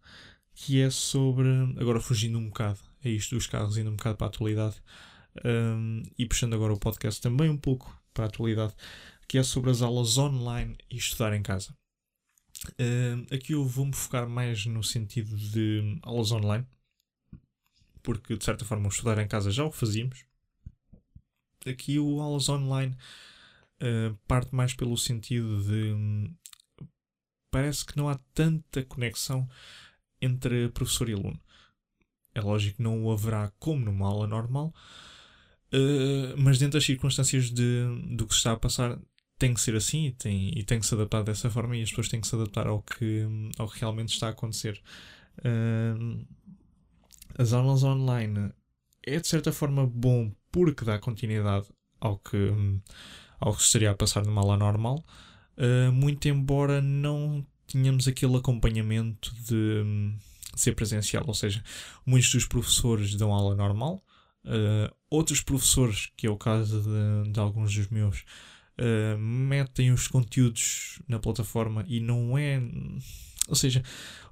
que 0.54 0.80
é 0.80 0.90
sobre. 0.90 1.48
Agora 1.78 2.00
fugindo 2.00 2.38
um 2.38 2.48
bocado 2.48 2.80
a 3.04 3.08
isto 3.08 3.34
dos 3.34 3.46
carros, 3.46 3.76
indo 3.76 3.90
um 3.90 3.96
bocado 3.96 4.16
para 4.16 4.26
a 4.26 4.30
atualidade 4.30 4.76
um, 5.44 6.02
e 6.18 6.26
puxando 6.26 6.54
agora 6.54 6.72
o 6.72 6.78
podcast 6.78 7.20
também 7.20 7.48
um 7.48 7.56
pouco 7.56 7.96
para 8.12 8.24
a 8.24 8.28
atualidade, 8.28 8.74
que 9.28 9.38
é 9.38 9.42
sobre 9.42 9.70
as 9.70 9.82
aulas 9.82 10.18
online 10.18 10.76
e 10.90 10.96
estudar 10.96 11.32
em 11.34 11.42
casa. 11.42 11.74
Uh, 12.80 13.34
aqui 13.34 13.52
eu 13.52 13.64
vou-me 13.64 13.94
focar 13.94 14.28
mais 14.28 14.66
no 14.66 14.82
sentido 14.82 15.36
de 15.36 15.98
aulas 16.02 16.32
online, 16.32 16.66
porque 18.02 18.36
de 18.36 18.44
certa 18.44 18.64
forma 18.64 18.88
estudar 18.88 19.18
em 19.18 19.28
casa 19.28 19.50
já 19.50 19.64
o 19.64 19.70
fazíamos. 19.70 20.24
Aqui 21.66 21.98
o 21.98 22.20
aulas 22.20 22.48
online 22.48 22.96
uh, 23.82 24.14
parte 24.26 24.54
mais 24.54 24.74
pelo 24.74 24.96
sentido 24.96 25.62
de 25.62 25.92
um, 25.92 26.34
parece 27.50 27.84
que 27.84 27.96
não 27.96 28.08
há 28.08 28.18
tanta 28.34 28.82
conexão 28.84 29.48
entre 30.20 30.68
professor 30.70 31.08
e 31.08 31.12
aluno. 31.12 31.40
É 32.34 32.40
lógico 32.40 32.76
que 32.76 32.82
não 32.82 33.04
o 33.04 33.12
haverá 33.12 33.52
como 33.58 33.84
numa 33.84 34.06
aula 34.06 34.26
normal, 34.26 34.72
uh, 35.72 36.36
mas 36.36 36.58
dentro 36.58 36.78
das 36.78 36.84
circunstâncias 36.84 37.50
de, 37.50 37.84
do 38.16 38.26
que 38.26 38.32
se 38.32 38.38
está 38.38 38.52
a 38.52 38.56
passar, 38.56 38.98
tem 39.38 39.54
que 39.54 39.60
ser 39.60 39.76
assim 39.76 40.06
e 40.06 40.12
tem, 40.12 40.58
e 40.58 40.64
tem 40.64 40.80
que 40.80 40.86
se 40.86 40.94
adaptar 40.94 41.22
dessa 41.22 41.48
forma 41.48 41.76
e 41.76 41.82
as 41.82 41.90
pessoas 41.90 42.08
têm 42.08 42.20
que 42.20 42.26
se 42.26 42.34
adaptar 42.34 42.66
ao 42.66 42.82
que, 42.82 43.26
ao 43.56 43.68
que 43.68 43.80
realmente 43.80 44.12
está 44.12 44.26
a 44.26 44.30
acontecer. 44.30 44.80
Uh, 45.38 46.26
as 47.38 47.52
aulas 47.52 47.84
online 47.84 48.52
é 49.06 49.20
de 49.20 49.28
certa 49.28 49.52
forma 49.52 49.86
bom 49.86 50.32
porque 50.50 50.84
dá 50.84 50.98
continuidade 50.98 51.66
ao 52.00 52.18
que, 52.18 52.52
ao 53.38 53.54
que 53.54 53.62
estaria 53.62 53.90
a 53.90 53.94
passar 53.94 54.24
numa 54.24 54.40
aula 54.40 54.56
normal, 54.56 55.04
uh, 55.56 55.92
muito 55.92 56.28
embora 56.28 56.82
não 56.82 57.46
tenhamos 57.66 58.08
aquele 58.08 58.36
acompanhamento 58.36 59.32
de, 59.34 59.84
de, 60.54 60.60
ser 60.60 60.74
presencial, 60.74 61.24
ou 61.26 61.34
seja, 61.34 61.62
muitos 62.04 62.32
dos 62.32 62.46
professores 62.46 63.14
dão 63.14 63.32
aula 63.32 63.54
normal, 63.54 64.02
uh, 64.44 64.92
outros 65.10 65.40
professores, 65.40 66.10
que 66.16 66.26
é 66.26 66.30
o 66.30 66.36
caso 66.36 66.82
de, 66.82 67.30
de 67.30 67.38
alguns 67.38 67.74
dos 67.74 67.88
meus, 67.88 68.24
uh, 68.80 69.18
metem 69.18 69.92
os 69.92 70.08
conteúdos 70.08 71.00
na 71.08 71.18
plataforma 71.18 71.84
e 71.86 72.00
não 72.00 72.36
é. 72.36 72.60
Ou 73.48 73.54
seja, 73.54 73.82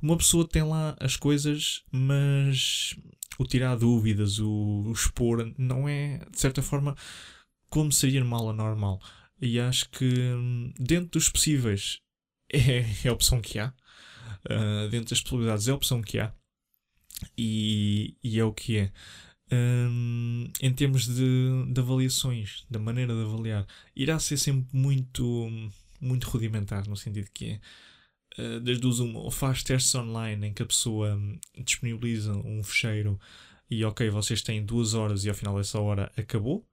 uma 0.01 0.16
pessoa 0.16 0.47
tem 0.47 0.62
lá 0.62 0.97
as 1.01 1.16
coisas, 1.16 1.82
mas 1.90 2.97
o 3.38 3.44
tirar 3.44 3.76
dúvidas, 3.76 4.38
o, 4.38 4.84
o 4.86 4.92
expor, 4.92 5.53
não 5.59 5.88
é, 5.88 6.18
de 6.30 6.38
certa 6.38 6.62
forma, 6.62 6.97
como 7.68 7.90
seria 7.92 8.20
numa 8.20 8.36
aula 8.36 8.53
normal. 8.53 9.01
E 9.40 9.61
acho 9.61 9.88
que 9.90 10.32
dentro 10.78 11.11
dos 11.12 11.28
possíveis 11.28 12.01
é, 12.53 12.84
é 13.05 13.09
a 13.09 13.12
opção 13.12 13.40
que 13.40 13.59
há. 13.59 13.72
Uh, 14.44 14.88
dentro 14.90 15.11
das 15.11 15.20
possibilidades 15.20 15.66
é 15.66 15.72
a 15.72 15.74
opção 15.74 16.03
que 16.03 16.18
há. 16.18 16.32
E, 17.36 18.16
e 18.22 18.38
é 18.38 18.44
o 18.44 18.53
que 18.53 18.78
é 18.78 18.92
um, 19.53 20.51
em 20.61 20.72
termos 20.72 21.07
de, 21.07 21.72
de, 21.72 21.80
avaliações, 21.80 22.64
da 22.70 22.78
maneira 22.78 23.14
de 23.14 23.20
avaliar, 23.22 23.66
irá 23.94 24.18
ser 24.18 24.36
sempre 24.36 24.66
muito, 24.72 25.49
muito 26.01 26.28
rudimentar, 26.28 26.88
no 26.88 26.97
sentido 26.97 27.30
que 27.32 27.51
é 27.51 27.61
uh, 28.42 28.61
das 28.61 28.80
duas 28.80 28.99
uma, 28.99 29.20
ou 29.20 29.30
faz 29.30 29.62
testes 29.62 29.94
online 29.94 30.49
em 30.49 30.55
que 30.55 30.62
a 30.62 30.66
pessoa 30.66 31.14
um, 31.14 31.38
disponibiliza 31.64 32.32
um 32.32 32.62
fecheiro 32.62 33.18
e 33.70 33.84
ok, 33.84 34.09
vocês 34.11 34.42
têm 34.42 34.64
duas 34.64 34.94
horas 34.94 35.24
e 35.24 35.28
ao 35.28 35.34
final 35.34 35.57
dessa 35.57 35.80
hora 35.80 36.11
acabou. 36.16 36.64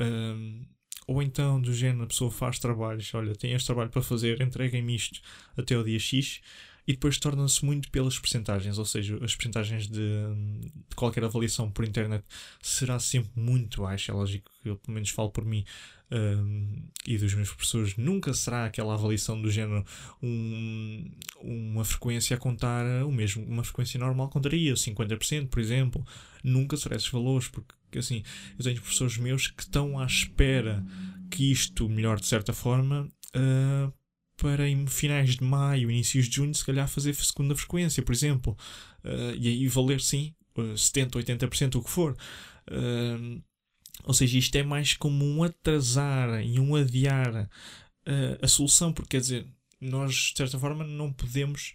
Um, 0.00 0.64
ou 1.06 1.22
então, 1.22 1.60
do 1.60 1.72
género, 1.72 2.04
a 2.04 2.06
pessoa 2.06 2.30
faz 2.30 2.58
trabalhos, 2.58 3.12
olha, 3.14 3.34
tem 3.34 3.52
este 3.52 3.66
trabalho 3.66 3.90
para 3.90 4.00
fazer, 4.00 4.40
entreguem-me 4.40 4.94
isto 4.94 5.20
até 5.56 5.76
o 5.76 5.84
dia 5.84 5.98
X 5.98 6.40
e 6.90 6.92
depois 6.92 7.18
torna-se 7.18 7.64
muito 7.64 7.88
pelas 7.88 8.18
percentagens, 8.18 8.76
ou 8.76 8.84
seja, 8.84 9.16
as 9.22 9.36
percentagens 9.36 9.86
de, 9.86 10.00
de, 10.58 10.96
qualquer 10.96 11.22
avaliação 11.22 11.70
por 11.70 11.84
internet 11.84 12.24
será 12.60 12.98
sempre 12.98 13.30
muito 13.36 13.82
baixa. 13.82 14.10
É 14.10 14.14
lógico 14.14 14.50
que 14.60 14.68
eu, 14.68 14.76
pelo 14.76 14.94
menos, 14.94 15.10
falo 15.10 15.30
por 15.30 15.44
mim 15.44 15.64
um, 16.10 16.82
e 17.06 17.16
dos 17.16 17.32
meus 17.34 17.50
professores, 17.50 17.96
nunca 17.96 18.34
será 18.34 18.64
aquela 18.64 18.94
avaliação 18.94 19.40
do 19.40 19.48
género 19.52 19.84
um, 20.20 21.08
uma 21.40 21.84
frequência 21.84 22.34
a 22.34 22.40
contar 22.40 22.84
o 23.04 23.12
mesmo, 23.12 23.44
uma 23.44 23.62
frequência 23.62 24.00
normal 24.00 24.28
contaria 24.28 24.74
50%, 24.74 25.46
por 25.46 25.60
exemplo. 25.60 26.04
Nunca 26.42 26.76
será 26.76 26.96
esses 26.96 27.08
valores, 27.08 27.46
porque 27.46 28.00
assim, 28.00 28.24
eu 28.58 28.64
tenho 28.64 28.80
professores 28.80 29.16
meus 29.16 29.46
que 29.46 29.62
estão 29.62 29.96
à 29.96 30.06
espera 30.06 30.84
que 31.30 31.52
isto 31.52 31.88
melhore 31.88 32.20
de 32.20 32.26
certa 32.26 32.52
forma. 32.52 33.08
Uh, 33.36 33.99
para 34.40 34.66
em 34.66 34.86
finais 34.86 35.36
de 35.36 35.44
maio, 35.44 35.90
inícios 35.90 36.26
de 36.26 36.36
junho, 36.36 36.54
se 36.54 36.64
calhar 36.64 36.88
fazer 36.88 37.14
segunda 37.14 37.54
frequência, 37.54 38.02
por 38.02 38.12
exemplo, 38.12 38.56
uh, 39.04 39.36
e 39.38 39.46
aí 39.48 39.68
valer 39.68 40.00
sim 40.00 40.34
70, 40.76 41.18
80%, 41.18 41.74
o 41.76 41.82
que 41.82 41.90
for. 41.90 42.16
Uh, 42.70 43.42
ou 44.04 44.14
seja, 44.14 44.38
isto 44.38 44.56
é 44.56 44.62
mais 44.62 44.94
como 44.94 45.26
um 45.26 45.42
atrasar 45.42 46.42
e 46.42 46.58
um 46.58 46.74
adiar 46.74 47.44
uh, 47.44 48.38
a 48.40 48.48
solução, 48.48 48.94
porque 48.94 49.10
quer 49.10 49.20
dizer, 49.20 49.46
nós 49.78 50.14
de 50.14 50.38
certa 50.38 50.58
forma 50.58 50.84
não 50.84 51.12
podemos 51.12 51.74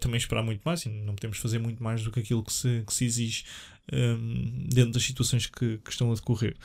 também 0.00 0.18
esperar 0.18 0.44
muito 0.44 0.62
mais 0.62 0.86
não 0.86 1.16
podemos 1.16 1.36
fazer 1.38 1.58
muito 1.58 1.82
mais 1.82 2.00
do 2.04 2.12
que 2.12 2.20
aquilo 2.20 2.44
que 2.44 2.52
se, 2.52 2.84
que 2.86 2.94
se 2.94 3.04
exige 3.04 3.44
um, 3.92 4.68
dentro 4.68 4.92
das 4.92 5.02
situações 5.02 5.48
que, 5.48 5.78
que 5.78 5.90
estão 5.90 6.12
a 6.12 6.14
decorrer. 6.14 6.56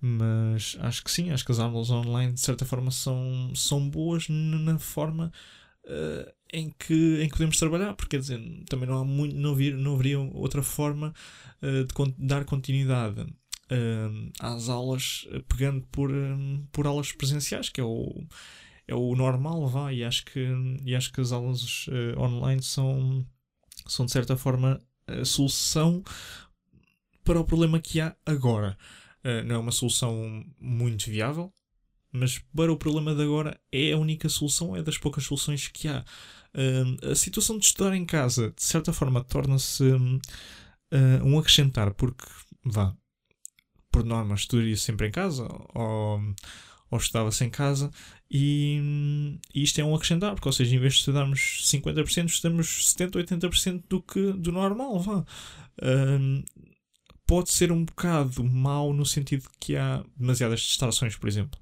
Mas 0.00 0.76
acho 0.80 1.02
que 1.02 1.10
sim, 1.10 1.30
acho 1.30 1.44
que 1.44 1.52
as 1.52 1.58
aulas 1.58 1.90
online 1.90 2.32
de 2.32 2.40
certa 2.40 2.64
forma 2.64 2.90
são, 2.90 3.52
são 3.54 3.88
boas 3.88 4.28
na 4.28 4.78
forma 4.78 5.32
uh, 5.84 6.32
em 6.52 6.70
que, 6.78 7.22
em 7.22 7.26
que 7.26 7.32
podemos 7.32 7.58
trabalhar, 7.58 7.94
porque 7.94 8.16
quer 8.16 8.20
dizer, 8.20 8.40
também 8.68 8.88
não, 8.88 8.98
há 8.98 9.04
muito, 9.04 9.34
não, 9.36 9.54
vir, 9.54 9.74
não 9.74 9.94
haveria 9.94 10.18
outra 10.18 10.62
forma 10.62 11.14
uh, 11.62 11.84
de 11.84 12.14
dar 12.18 12.44
continuidade 12.44 13.20
uh, 13.20 14.32
às 14.38 14.68
aulas 14.68 15.26
pegando 15.48 15.82
por, 15.90 16.10
um, 16.10 16.66
por 16.70 16.86
aulas 16.86 17.12
presenciais, 17.12 17.68
que 17.68 17.80
é 17.80 17.84
o, 17.84 18.24
é 18.86 18.94
o 18.94 19.16
normal, 19.16 19.66
vá, 19.66 19.92
e 19.92 20.04
acho 20.04 20.24
que, 20.26 20.46
e 20.84 20.94
acho 20.94 21.12
que 21.12 21.20
as 21.20 21.32
aulas 21.32 21.86
online 22.18 22.62
são, 22.62 23.26
são 23.86 24.04
de 24.06 24.12
certa 24.12 24.36
forma 24.36 24.80
a 25.06 25.24
solução 25.24 26.02
para 27.24 27.40
o 27.40 27.44
problema 27.44 27.80
que 27.80 28.00
há 28.00 28.14
agora. 28.24 28.76
Não 29.44 29.56
é 29.56 29.58
uma 29.58 29.72
solução 29.72 30.44
muito 30.60 31.10
viável, 31.10 31.52
mas 32.12 32.38
para 32.54 32.72
o 32.72 32.76
problema 32.76 33.14
de 33.14 33.22
agora 33.22 33.60
é 33.70 33.92
a 33.92 33.98
única 33.98 34.28
solução, 34.28 34.74
é 34.76 34.82
das 34.82 34.98
poucas 34.98 35.24
soluções 35.24 35.68
que 35.68 35.88
há. 35.88 36.04
Uh, 36.54 37.10
a 37.12 37.14
situação 37.14 37.58
de 37.58 37.66
estudar 37.66 37.94
em 37.94 38.06
casa, 38.06 38.50
de 38.56 38.64
certa 38.64 38.90
forma, 38.92 39.22
torna-se 39.22 39.84
uh, 39.84 40.20
um 41.22 41.38
acrescentar, 41.38 41.92
porque, 41.92 42.24
vá, 42.64 42.96
por 43.90 44.04
norma, 44.04 44.34
estudaria 44.34 44.76
sempre 44.76 45.08
em 45.08 45.10
casa, 45.10 45.46
ou, 45.74 46.20
ou 46.90 46.98
estudava-se 46.98 47.44
em 47.44 47.50
casa, 47.50 47.90
e, 48.30 48.80
e, 49.54 49.62
isto 49.62 49.78
é 49.80 49.84
um 49.84 49.94
acrescentar, 49.94 50.34
porque, 50.34 50.48
ou 50.48 50.52
seja, 50.52 50.74
em 50.74 50.78
vez 50.78 50.94
de 50.94 51.00
estudarmos 51.00 51.62
50%, 51.66 52.26
estudamos 52.26 52.94
70% 52.96 53.16
ou 53.16 53.22
80% 53.22 53.82
do, 53.88 54.02
que, 54.02 54.32
do 54.32 54.50
normal, 54.50 54.98
vá. 55.00 55.18
Uh, 55.78 56.42
pode 57.26 57.50
ser 57.50 57.72
um 57.72 57.84
bocado 57.84 58.42
mau 58.44 58.92
no 58.92 59.04
sentido 59.04 59.48
que 59.58 59.76
há 59.76 60.04
demasiadas 60.16 60.60
distrações, 60.60 61.16
por 61.16 61.28
exemplo. 61.28 61.58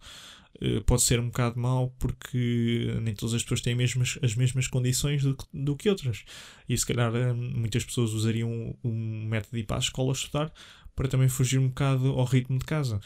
Eh, 0.60 0.80
pode 0.80 1.02
ser 1.02 1.18
um 1.18 1.26
bocado 1.26 1.58
mau 1.58 1.90
porque 1.98 2.96
nem 3.02 3.14
todas 3.14 3.34
as 3.34 3.42
pessoas 3.42 3.60
têm 3.60 3.74
mesmas, 3.74 4.18
as 4.22 4.34
mesmas 4.34 4.68
condições 4.68 5.22
do, 5.22 5.36
do 5.52 5.76
que 5.76 5.88
outras. 5.88 6.24
E 6.68 6.76
se 6.76 6.86
calhar 6.86 7.14
eh, 7.14 7.32
muitas 7.32 7.84
pessoas 7.84 8.12
usariam 8.12 8.76
um 8.84 9.26
método 9.26 9.56
de 9.56 9.60
ir 9.60 9.64
para 9.64 9.76
a 9.76 9.80
escola 9.80 10.12
estudar 10.12 10.52
para 10.94 11.08
também 11.08 11.28
fugir 11.28 11.58
um 11.58 11.68
bocado 11.68 12.08
ao 12.08 12.24
ritmo 12.24 12.58
de 12.58 12.64
casa. 12.64 13.00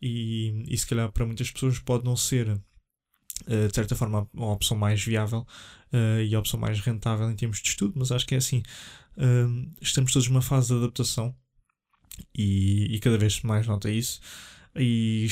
E, 0.00 0.64
e 0.68 0.76
se 0.78 0.86
calhar 0.86 1.10
para 1.12 1.26
muitas 1.26 1.50
pessoas 1.50 1.78
pode 1.78 2.04
não 2.04 2.16
ser, 2.16 2.48
eh, 3.46 3.68
de 3.68 3.74
certa 3.74 3.94
forma, 3.96 4.28
a 4.36 4.46
opção 4.46 4.76
mais 4.76 5.02
viável 5.02 5.46
e 6.28 6.34
a 6.34 6.40
opção 6.40 6.58
mais 6.58 6.80
rentável 6.80 7.30
em 7.30 7.36
termos 7.36 7.62
de 7.62 7.68
estudo, 7.68 7.92
mas 7.96 8.10
acho 8.10 8.26
que 8.26 8.34
é 8.34 8.38
assim. 8.38 8.64
estamos 9.80 10.12
todos 10.12 10.26
numa 10.28 10.42
fase 10.42 10.68
de 10.68 10.74
adaptação 10.74 11.32
e, 12.34 12.94
e 12.94 12.98
cada 13.00 13.18
vez 13.18 13.42
mais 13.42 13.66
nota 13.66 13.90
isso. 13.90 14.20
E 14.76 15.26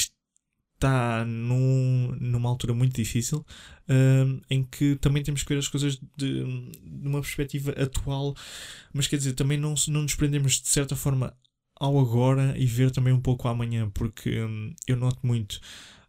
está 0.83 1.25
num, 1.25 2.17
numa 2.21 2.49
altura 2.49 2.75
muito 2.75 2.95
difícil 2.95 3.47
um, 3.89 4.41
em 4.51 4.65
que 4.65 4.97
também 4.97 5.23
temos 5.23 5.43
que 5.43 5.49
ver 5.49 5.59
as 5.59 5.69
coisas 5.69 5.97
de, 6.17 6.45
de, 6.45 7.09
uma 7.09 7.21
perspectiva 7.21 7.71
atual, 7.73 8.35
mas 8.93 9.07
quer 9.07 9.17
dizer, 9.17 9.35
também 9.35 9.59
não, 9.59 9.75
não 9.89 10.03
nos 10.03 10.15
prendemos 10.15 10.61
de 10.61 10.69
certa 10.69 10.97
forma 10.97 11.37
ao 11.77 11.99
agora 11.99 12.55
e 12.59 12.67
ver 12.67 12.91
também 12.91 13.13
um 13.13 13.21
pouco 13.21 13.49
amanhã, 13.49 13.91
porque 13.91 14.41
um, 14.41 14.75
eu 14.87 14.97
noto 14.97 15.19
muito. 15.23 15.61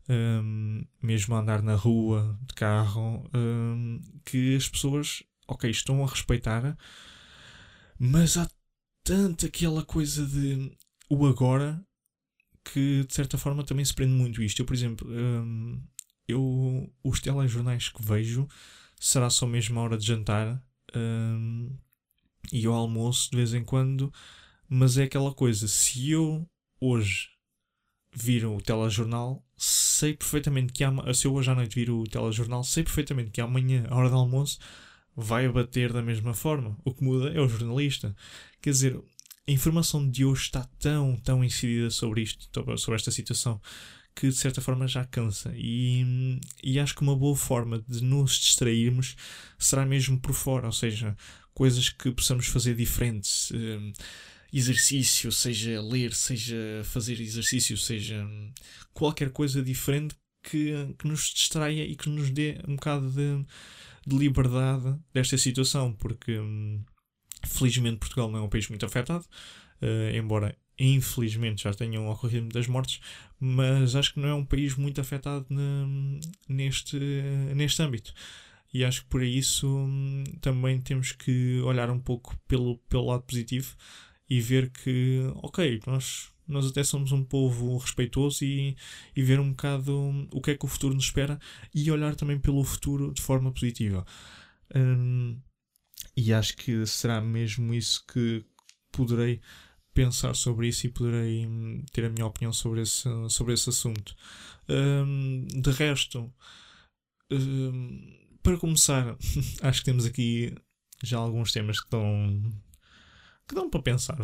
Um, 0.09 0.83
mesmo 1.01 1.33
a 1.33 1.39
andar 1.39 1.61
na 1.61 1.75
rua 1.75 2.37
de 2.45 2.53
carro, 2.55 3.29
hum, 3.33 4.01
que 4.25 4.55
as 4.55 4.67
pessoas, 4.67 5.23
ok, 5.47 5.69
estão 5.69 6.03
a 6.03 6.07
respeitar, 6.07 6.77
mas 7.97 8.37
há 8.37 8.47
tanta 9.03 9.47
aquela 9.47 9.83
coisa 9.83 10.25
de 10.25 10.71
o 11.09 11.25
agora 11.25 11.85
que 12.63 13.03
de 13.03 13.13
certa 13.13 13.37
forma 13.37 13.63
também 13.63 13.83
se 13.83 13.93
prende 13.93 14.13
muito 14.13 14.41
isto. 14.41 14.61
Eu, 14.61 14.65
por 14.65 14.73
exemplo, 14.73 15.07
um, 15.09 15.81
eu, 16.27 16.91
os 17.03 17.19
telejornais 17.19 17.89
que 17.89 18.01
vejo 18.01 18.47
será 18.99 19.29
só 19.29 19.45
mesmo 19.45 19.79
a 19.79 19.83
hora 19.83 19.97
de 19.97 20.05
jantar 20.05 20.63
um, 20.95 21.75
e 22.51 22.65
ao 22.65 22.73
almoço 22.73 23.29
de 23.31 23.37
vez 23.37 23.53
em 23.53 23.63
quando, 23.63 24.11
mas 24.69 24.97
é 24.97 25.03
aquela 25.03 25.33
coisa, 25.33 25.67
se 25.67 26.11
eu 26.11 26.47
hoje 26.79 27.29
vir 28.15 28.45
o 28.45 28.61
telejornal, 28.61 29.43
sei 29.57 30.13
perfeitamente 30.13 30.71
que 30.71 30.83
ama, 30.83 31.13
se 31.13 31.27
eu 31.27 31.33
hoje 31.33 31.49
à 31.49 31.55
noite 31.55 31.75
vir 31.75 31.89
o 31.89 32.03
telejornal, 32.03 32.63
sei 32.63 32.83
perfeitamente 32.83 33.31
que 33.31 33.41
amanhã, 33.41 33.85
a 33.89 33.95
hora 33.95 34.09
do 34.09 34.15
almoço, 34.15 34.59
vai 35.15 35.45
abater 35.45 35.91
da 35.91 36.01
mesma 36.01 36.33
forma. 36.33 36.77
O 36.83 36.93
que 36.93 37.03
muda 37.03 37.29
é 37.29 37.39
o 37.39 37.47
jornalista. 37.47 38.15
Quer 38.63 38.69
dizer, 38.69 38.97
a 39.45 39.51
informação 39.51 40.09
de 40.09 40.23
hoje 40.23 40.43
está 40.43 40.63
tão, 40.79 41.17
tão 41.17 41.43
incidida 41.43 41.89
sobre 41.89 42.21
isto, 42.21 42.47
sobre 42.77 42.95
esta 42.95 43.11
situação, 43.11 43.61
que 44.15 44.29
de 44.29 44.35
certa 44.35 44.61
forma 44.61 44.87
já 44.87 45.03
cansa. 45.03 45.53
E, 45.53 46.39
e 46.63 46.79
acho 46.79 46.95
que 46.95 47.01
uma 47.01 47.13
boa 47.13 47.35
forma 47.35 47.83
de 47.89 48.01
nos 48.01 48.39
distrairmos 48.39 49.17
será 49.59 49.85
mesmo 49.85 50.17
por 50.17 50.33
fora, 50.33 50.67
ou 50.67 50.71
seja, 50.71 51.13
coisas 51.53 51.89
que 51.89 52.09
possamos 52.09 52.47
fazer 52.47 52.73
diferentes. 52.73 53.51
Um, 53.51 53.91
exercício, 54.53 55.29
seja 55.29 55.81
ler, 55.81 56.13
seja 56.13 56.55
fazer 56.85 57.19
exercício, 57.19 57.77
seja 57.77 58.25
qualquer 58.93 59.31
coisa 59.31 59.61
diferente 59.61 60.15
que, 60.41 60.71
que 60.97 61.05
nos 61.05 61.33
distraia 61.33 61.83
e 61.83 61.97
que 61.97 62.07
nos 62.07 62.29
dê 62.29 62.61
um 62.65 62.75
bocado 62.75 63.11
de, 63.11 63.45
de 64.07 64.17
liberdade 64.17 64.95
desta 65.13 65.37
situação, 65.37 65.91
porque. 65.91 66.39
Hum, 66.39 66.81
Felizmente 67.45 67.97
Portugal 67.97 68.29
não 68.29 68.39
é 68.39 68.41
um 68.41 68.49
país 68.49 68.67
muito 68.69 68.85
afetado, 68.85 69.25
uh, 69.81 70.15
embora 70.15 70.55
infelizmente 70.77 71.63
já 71.63 71.73
tenham 71.73 72.09
ocorrido 72.09 72.43
muitas 72.43 72.67
mortes, 72.67 72.99
mas 73.39 73.95
acho 73.95 74.13
que 74.13 74.19
não 74.19 74.29
é 74.29 74.33
um 74.33 74.45
país 74.45 74.75
muito 74.75 74.99
afetado 74.99 75.45
neste, 76.47 76.97
neste 77.55 77.81
âmbito. 77.81 78.13
E 78.73 78.83
acho 78.83 79.03
que 79.03 79.09
por 79.09 79.21
isso 79.23 79.67
hum, 79.67 80.23
também 80.41 80.81
temos 80.81 81.11
que 81.11 81.61
olhar 81.61 81.91
um 81.91 81.99
pouco 81.99 82.35
pelo, 82.47 82.77
pelo 82.89 83.05
lado 83.05 83.21
positivo 83.23 83.75
e 84.27 84.41
ver 84.41 84.71
que, 84.71 85.21
ok, 85.35 85.79
nós, 85.85 86.31
nós 86.47 86.65
até 86.65 86.83
somos 86.83 87.11
um 87.11 87.23
povo 87.23 87.77
respeitoso 87.77 88.43
e, 88.43 88.75
e 89.15 89.21
ver 89.21 89.39
um 89.39 89.51
bocado 89.51 90.27
o 90.31 90.41
que 90.41 90.51
é 90.51 90.57
que 90.57 90.65
o 90.65 90.67
futuro 90.67 90.95
nos 90.95 91.05
espera 91.05 91.39
e 91.73 91.91
olhar 91.91 92.15
também 92.15 92.39
pelo 92.39 92.63
futuro 92.63 93.13
de 93.13 93.21
forma 93.21 93.51
positiva. 93.51 94.03
Um, 94.75 95.37
e 96.15 96.33
acho 96.33 96.55
que 96.57 96.85
será 96.85 97.19
mesmo 97.21 97.73
isso 97.73 98.05
que 98.05 98.45
poderei 98.91 99.41
pensar 99.93 100.35
sobre 100.35 100.67
isso 100.67 100.87
e 100.87 100.89
poderei 100.89 101.45
hum, 101.45 101.83
ter 101.91 102.05
a 102.05 102.09
minha 102.09 102.25
opinião 102.25 102.51
sobre 102.51 102.81
esse, 102.81 103.07
sobre 103.29 103.53
esse 103.53 103.69
assunto. 103.69 104.15
Um, 104.69 105.45
de 105.45 105.71
resto, 105.71 106.31
um, 107.31 108.17
para 108.41 108.57
começar, 108.57 109.15
acho 109.61 109.79
que 109.79 109.85
temos 109.85 110.05
aqui 110.05 110.55
já 111.03 111.17
alguns 111.17 111.51
temas 111.51 111.79
que 111.79 111.89
dão, 111.89 112.41
que 113.47 113.55
dão 113.55 113.69
para 113.69 113.81
pensar. 113.81 114.17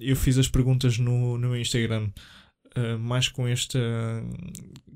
Eu 0.00 0.16
fiz 0.16 0.36
as 0.36 0.48
perguntas 0.48 0.98
no, 0.98 1.38
no 1.38 1.56
Instagram 1.56 2.10
uh, 2.76 2.98
mais 2.98 3.28
com 3.28 3.46
esta, 3.46 3.78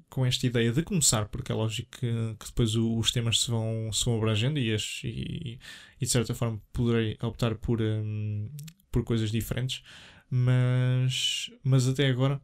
com 0.09 0.25
esta 0.25 0.47
ideia 0.47 0.73
de 0.73 0.83
começar, 0.83 1.27
porque 1.27 1.53
é 1.53 1.55
lógico 1.55 1.91
que, 1.99 2.37
que 2.39 2.47
depois 2.47 2.75
o, 2.75 2.99
os 2.99 3.11
temas 3.11 3.41
se 3.41 3.51
vão, 3.51 3.93
se 3.93 4.05
vão 4.05 4.17
abrangendo 4.17 4.59
e, 4.59 4.73
as, 4.73 5.01
e, 5.05 5.59
e, 6.01 6.05
de 6.05 6.11
certa 6.11 6.35
forma 6.35 6.61
poderei 6.73 7.17
optar 7.23 7.55
por, 7.57 7.81
um, 7.81 8.51
por 8.91 9.05
coisas 9.05 9.31
diferentes, 9.31 9.83
mas, 10.31 11.51
mas 11.63 11.89
até 11.89 12.09
agora 12.09 12.41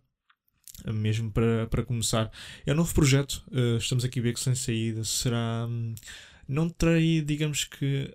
mesmo 0.92 1.30
para, 1.30 1.66
para 1.66 1.84
começar. 1.84 2.30
É 2.66 2.72
um 2.72 2.76
novo 2.76 2.92
projeto, 2.92 3.44
uh, 3.52 3.76
estamos 3.76 4.04
aqui 4.04 4.18
a 4.18 4.22
ver 4.22 4.34
que 4.34 4.40
sem 4.40 4.54
saída 4.54 5.04
será. 5.04 5.66
Um, 5.68 5.94
não 6.48 6.68
terei, 6.68 7.22
digamos 7.22 7.64
que, 7.64 8.12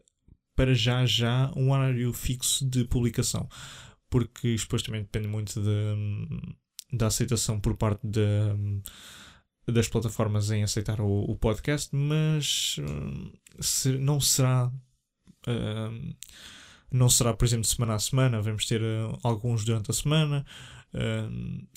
para 0.55 0.73
já 0.73 1.05
já, 1.05 1.51
um 1.55 1.71
horário 1.71 2.11
fixo 2.13 2.67
de 2.67 2.83
publicação, 2.85 3.47
porque 4.09 4.49
isto 4.49 4.65
depois 4.65 4.81
também 4.81 5.01
depende 5.01 5.27
muito 5.27 5.61
de, 5.61 5.69
hum, 5.69 6.55
da 6.91 7.07
aceitação 7.07 7.59
por 7.59 7.75
parte 7.75 8.05
de, 8.05 8.21
das 9.67 9.87
plataformas 9.87 10.49
em 10.51 10.63
aceitar 10.63 11.01
o, 11.01 11.23
o 11.29 11.35
podcast, 11.35 11.93
mas 11.95 12.77
uh, 12.79 13.63
se, 13.63 13.97
não 13.97 14.19
será. 14.19 14.71
Uh, 15.47 16.15
não 16.89 17.09
será, 17.09 17.33
por 17.33 17.43
exemplo, 17.43 17.65
semana 17.65 17.95
a 17.95 17.99
semana, 17.99 18.41
vamos 18.41 18.65
ter 18.65 18.81
uh, 18.81 19.17
alguns 19.21 19.65
durante 19.65 19.91
a 19.91 19.93
semana, 19.93 20.45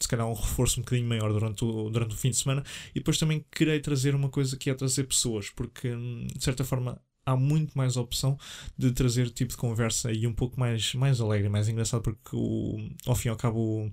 se 0.01 0.07
calhar 0.07 0.25
um 0.25 0.33
reforço 0.33 0.79
um 0.79 0.85
bocadinho 0.85 1.09
maior 1.09 1.33
durante 1.33 1.65
o, 1.65 1.91
durante 1.91 2.15
o 2.15 2.17
fim 2.17 2.31
de 2.31 2.37
semana, 2.37 2.63
e 2.95 3.01
depois 3.01 3.19
também 3.19 3.45
querei 3.51 3.81
trazer 3.81 4.15
uma 4.15 4.29
coisa 4.29 4.57
que 4.57 4.71
é 4.71 4.75
trazer 4.75 5.05
pessoas, 5.05 5.51
porque 5.51 5.93
hum, 5.93 6.29
de 6.29 6.43
certa 6.43 6.65
forma 6.65 6.97
há 7.31 7.37
muito 7.37 7.77
mais 7.77 7.97
opção 7.97 8.39
de 8.77 8.93
trazer 8.93 9.31
tipo 9.31 9.51
de 9.51 9.57
conversa 9.57 10.13
e 10.13 10.27
um 10.27 10.33
pouco 10.33 10.59
mais, 10.59 10.95
mais 10.95 11.21
alegre, 11.21 11.49
mais 11.49 11.69
engraçado, 11.69 12.03
porque 12.03 12.35
o, 12.35 12.77
ao 13.07 13.15
fim 13.15 13.29
e 13.29 13.31
ao 13.31 13.37
cabo 13.37 13.59
o, 13.59 13.93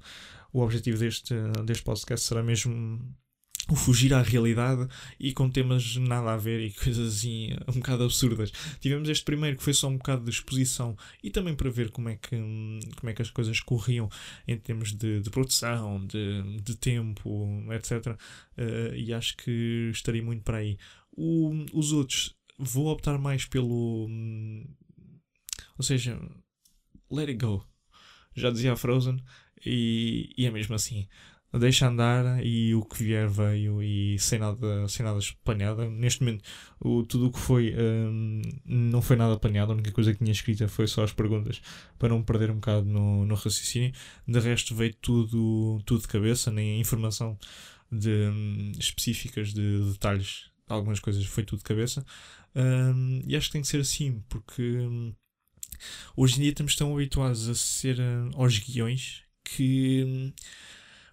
o 0.54 0.62
objetivo 0.62 0.98
deste, 0.98 1.34
deste 1.66 1.84
podcast 1.84 2.26
será 2.26 2.44
mesmo 2.44 3.00
o 3.70 3.76
fugir 3.76 4.14
à 4.14 4.22
realidade 4.22 4.88
e 5.20 5.34
com 5.34 5.50
temas 5.50 5.98
nada 5.98 6.34
a 6.34 6.38
ver 6.38 6.62
e 6.62 6.72
coisas 6.72 7.16
assim 7.16 7.54
um 7.68 7.80
bocado 7.80 8.04
absurdas. 8.04 8.52
Tivemos 8.80 9.10
este 9.10 9.26
primeiro 9.26 9.58
que 9.58 9.64
foi 9.64 9.74
só 9.74 9.88
um 9.88 9.98
bocado 9.98 10.24
de 10.24 10.30
exposição 10.30 10.96
e 11.24 11.30
também 11.30 11.56
para 11.56 11.70
ver 11.70 11.92
como 11.92 12.10
é 12.10 12.16
que, 12.16 12.38
como 12.96 13.10
é 13.10 13.14
que 13.14 13.22
as 13.22 13.30
coisas 13.30 13.60
corriam 13.60 14.10
em 14.48 14.58
termos 14.58 14.94
de, 14.94 15.20
de 15.20 15.30
produção, 15.30 16.06
de, 16.06 16.60
de 16.62 16.76
tempo, 16.76 17.66
etc. 17.74 18.08
Uh, 18.58 18.96
e 18.96 19.14
acho 19.14 19.36
que 19.38 19.90
estaria 19.92 20.24
muito 20.24 20.44
para 20.44 20.58
aí. 20.58 20.78
O, 21.12 21.66
os 21.74 21.92
outros 21.92 22.37
vou 22.58 22.88
optar 22.88 23.18
mais 23.18 23.46
pelo. 23.46 24.08
hum, 24.10 24.66
Ou 25.78 25.84
seja, 25.84 26.20
let 27.12 27.30
it 27.30 27.38
go. 27.44 27.64
Já 28.36 28.52
dizia 28.52 28.74
a 28.74 28.76
Frozen, 28.78 29.18
e, 29.66 30.34
e 30.38 30.46
é 30.46 30.52
mesmo 30.52 30.76
assim. 30.76 31.08
Deixa 31.54 31.88
andar 31.88 32.46
e 32.46 32.76
o 32.76 32.84
que 32.84 33.02
vier 33.04 33.28
veio 33.30 33.82
e 33.82 34.20
sem 34.20 34.38
nada, 34.38 34.88
sem 34.90 35.04
nada 35.06 35.20
planeado. 35.46 35.90
Neste 35.90 36.22
momento, 36.22 36.44
o, 36.80 37.04
tudo 37.04 37.28
o 37.28 37.32
que 37.32 37.40
foi 37.40 37.74
hum, 37.76 38.42
não 38.66 39.02
foi 39.02 39.16
nada 39.16 39.38
planeado. 39.40 39.72
A 39.72 39.76
única 39.76 39.92
coisa 39.92 40.12
que 40.12 40.20
tinha 40.20 40.32
escrita 40.32 40.68
foi 40.68 40.88
só 40.88 41.04
as 41.04 41.14
perguntas 41.14 41.62
para 41.98 42.10
não 42.10 42.22
perder 42.22 42.52
um 42.52 42.56
bocado 42.56 42.86
no, 42.86 43.26
no 43.26 43.34
raciocínio. 43.36 43.94
De 44.28 44.40
resto, 44.40 44.76
veio 44.76 44.94
tudo, 44.96 45.82
tudo 45.86 46.02
de 46.02 46.08
cabeça, 46.10 46.52
nem 46.52 46.80
informação 46.82 47.38
de, 47.92 48.10
hum, 48.30 48.72
específicas 48.78 49.54
de 49.54 49.92
detalhes 49.92 50.52
de 50.68 50.74
algumas 50.74 51.00
coisas 51.00 51.26
foi 51.26 51.44
tudo 51.44 51.60
de 51.60 51.66
cabeça. 51.66 52.06
Hum, 52.58 53.22
e 53.28 53.36
acho 53.38 53.48
que 53.50 53.54
tem 53.54 53.62
que 53.64 53.68
ser 53.70 53.82
assim, 53.82 54.22
porque 54.30 54.62
hum, 54.64 55.16
hoje 56.16 56.36
em 56.38 56.42
dia 56.42 56.50
estamos 56.50 56.76
tão 56.76 56.94
habituados 56.94 57.48
a 57.50 57.56
ser 57.56 58.00
hum, 58.00 58.32
aos 58.36 58.58
guiões 58.60 59.24
que 59.44 60.04
hum, 60.06 60.34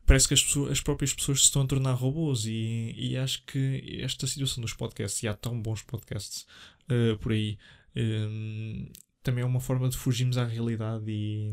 parece 0.06 0.28
que 0.28 0.34
as, 0.34 0.42
pessoas- 0.44 0.72
as 0.72 0.80
próprias 0.80 1.14
pessoas 1.14 1.40
se 1.40 1.44
estão 1.46 1.62
a 1.62 1.66
tornar 1.66 1.94
robôs 1.94 2.46
e, 2.46 2.94
e 2.96 3.16
acho 3.16 3.44
que 3.46 3.98
esta 4.02 4.26
situação 4.26 4.62
dos 4.62 4.74
podcasts, 4.74 5.22
e 5.22 5.28
há 5.28 5.34
tão 5.34 5.60
bons 5.60 5.82
podcasts 5.82 6.46
uh, 6.90 7.18
por 7.18 7.32
aí, 7.32 7.58
um, 7.96 8.90
também 9.22 9.42
é 9.42 9.46
uma 9.46 9.60
forma 9.60 9.88
de 9.88 9.96
fugirmos 9.96 10.38
à 10.38 10.44
realidade 10.46 11.04
e, 11.10 11.52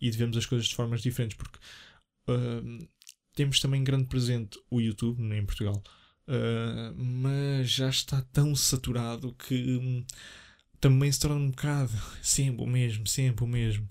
e 0.00 0.10
de 0.10 0.16
vermos 0.18 0.36
as 0.36 0.46
coisas 0.46 0.68
de 0.68 0.74
formas 0.76 1.02
diferentes, 1.02 1.36
porque 1.36 1.58
um, 2.28 2.78
temos 3.34 3.60
também 3.60 3.84
grande 3.84 4.06
presente 4.06 4.58
o 4.70 4.80
YouTube 4.80 5.22
em 5.34 5.44
Portugal, 5.46 5.82
uh, 6.28 6.94
mas 6.96 7.70
já 7.70 7.88
está 7.88 8.22
tão 8.32 8.54
saturado 8.54 9.34
que 9.34 9.78
hum, 9.78 10.04
também 10.80 11.10
se 11.10 11.20
torna 11.20 11.36
um 11.36 11.50
bocado 11.50 11.92
sempre 12.22 12.62
o 12.62 12.66
mesmo, 12.66 13.06
sempre 13.06 13.44
o 13.44 13.48
mesmo. 13.48 13.86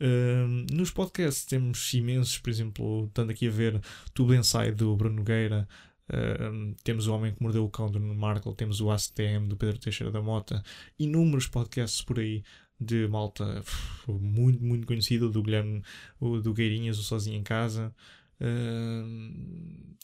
Um, 0.00 0.66
nos 0.72 0.92
podcasts 0.92 1.44
temos 1.44 1.92
imensos, 1.92 2.38
por 2.38 2.50
exemplo, 2.50 3.06
estando 3.06 3.30
aqui 3.30 3.48
a 3.48 3.50
ver 3.50 3.80
Tudo 4.14 4.34
Inside 4.34 4.72
do 4.72 4.96
Bruno 4.96 5.16
Nogueira, 5.16 5.68
um, 6.10 6.74
temos 6.84 7.06
o 7.06 7.14
Homem 7.14 7.34
que 7.34 7.42
Mordeu 7.42 7.64
o 7.64 7.70
Cão 7.70 7.90
do 7.90 7.98
Nuno 7.98 8.14
Markle, 8.14 8.54
temos 8.54 8.80
o 8.80 8.90
ACTM 8.90 9.48
do 9.48 9.56
Pedro 9.56 9.78
Teixeira 9.78 10.12
da 10.12 10.22
Mota, 10.22 10.62
inúmeros 10.98 11.46
podcasts 11.46 12.00
por 12.00 12.18
aí 12.18 12.42
de 12.80 13.08
malta 13.08 13.62
muito, 14.06 14.62
muito 14.62 14.86
conhecida, 14.86 15.28
do 15.28 15.42
Guilherme, 15.42 15.82
o 16.20 16.38
do 16.38 16.54
Gueirinhas, 16.54 16.98
o 16.98 17.02
Sozinho 17.02 17.36
em 17.36 17.42
Casa. 17.42 17.92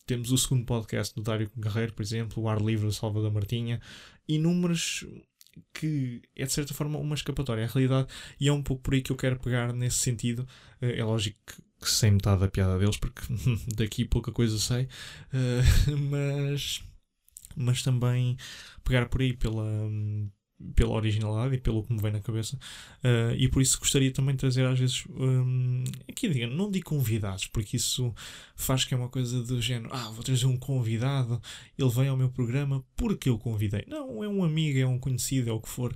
Temos 0.07 0.31
o 0.31 0.39
segundo 0.39 0.67
podcast 0.67 1.15
do 1.15 1.23
Dário 1.23 1.51
Guerreiro, 1.57 1.95
por 1.95 2.03
exemplo, 2.03 2.43
o 2.43 2.49
Ar 2.49 2.61
Livre 2.61 2.87
do 2.87 2.93
Salvador 2.93 3.33
Martinha, 3.33 3.81
inúmeros 4.29 5.07
que 5.73 6.21
é 6.35 6.45
de 6.45 6.53
certa 6.53 6.75
forma 6.75 6.99
uma 6.99 7.15
escapatória 7.15 7.65
à 7.65 7.69
realidade 7.69 8.09
e 8.41 8.49
é 8.49 8.53
um 8.53 8.63
pouco 8.63 8.83
por 8.83 8.95
aí 8.95 9.03
que 9.03 9.13
eu 9.13 9.17
quero 9.17 9.39
pegar 9.39 9.73
nesse 9.73 9.99
sentido. 9.99 10.47
Eh, 10.81 10.99
É 10.99 11.05
lógico 11.05 11.39
que, 11.47 11.63
que 11.81 11.91
sei 11.91 12.11
metade 12.11 12.41
da 12.41 12.49
piada 12.49 12.79
deles, 12.79 12.97
porque 12.97 13.23
daqui 13.77 14.05
pouca 14.05 14.33
coisa 14.33 14.59
sei, 14.59 14.89
eh, 15.33 15.63
mas, 16.11 16.83
mas 17.57 17.83
também 17.83 18.37
pegar 18.85 19.09
por 19.09 19.21
aí 19.21 19.33
pela, 19.33 19.63
hum, 19.63 20.29
pela 20.75 20.93
originalidade 20.93 21.57
e 21.57 21.59
pelo 21.59 21.83
que 21.83 21.93
me 21.93 22.01
vem 22.01 22.13
na 22.13 22.21
cabeça. 22.21 22.59
Eh, 23.03 23.37
e 23.39 23.49
por 23.49 23.61
isso 23.61 23.79
gostaria 23.79 24.11
também 24.13 24.35
de 24.35 24.41
trazer 24.41 24.65
às 24.67 24.79
vezes, 24.79 25.05
hum, 25.11 25.85
aqui 26.09 26.29
diga, 26.29 26.47
não 26.47 26.71
digo 26.71 26.87
convidados, 26.87 27.47
porque 27.47 27.77
isso 27.77 28.15
faz 28.55 28.85
que 28.85 28.95
é 28.95 28.97
uma 28.97 29.09
coisa 29.09 29.43
do 29.43 29.61
género, 29.61 29.91
ah, 29.93 30.11
vou 30.11 30.23
trazer 30.23 30.47
um 30.47 30.57
convidado, 30.57 31.41
ele 31.79 31.91
vem 31.91 32.09
ao 32.09 32.17
meu 32.17 32.31
programa 32.31 32.85
porque 32.97 33.29
eu 33.29 33.39
convidei. 33.39 33.85
Não, 33.89 34.23
é 34.23 34.29
um 34.29 34.45
amigo, 34.45 34.79
é 34.79 34.87
um 34.87 34.99
conhecido, 34.99 35.51
é 35.51 35.53
o 35.53 35.61
que 35.61 35.69
for. 35.69 35.95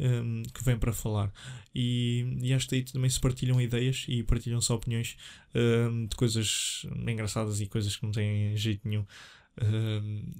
hum, 0.00 0.42
que 0.54 0.62
vem 0.64 0.78
para 0.78 0.92
falar 0.92 1.32
e, 1.74 2.24
e 2.40 2.52
acho 2.54 2.68
que 2.68 2.76
aí 2.76 2.82
também 2.84 3.10
se 3.10 3.18
partilham 3.20 3.60
ideias 3.60 4.04
e 4.08 4.22
partilham-se 4.22 4.72
opiniões 4.72 5.16
hum, 5.54 6.06
de 6.06 6.16
coisas 6.16 6.86
engraçadas 7.06 7.60
e 7.60 7.66
coisas 7.66 7.96
que 7.96 8.04
não 8.04 8.12
têm 8.12 8.56
jeito 8.56 8.86
nenhum 8.88 9.04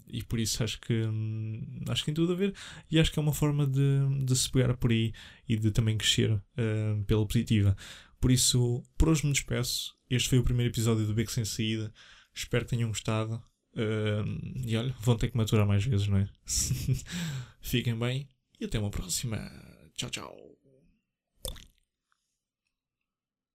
E 0.08 0.22
por 0.24 0.38
isso 0.38 0.62
acho 0.62 0.80
que 0.80 0.92
hum, 0.92 1.82
acho 1.88 2.02
que 2.02 2.06
tem 2.06 2.14
tudo 2.14 2.32
a 2.32 2.36
ver 2.36 2.54
e 2.90 2.98
acho 2.98 3.12
que 3.12 3.18
é 3.18 3.22
uma 3.22 3.32
forma 3.32 3.66
de, 3.66 4.24
de 4.24 4.36
se 4.36 4.50
pegar 4.50 4.76
por 4.76 4.90
aí 4.90 5.12
e 5.48 5.56
de 5.56 5.70
também 5.70 5.96
crescer 5.96 6.30
hum, 6.56 7.04
pela 7.06 7.26
positiva 7.26 7.76
por 8.20 8.30
isso, 8.30 8.82
por 8.96 9.08
hoje 9.08 9.26
me 9.26 9.32
despeço 9.32 9.96
este 10.10 10.28
foi 10.28 10.38
o 10.38 10.44
primeiro 10.44 10.72
episódio 10.72 11.06
do 11.06 11.14
Beco 11.14 11.32
Sem 11.32 11.44
Saída 11.44 11.92
espero 12.34 12.64
que 12.64 12.70
tenham 12.70 12.88
gostado 12.88 13.42
Hum, 13.76 14.40
e 14.66 14.76
olha, 14.76 14.94
vão 15.00 15.16
ter 15.16 15.30
que 15.30 15.36
maturar 15.36 15.66
mais 15.66 15.84
vezes, 15.84 16.08
não 16.08 16.18
é? 16.18 16.28
Fiquem 17.60 17.96
bem 17.96 18.28
e 18.58 18.64
até 18.64 18.78
uma 18.78 18.90
próxima. 18.90 19.38
Tchau, 19.94 20.10
tchau. 20.10 20.47